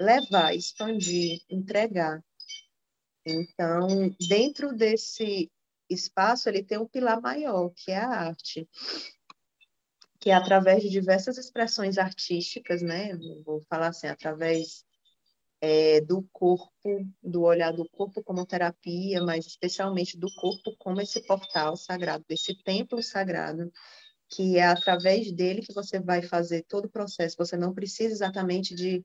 levar, 0.01 0.57
expandir, 0.57 1.39
entregar. 1.49 2.21
Então, 3.27 4.15
dentro 4.29 4.75
desse 4.75 5.51
espaço, 5.89 6.49
ele 6.49 6.63
tem 6.63 6.79
um 6.79 6.87
pilar 6.87 7.21
maior, 7.21 7.71
que 7.75 7.91
é 7.91 7.99
a 7.99 8.09
arte, 8.09 8.69
que 10.21 10.31
é 10.31 10.35
através 10.35 10.83
de 10.83 10.89
diversas 10.89 11.39
expressões 11.39 11.99
artísticas, 11.99 12.83
né, 12.83 13.17
vou 13.45 13.63
falar 13.69 13.89
assim, 13.89 14.07
através 14.07 14.85
é, 15.61 16.01
do 16.01 16.23
corpo, 16.33 16.71
do 17.23 17.43
olhar 17.43 17.73
do 17.73 17.89
corpo 17.89 18.23
como 18.23 18.47
terapia, 18.47 19.23
mas 19.23 19.47
especialmente 19.47 20.19
do 20.19 20.29
corpo 20.35 20.75
como 20.79 21.01
esse 21.01 21.23
portal 21.27 21.77
sagrado, 21.77 22.25
desse 22.29 22.55
templo 22.63 23.03
sagrado, 23.03 23.73
que 24.29 24.59
é 24.59 24.67
através 24.67 25.33
dele 25.33 25.63
que 25.63 25.73
você 25.73 26.01
vai 26.01 26.23
fazer 26.23 26.65
todo 26.65 26.87
o 26.87 26.91
processo. 26.91 27.37
Você 27.39 27.57
não 27.57 27.73
precisa 27.73 28.13
exatamente 28.13 28.75
de 28.75 29.05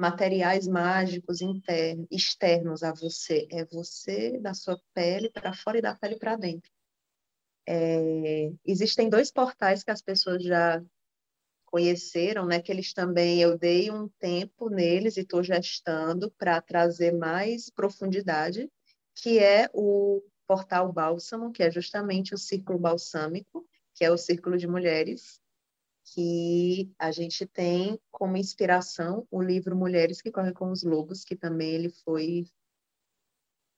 materiais 0.00 0.66
mágicos 0.66 1.42
internos, 1.42 2.06
externos 2.10 2.82
a 2.82 2.90
você, 2.90 3.46
é 3.50 3.66
você 3.66 4.38
da 4.38 4.54
sua 4.54 4.80
pele 4.94 5.28
para 5.28 5.52
fora 5.52 5.76
e 5.76 5.82
da 5.82 5.94
pele 5.94 6.16
para 6.16 6.36
dentro. 6.36 6.70
É, 7.68 8.50
existem 8.64 9.10
dois 9.10 9.30
portais 9.30 9.84
que 9.84 9.90
as 9.90 10.00
pessoas 10.00 10.42
já 10.42 10.82
conheceram, 11.66 12.46
né, 12.46 12.60
que 12.62 12.72
eles 12.72 12.94
também, 12.94 13.42
eu 13.42 13.58
dei 13.58 13.90
um 13.90 14.08
tempo 14.18 14.70
neles 14.70 15.18
e 15.18 15.20
estou 15.20 15.42
gestando 15.42 16.30
para 16.32 16.60
trazer 16.62 17.12
mais 17.12 17.68
profundidade, 17.68 18.68
que 19.14 19.38
é 19.38 19.68
o 19.74 20.22
portal 20.46 20.90
Bálsamo, 20.90 21.52
que 21.52 21.62
é 21.62 21.70
justamente 21.70 22.34
o 22.34 22.38
círculo 22.38 22.78
balsâmico, 22.78 23.68
que 23.94 24.04
é 24.04 24.10
o 24.10 24.16
círculo 24.16 24.56
de 24.56 24.66
mulheres, 24.66 25.39
que 26.14 26.92
a 26.98 27.10
gente 27.12 27.46
tem 27.46 28.00
como 28.10 28.36
inspiração 28.36 29.26
o 29.30 29.42
livro 29.42 29.76
Mulheres 29.76 30.20
que 30.20 30.30
Correm 30.30 30.52
com 30.52 30.70
os 30.70 30.82
Lobos, 30.82 31.24
que 31.24 31.36
também 31.36 31.70
ele 31.70 31.90
foi 31.90 32.44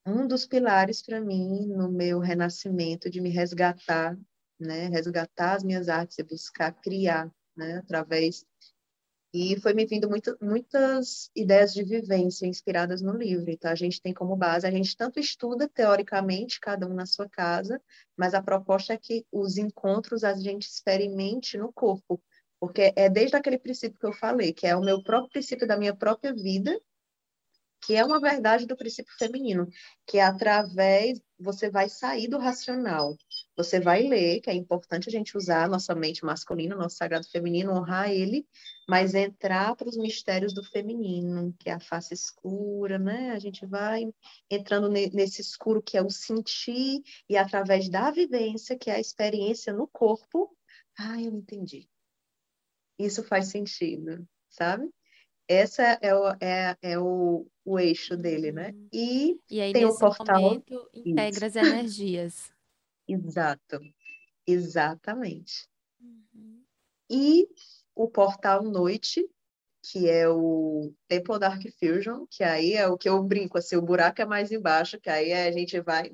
um 0.06 0.26
dos 0.26 0.46
pilares 0.46 1.02
para 1.02 1.20
mim 1.20 1.66
no 1.66 1.90
meu 1.90 2.18
renascimento 2.18 3.08
de 3.10 3.20
me 3.20 3.28
resgatar, 3.28 4.18
né, 4.58 4.88
resgatar 4.88 5.56
as 5.56 5.62
minhas 5.62 5.88
artes 5.88 6.18
e 6.18 6.22
buscar 6.22 6.72
criar 6.72 7.32
né, 7.56 7.76
através 7.76 8.44
e 9.32 9.58
foi 9.60 9.72
me 9.72 9.86
vindo 9.86 10.08
muito, 10.10 10.36
muitas 10.40 11.30
ideias 11.34 11.72
de 11.72 11.82
vivência 11.82 12.46
inspiradas 12.46 13.00
no 13.00 13.16
livro. 13.16 13.50
Então, 13.50 13.70
a 13.70 13.74
gente 13.74 14.00
tem 14.00 14.12
como 14.12 14.36
base, 14.36 14.66
a 14.66 14.70
gente 14.70 14.94
tanto 14.94 15.18
estuda 15.18 15.66
teoricamente, 15.68 16.60
cada 16.60 16.86
um 16.86 16.92
na 16.92 17.06
sua 17.06 17.28
casa, 17.28 17.80
mas 18.16 18.34
a 18.34 18.42
proposta 18.42 18.92
é 18.92 18.98
que 18.98 19.26
os 19.32 19.56
encontros 19.56 20.22
a 20.22 20.34
gente 20.34 20.68
experimente 20.68 21.56
no 21.56 21.72
corpo, 21.72 22.22
porque 22.60 22.92
é 22.94 23.08
desde 23.08 23.36
aquele 23.36 23.58
princípio 23.58 23.98
que 23.98 24.06
eu 24.06 24.12
falei, 24.12 24.52
que 24.52 24.66
é 24.66 24.76
o 24.76 24.84
meu 24.84 25.02
próprio 25.02 25.30
princípio 25.30 25.66
da 25.66 25.78
minha 25.78 25.96
própria 25.96 26.34
vida, 26.34 26.78
que 27.84 27.96
é 27.96 28.04
uma 28.04 28.20
verdade 28.20 28.66
do 28.66 28.76
princípio 28.76 29.12
feminino, 29.18 29.66
que 30.06 30.18
é 30.18 30.22
através 30.22 31.20
você 31.38 31.70
vai 31.70 31.88
sair 31.88 32.28
do 32.28 32.38
racional, 32.38 33.16
você 33.56 33.78
vai 33.78 34.02
ler, 34.02 34.40
que 34.40 34.50
é 34.50 34.54
importante 34.54 35.08
a 35.08 35.12
gente 35.12 35.36
usar 35.36 35.64
a 35.64 35.68
nossa 35.68 35.94
mente 35.94 36.24
masculina, 36.24 36.74
nosso 36.74 36.96
sagrado 36.96 37.28
feminino, 37.28 37.72
honrar 37.72 38.10
ele, 38.10 38.46
mas 38.88 39.14
entrar 39.14 39.76
para 39.76 39.88
os 39.88 39.96
mistérios 39.96 40.54
do 40.54 40.64
feminino, 40.64 41.54
que 41.58 41.68
é 41.68 41.74
a 41.74 41.80
face 41.80 42.14
escura, 42.14 42.98
né? 42.98 43.30
A 43.32 43.38
gente 43.38 43.66
vai 43.66 44.04
entrando 44.50 44.88
nesse 44.88 45.40
escuro 45.40 45.82
que 45.82 45.96
é 45.96 46.02
o 46.02 46.10
sentir 46.10 47.02
e 47.28 47.36
através 47.36 47.88
da 47.88 48.10
vivência, 48.10 48.78
que 48.78 48.90
é 48.90 48.94
a 48.94 49.00
experiência 49.00 49.72
no 49.72 49.86
corpo, 49.86 50.56
ah, 50.98 51.20
eu 51.20 51.32
entendi. 51.32 51.88
Isso 52.98 53.22
faz 53.22 53.48
sentido, 53.48 54.26
sabe? 54.48 54.88
Essa 55.48 55.98
é 56.00 56.14
o, 56.14 56.28
é, 56.40 56.76
é 56.80 56.98
o, 56.98 57.46
o 57.64 57.78
eixo 57.78 58.16
dele, 58.16 58.52
né? 58.52 58.70
Uhum. 58.70 58.88
E, 58.92 59.40
e 59.50 59.60
aí, 59.60 59.72
tem 59.72 59.84
o 59.84 59.98
portal. 59.98 60.40
Momento, 60.40 60.88
integra 60.94 61.46
as 61.46 61.56
energias. 61.56 62.52
Exato, 63.06 63.80
exatamente. 64.46 65.68
Uhum. 66.00 66.62
E 67.10 67.48
o 67.94 68.08
portal 68.08 68.62
Noite, 68.62 69.28
que 69.82 70.08
é 70.08 70.28
o 70.28 70.92
Temple 71.08 71.38
Dark 71.38 71.62
Fusion, 71.78 72.26
que 72.30 72.44
aí 72.44 72.74
é 72.74 72.86
o 72.86 72.96
que 72.96 73.08
eu 73.08 73.22
brinco, 73.22 73.58
assim, 73.58 73.76
o 73.76 73.82
buraco 73.82 74.22
é 74.22 74.24
mais 74.24 74.52
embaixo, 74.52 75.00
que 75.00 75.10
aí 75.10 75.32
a 75.32 75.50
gente 75.50 75.80
vai. 75.80 76.10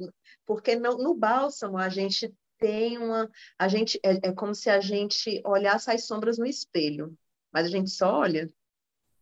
Porque 0.46 0.74
no, 0.74 0.96
no 0.96 1.14
bálsamo 1.14 1.76
a 1.76 1.88
gente 1.88 2.34
tem 2.58 2.98
uma. 2.98 3.30
A 3.58 3.68
gente, 3.68 4.00
é, 4.02 4.28
é 4.28 4.32
como 4.32 4.54
se 4.54 4.70
a 4.70 4.80
gente 4.80 5.40
olhasse 5.44 5.90
as 5.90 6.06
sombras 6.06 6.38
no 6.38 6.46
espelho, 6.46 7.16
mas 7.52 7.66
a 7.66 7.70
gente 7.70 7.90
só 7.90 8.20
olha 8.20 8.50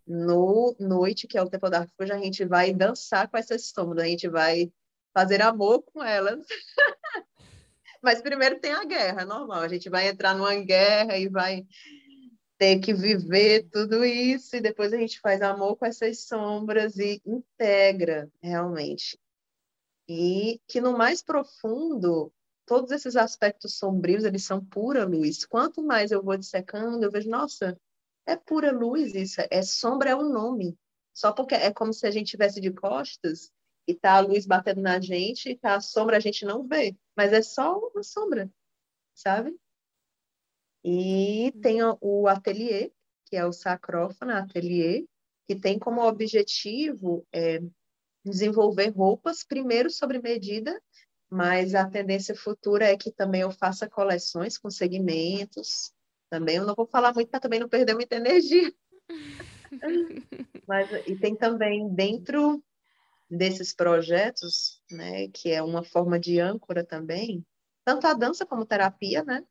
no 0.07 0.77
noite, 0.79 1.27
que 1.27 1.37
é 1.37 1.43
o 1.43 1.51
tempo 1.51 1.69
da 1.69 1.87
Fuji, 1.87 2.13
a 2.13 2.19
gente 2.19 2.45
vai 2.45 2.73
dançar 2.73 3.29
com 3.29 3.37
essas 3.37 3.67
sombras, 3.67 4.05
a 4.05 4.09
gente 4.09 4.29
vai 4.29 4.73
fazer 5.13 5.43
amor 5.43 5.83
com 5.83 6.03
elas. 6.03 6.47
Mas 8.03 8.21
primeiro 8.21 8.61
tem 8.61 8.73
a 8.73 8.85
guerra, 8.85 9.23
é 9.23 9.25
normal. 9.25 9.61
A 9.61 9.69
gente 9.69 9.89
vai 9.89 10.09
entrar 10.09 10.35
numa 10.35 10.55
guerra 10.57 11.17
e 11.19 11.29
vai 11.29 11.67
ter 12.59 12.79
que 12.81 12.95
viver 12.95 13.69
tudo 13.71 14.05
isso, 14.05 14.57
e 14.57 14.61
depois 14.61 14.93
a 14.93 14.97
gente 14.97 15.21
faz 15.21 15.43
amor 15.43 15.77
com 15.77 15.85
essas 15.85 16.21
sombras 16.21 16.97
e 16.97 17.21
integra 17.27 18.31
realmente. 18.43 19.19
E 20.09 20.61
que 20.67 20.81
no 20.81 20.97
mais 20.97 21.21
profundo, 21.23 22.33
todos 22.65 22.91
esses 22.93 23.17
aspectos 23.17 23.77
sombrios, 23.77 24.25
eles 24.25 24.45
são 24.45 24.65
pura 24.65 25.05
luz. 25.05 25.45
Quanto 25.45 25.83
mais 25.83 26.11
eu 26.11 26.23
vou 26.23 26.37
dissecando, 26.37 27.05
eu 27.05 27.11
vejo, 27.11 27.29
nossa, 27.29 27.79
é 28.25 28.37
pura 28.37 28.73
luz 28.73 29.15
isso, 29.15 29.41
é 29.51 29.63
sombra 29.63 30.11
é 30.11 30.17
um 30.17 30.29
nome. 30.29 30.79
Só 31.13 31.33
porque 31.33 31.55
é 31.55 31.73
como 31.73 31.93
se 31.93 32.07
a 32.07 32.11
gente 32.11 32.31
tivesse 32.31 32.61
de 32.61 32.71
costas 32.71 33.51
e 33.87 33.95
tá 33.95 34.15
a 34.15 34.21
luz 34.21 34.47
batendo 34.47 34.81
na 34.81 35.01
gente 35.01 35.51
e 35.51 35.57
tá 35.57 35.77
a 35.77 35.81
sombra 35.81 36.17
a 36.17 36.21
gente 36.21 36.45
não 36.45 36.67
vê, 36.67 36.97
mas 37.17 37.33
é 37.33 37.43
só 37.43 37.79
uma 37.79 38.03
sombra, 38.03 38.51
sabe? 39.15 39.57
E 40.85 41.53
tem 41.63 41.81
o 42.01 42.29
ateliê, 42.29 42.93
que 43.27 43.37
é 43.37 43.45
o 43.45 43.53
Sacrófana 43.53 44.39
Ateliê, 44.39 45.05
que 45.47 45.57
tem 45.57 45.79
como 45.79 46.07
objetivo 46.07 47.27
é, 47.33 47.61
desenvolver 48.25 48.89
roupas, 48.91 49.45
primeiro 49.45 49.91
sobre 49.91 50.21
medida, 50.21 50.81
mas 51.29 51.75
a 51.75 51.89
tendência 51.89 52.35
futura 52.35 52.87
é 52.87 52.97
que 52.97 53.11
também 53.11 53.41
eu 53.41 53.51
faça 53.51 53.89
coleções 53.89 54.57
com 54.57 54.71
segmentos, 54.71 55.93
também. 56.31 56.57
Eu 56.57 56.67
não 56.67 56.75
vou 56.75 56.87
falar 56.87 57.13
muito 57.13 57.29
para 57.31 57.41
também 57.41 57.61
não 57.61 57.69
perder 57.69 57.95
muita 57.95 58.17
energia. 58.17 58.73
Mas, 60.67 60.91
e 61.07 61.17
tem 61.17 61.35
também 61.35 61.89
dentro 61.89 62.63
desses 63.29 63.75
projetos, 63.75 64.81
né, 64.91 65.29
que 65.29 65.51
é 65.51 65.63
uma 65.63 65.83
forma 65.83 66.19
de 66.19 66.41
âncora 66.41 66.85
também, 66.85 67.45
tanto 67.85 68.07
a 68.07 68.15
dança 68.15 68.47
como 68.47 68.67
terapia, 68.67 69.25
né, 69.25 69.45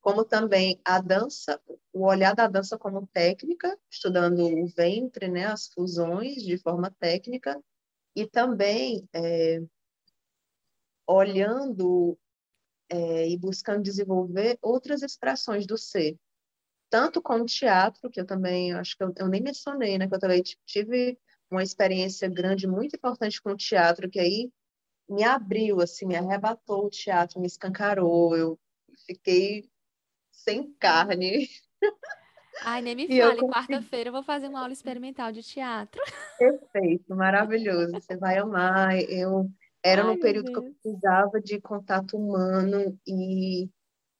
como 0.00 0.24
também 0.24 0.80
a 0.84 1.00
dança, 1.00 1.60
o 1.92 2.04
olhar 2.06 2.34
da 2.34 2.48
dança 2.48 2.76
como 2.76 3.06
técnica, 3.06 3.78
estudando 3.90 4.44
o 4.44 4.66
ventre, 4.66 5.28
né, 5.28 5.46
as 5.46 5.68
fusões 5.68 6.42
de 6.42 6.58
forma 6.58 6.90
técnica, 6.98 7.62
e 8.14 8.26
também 8.26 9.08
é, 9.14 9.62
olhando 11.06 12.18
é, 12.90 13.28
e 13.28 13.38
buscando 13.38 13.82
desenvolver 13.82 14.58
outras 14.60 15.02
expressões 15.02 15.66
do 15.66 15.78
ser, 15.78 16.18
tanto 16.90 17.22
com 17.22 17.36
o 17.36 17.46
teatro, 17.46 18.10
que 18.10 18.20
eu 18.20 18.26
também, 18.26 18.74
acho 18.74 18.96
que 18.96 19.02
eu, 19.02 19.12
eu 19.16 19.28
nem 19.28 19.42
mencionei, 19.42 19.96
né, 19.96 20.06
que 20.06 20.14
eu 20.14 20.18
também 20.18 20.42
tive 20.66 21.18
uma 21.52 21.62
experiência 21.62 22.28
grande, 22.28 22.66
muito 22.66 22.96
importante 22.96 23.40
com 23.40 23.50
o 23.50 23.56
teatro, 23.56 24.08
que 24.10 24.18
aí 24.18 24.50
me 25.08 25.22
abriu, 25.22 25.80
assim, 25.80 26.06
me 26.06 26.16
arrebatou 26.16 26.86
o 26.86 26.90
teatro, 26.90 27.40
me 27.40 27.46
escancarou, 27.46 28.36
eu 28.36 28.58
fiquei 29.06 29.68
sem 30.30 30.72
carne. 30.74 31.48
Ai, 32.62 32.80
nem 32.80 32.94
me 32.94 33.06
fale, 33.08 33.40
consegui... 33.40 33.52
quarta-feira 33.52 34.08
eu 34.08 34.12
vou 34.12 34.22
fazer 34.22 34.48
uma 34.48 34.60
aula 34.60 34.72
experimental 34.72 35.30
de 35.30 35.42
teatro. 35.42 36.00
Perfeito, 36.38 37.14
maravilhoso, 37.14 37.92
você 37.92 38.16
vai 38.16 38.38
amar. 38.38 38.98
Eu 39.08 39.50
era 39.84 40.02
Ai, 40.02 40.08
no 40.08 40.18
período 40.18 40.52
que 40.52 40.58
eu 40.58 40.62
precisava 40.62 41.40
de 41.40 41.60
contato 41.60 42.16
humano 42.16 42.98
e 43.06 43.68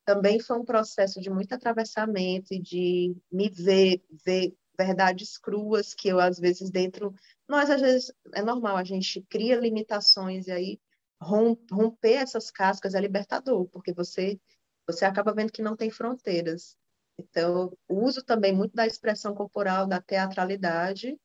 também 0.05 0.41
foi 0.41 0.59
um 0.59 0.65
processo 0.65 1.21
de 1.21 1.31
muito 1.31 1.55
atravessamento 1.55 2.53
e 2.53 2.61
de 2.61 3.17
me 3.31 3.49
ver, 3.49 4.03
ver 4.25 4.53
verdades 4.85 5.39
cruas 5.39 5.95
que 5.95 6.09
eu 6.09 6.19
às 6.21 6.39
vezes 6.39 6.71
dentro 6.71 7.15
nós 7.49 7.71
às 7.71 7.81
vezes 7.81 8.13
é 8.35 8.43
normal 8.43 8.77
a 8.77 8.85
gente 8.85 9.23
cria 9.23 9.57
limitações 9.57 10.47
e 10.47 10.53
aí 10.53 10.81
romper 11.21 12.15
essas 12.15 12.51
cascas 12.51 12.95
é 12.95 13.01
libertador 13.01 13.67
porque 13.69 13.93
você 13.93 14.41
você 14.87 15.05
acaba 15.05 15.33
vendo 15.33 15.53
que 15.53 15.63
não 15.63 15.77
tem 15.77 15.91
fronteiras. 15.91 16.77
Então 17.19 17.77
uso 17.89 18.23
também 18.25 18.53
muito 18.53 18.75
da 18.75 18.87
expressão 18.87 19.35
corporal 19.35 19.87
da 19.87 20.01
teatralidade 20.01 21.17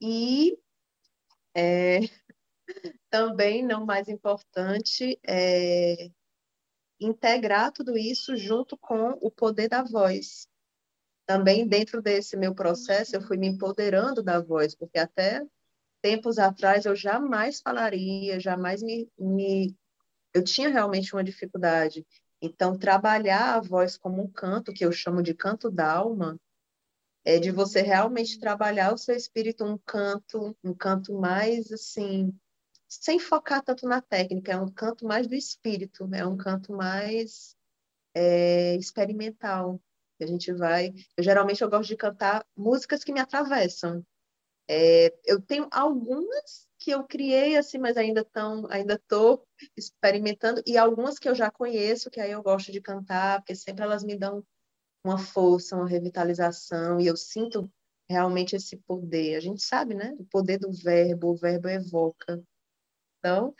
e 0.00 0.58
é, 1.54 2.00
também 3.10 3.62
não 3.62 3.84
mais 3.84 4.08
importante 4.08 5.18
é 5.26 6.10
integrar 7.00 7.72
tudo 7.72 7.96
isso 7.96 8.36
junto 8.36 8.76
com 8.78 9.10
o 9.20 9.30
poder 9.30 9.68
da 9.68 9.82
voz 9.82 10.48
também 11.28 11.68
dentro 11.68 12.00
desse 12.00 12.38
meu 12.38 12.54
processo 12.54 13.14
eu 13.14 13.20
fui 13.20 13.36
me 13.36 13.46
empoderando 13.46 14.22
da 14.22 14.40
voz, 14.40 14.74
porque 14.74 14.98
até 14.98 15.46
tempos 16.00 16.38
atrás 16.38 16.86
eu 16.86 16.96
jamais 16.96 17.60
falaria, 17.60 18.40
jamais 18.40 18.82
me, 18.82 19.12
me 19.18 19.76
eu 20.32 20.42
tinha 20.42 20.70
realmente 20.70 21.12
uma 21.14 21.22
dificuldade. 21.22 22.06
Então 22.40 22.78
trabalhar 22.78 23.56
a 23.56 23.60
voz 23.60 23.98
como 23.98 24.22
um 24.22 24.30
canto, 24.30 24.72
que 24.72 24.82
eu 24.82 24.90
chamo 24.90 25.22
de 25.22 25.34
canto 25.34 25.70
d'alma, 25.70 26.40
é 27.26 27.38
de 27.38 27.50
você 27.50 27.82
realmente 27.82 28.40
trabalhar 28.40 28.94
o 28.94 28.98
seu 28.98 29.14
espírito 29.14 29.66
um 29.66 29.76
canto, 29.76 30.56
um 30.64 30.72
canto 30.72 31.12
mais 31.12 31.70
assim, 31.70 32.32
sem 32.88 33.18
focar 33.18 33.62
tanto 33.62 33.86
na 33.86 34.00
técnica, 34.00 34.52
é 34.52 34.56
um 34.58 34.72
canto 34.72 35.04
mais 35.04 35.26
do 35.26 35.34
espírito, 35.34 36.08
é 36.14 36.26
um 36.26 36.38
canto 36.38 36.72
mais 36.72 37.54
é, 38.14 38.76
experimental, 38.76 39.78
a 40.24 40.26
gente 40.26 40.52
vai. 40.52 40.92
Eu, 41.16 41.24
geralmente 41.24 41.62
eu 41.62 41.70
gosto 41.70 41.88
de 41.88 41.96
cantar 41.96 42.44
músicas 42.56 43.04
que 43.04 43.12
me 43.12 43.20
atravessam. 43.20 44.04
É, 44.68 45.14
eu 45.24 45.40
tenho 45.40 45.66
algumas 45.70 46.68
que 46.78 46.90
eu 46.90 47.04
criei 47.04 47.56
assim, 47.56 47.78
mas 47.78 47.96
ainda 47.96 48.20
estão, 48.20 48.66
ainda 48.70 48.94
estou 48.94 49.46
experimentando 49.76 50.62
e 50.66 50.76
algumas 50.76 51.18
que 51.18 51.28
eu 51.28 51.34
já 51.34 51.50
conheço 51.50 52.10
que 52.10 52.20
aí 52.20 52.30
eu 52.30 52.42
gosto 52.42 52.70
de 52.70 52.80
cantar 52.80 53.40
porque 53.40 53.54
sempre 53.54 53.82
elas 53.82 54.04
me 54.04 54.16
dão 54.16 54.44
uma 55.02 55.18
força, 55.18 55.74
uma 55.74 55.88
revitalização 55.88 57.00
e 57.00 57.06
eu 57.06 57.16
sinto 57.16 57.70
realmente 58.08 58.56
esse 58.56 58.76
poder. 58.76 59.36
A 59.36 59.40
gente 59.40 59.62
sabe, 59.62 59.94
né? 59.94 60.14
O 60.18 60.24
poder 60.24 60.58
do 60.58 60.72
verbo, 60.72 61.32
o 61.32 61.36
verbo 61.36 61.68
evoca. 61.68 62.42
Então, 63.18 63.54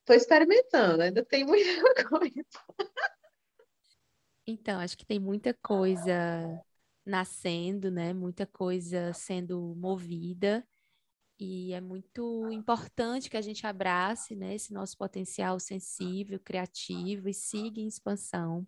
estou 0.00 0.16
experimentando, 0.16 1.02
ainda 1.02 1.24
tem 1.24 1.44
muita 1.44 1.64
coisa. 2.08 2.44
Então, 4.50 4.80
acho 4.80 4.96
que 4.96 5.06
tem 5.06 5.18
muita 5.18 5.54
coisa 5.62 6.12
nascendo, 7.04 7.90
né? 7.90 8.12
Muita 8.12 8.46
coisa 8.46 9.12
sendo 9.12 9.74
movida. 9.76 10.66
E 11.38 11.72
é 11.72 11.80
muito 11.80 12.50
importante 12.52 13.30
que 13.30 13.36
a 13.36 13.40
gente 13.40 13.66
abrace 13.66 14.36
né, 14.36 14.54
esse 14.54 14.74
nosso 14.74 14.96
potencial 14.98 15.58
sensível, 15.58 16.38
criativo 16.38 17.28
e 17.30 17.34
siga 17.34 17.80
em 17.80 17.86
expansão. 17.86 18.66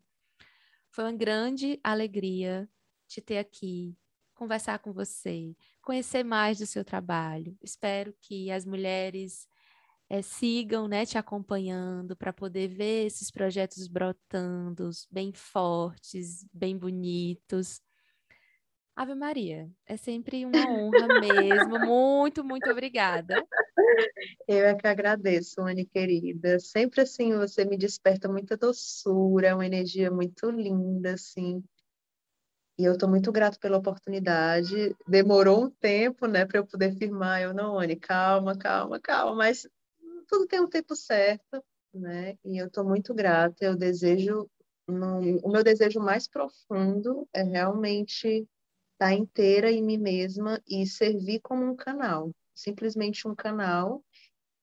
Foi 0.90 1.04
uma 1.04 1.12
grande 1.12 1.78
alegria 1.84 2.66
te 3.06 3.20
ter 3.20 3.36
aqui, 3.36 3.94
conversar 4.34 4.78
com 4.78 4.90
você, 4.90 5.54
conhecer 5.82 6.24
mais 6.24 6.58
do 6.58 6.66
seu 6.66 6.82
trabalho. 6.82 7.54
Espero 7.62 8.14
que 8.22 8.50
as 8.50 8.64
mulheres 8.64 9.46
é, 10.12 10.20
sigam 10.20 10.86
né, 10.86 11.06
te 11.06 11.16
acompanhando 11.16 12.14
para 12.14 12.34
poder 12.34 12.68
ver 12.68 13.06
esses 13.06 13.30
projetos 13.30 13.88
brotando, 13.88 14.90
bem 15.10 15.32
fortes, 15.32 16.46
bem 16.52 16.76
bonitos. 16.76 17.80
Ave 18.94 19.14
Maria, 19.14 19.70
é 19.86 19.96
sempre 19.96 20.44
uma 20.44 20.68
honra 20.70 21.18
mesmo. 21.18 21.78
Muito, 21.80 22.44
muito 22.44 22.70
obrigada. 22.70 23.42
Eu 24.46 24.66
é 24.66 24.74
que 24.74 24.86
agradeço, 24.86 25.62
Anne 25.62 25.86
querida. 25.86 26.60
Sempre 26.60 27.00
assim, 27.00 27.34
você 27.34 27.64
me 27.64 27.78
desperta 27.78 28.28
muita 28.28 28.54
doçura, 28.54 29.54
uma 29.54 29.64
energia 29.64 30.10
muito 30.10 30.50
linda, 30.50 31.14
assim. 31.14 31.64
E 32.78 32.84
eu 32.84 32.92
estou 32.92 33.08
muito 33.08 33.32
grato 33.32 33.58
pela 33.58 33.78
oportunidade. 33.78 34.94
Demorou 35.08 35.64
um 35.64 35.70
tempo, 35.70 36.26
né, 36.26 36.44
para 36.44 36.58
eu 36.58 36.66
poder 36.66 36.94
firmar. 36.98 37.40
Eu 37.40 37.54
não, 37.54 37.78
Anne, 37.78 37.96
calma, 37.96 38.54
calma, 38.58 39.00
calma. 39.00 39.36
Mas 39.36 39.66
tudo 40.32 40.46
tem 40.46 40.60
um 40.60 40.68
tempo 40.68 40.96
certo, 40.96 41.62
né? 41.92 42.38
E 42.42 42.56
eu 42.56 42.66
estou 42.66 42.82
muito 42.84 43.12
grata. 43.12 43.62
Eu 43.62 43.76
desejo, 43.76 44.48
o 44.88 45.50
meu 45.50 45.62
desejo 45.62 46.00
mais 46.00 46.26
profundo 46.26 47.28
é 47.34 47.42
realmente 47.42 48.26
estar 48.94 49.10
tá 49.10 49.12
inteira 49.12 49.70
em 49.70 49.82
mim 49.82 49.98
mesma 49.98 50.58
e 50.66 50.86
servir 50.86 51.40
como 51.40 51.62
um 51.64 51.76
canal, 51.76 52.34
simplesmente 52.54 53.28
um 53.28 53.34
canal 53.34 54.02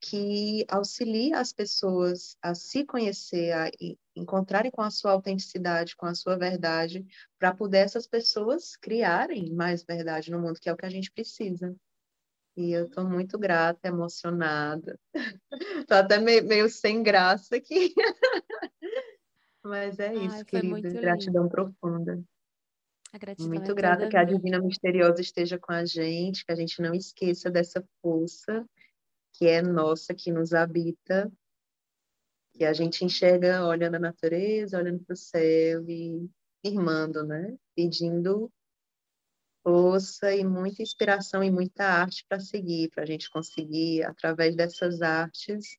que 0.02 0.66
auxilia 0.70 1.40
as 1.40 1.54
pessoas 1.54 2.36
a 2.42 2.56
se 2.56 2.84
conhecer, 2.84 3.52
a 3.52 3.70
encontrarem 4.16 4.72
com 4.72 4.82
a 4.82 4.90
sua 4.90 5.12
autenticidade, 5.12 5.96
com 5.96 6.08
a 6.08 6.16
sua 6.16 6.36
verdade, 6.36 7.06
para 7.38 7.54
poder 7.54 7.80
essas 7.80 8.08
pessoas 8.08 8.76
criarem 8.76 9.54
mais 9.54 9.84
verdade 9.84 10.32
no 10.32 10.40
mundo, 10.40 10.60
que 10.60 10.70
é 10.70 10.74
o 10.74 10.78
que 10.78 10.86
a 10.86 10.90
gente 10.90 11.12
precisa. 11.12 11.76
E 12.60 12.74
eu 12.74 12.88
estou 12.88 13.06
muito 13.06 13.40
grata, 13.40 13.88
emocionada. 13.88 15.00
Estou 15.88 15.98
até 15.98 16.20
meio, 16.20 16.46
meio, 16.46 16.70
sem 16.70 17.02
graça 17.02 17.56
aqui. 17.56 17.94
Mas 19.64 19.98
é 19.98 20.14
isso, 20.14 20.36
Ai, 20.36 20.44
querida. 20.44 20.90
Gratidão 20.90 21.44
lindo. 21.44 21.54
profunda. 21.54 22.22
muito 23.40 23.72
é 23.72 23.74
grata 23.74 24.10
que 24.10 24.18
a 24.18 24.26
Divina 24.26 24.60
Misteriosa 24.60 25.22
esteja 25.22 25.58
com 25.58 25.72
a 25.72 25.86
gente, 25.86 26.46
que 26.46 26.52
a 26.52 26.56
gente 26.56 26.82
não 26.82 26.94
esqueça 26.94 27.50
dessa 27.50 27.82
força 28.02 28.68
que 29.34 29.48
é 29.48 29.62
nossa, 29.62 30.14
que 30.14 30.30
nos 30.30 30.54
habita, 30.54 31.32
que 32.54 32.66
a 32.66 32.74
gente 32.74 33.06
enxerga 33.06 33.66
olhando 33.66 33.96
a 33.96 34.00
natureza, 34.00 34.78
olhando 34.78 35.02
para 35.06 35.14
o 35.14 35.18
céu 35.18 35.90
e 35.90 36.30
irmando, 36.62 37.26
né? 37.26 37.56
Pedindo 37.74 38.52
força 39.70 40.36
e 40.36 40.44
muita 40.44 40.82
inspiração 40.82 41.44
e 41.44 41.52
muita 41.52 41.86
arte 41.86 42.26
para 42.28 42.40
seguir, 42.40 42.90
para 42.90 43.04
a 43.04 43.06
gente 43.06 43.30
conseguir, 43.30 44.04
através 44.04 44.56
dessas 44.56 45.04
artes, 45.04 45.78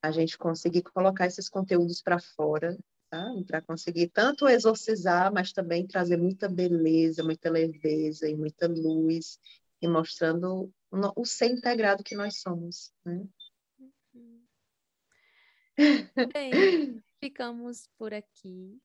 a 0.00 0.12
gente 0.12 0.38
conseguir 0.38 0.82
colocar 0.82 1.26
esses 1.26 1.48
conteúdos 1.48 2.00
para 2.00 2.20
fora, 2.20 2.78
tá? 3.10 3.34
para 3.44 3.60
conseguir 3.60 4.08
tanto 4.10 4.48
exorcizar, 4.48 5.32
mas 5.32 5.52
também 5.52 5.84
trazer 5.84 6.16
muita 6.16 6.48
beleza, 6.48 7.24
muita 7.24 7.50
leveza 7.50 8.28
e 8.28 8.36
muita 8.36 8.68
luz, 8.68 9.40
e 9.82 9.88
mostrando 9.88 10.72
o 11.16 11.24
ser 11.24 11.50
integrado 11.50 12.04
que 12.04 12.14
nós 12.14 12.40
somos. 12.40 12.92
Né? 13.04 13.26
Bem, 16.32 17.02
ficamos 17.18 17.88
por 17.98 18.14
aqui. 18.14 18.80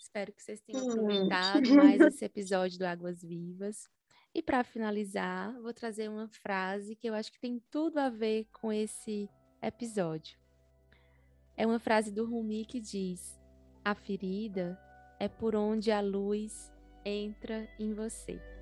Espero 0.00 0.32
que 0.32 0.42
vocês 0.42 0.60
tenham 0.60 0.90
aproveitado 0.90 1.74
mais 1.74 2.00
esse 2.00 2.24
episódio 2.24 2.78
do 2.78 2.84
Águas 2.84 3.22
Vivas. 3.22 3.88
E 4.34 4.42
para 4.42 4.64
finalizar, 4.64 5.52
vou 5.60 5.72
trazer 5.72 6.08
uma 6.08 6.28
frase 6.28 6.96
que 6.96 7.08
eu 7.08 7.14
acho 7.14 7.32
que 7.32 7.38
tem 7.38 7.62
tudo 7.70 7.98
a 7.98 8.08
ver 8.08 8.46
com 8.52 8.72
esse 8.72 9.28
episódio. 9.62 10.38
É 11.56 11.66
uma 11.66 11.78
frase 11.78 12.10
do 12.12 12.24
Rumi 12.24 12.64
que 12.64 12.80
diz: 12.80 13.40
A 13.84 13.94
ferida 13.94 14.78
é 15.20 15.28
por 15.28 15.54
onde 15.54 15.90
a 15.90 16.00
luz 16.00 16.72
entra 17.04 17.68
em 17.78 17.94
você. 17.94 18.53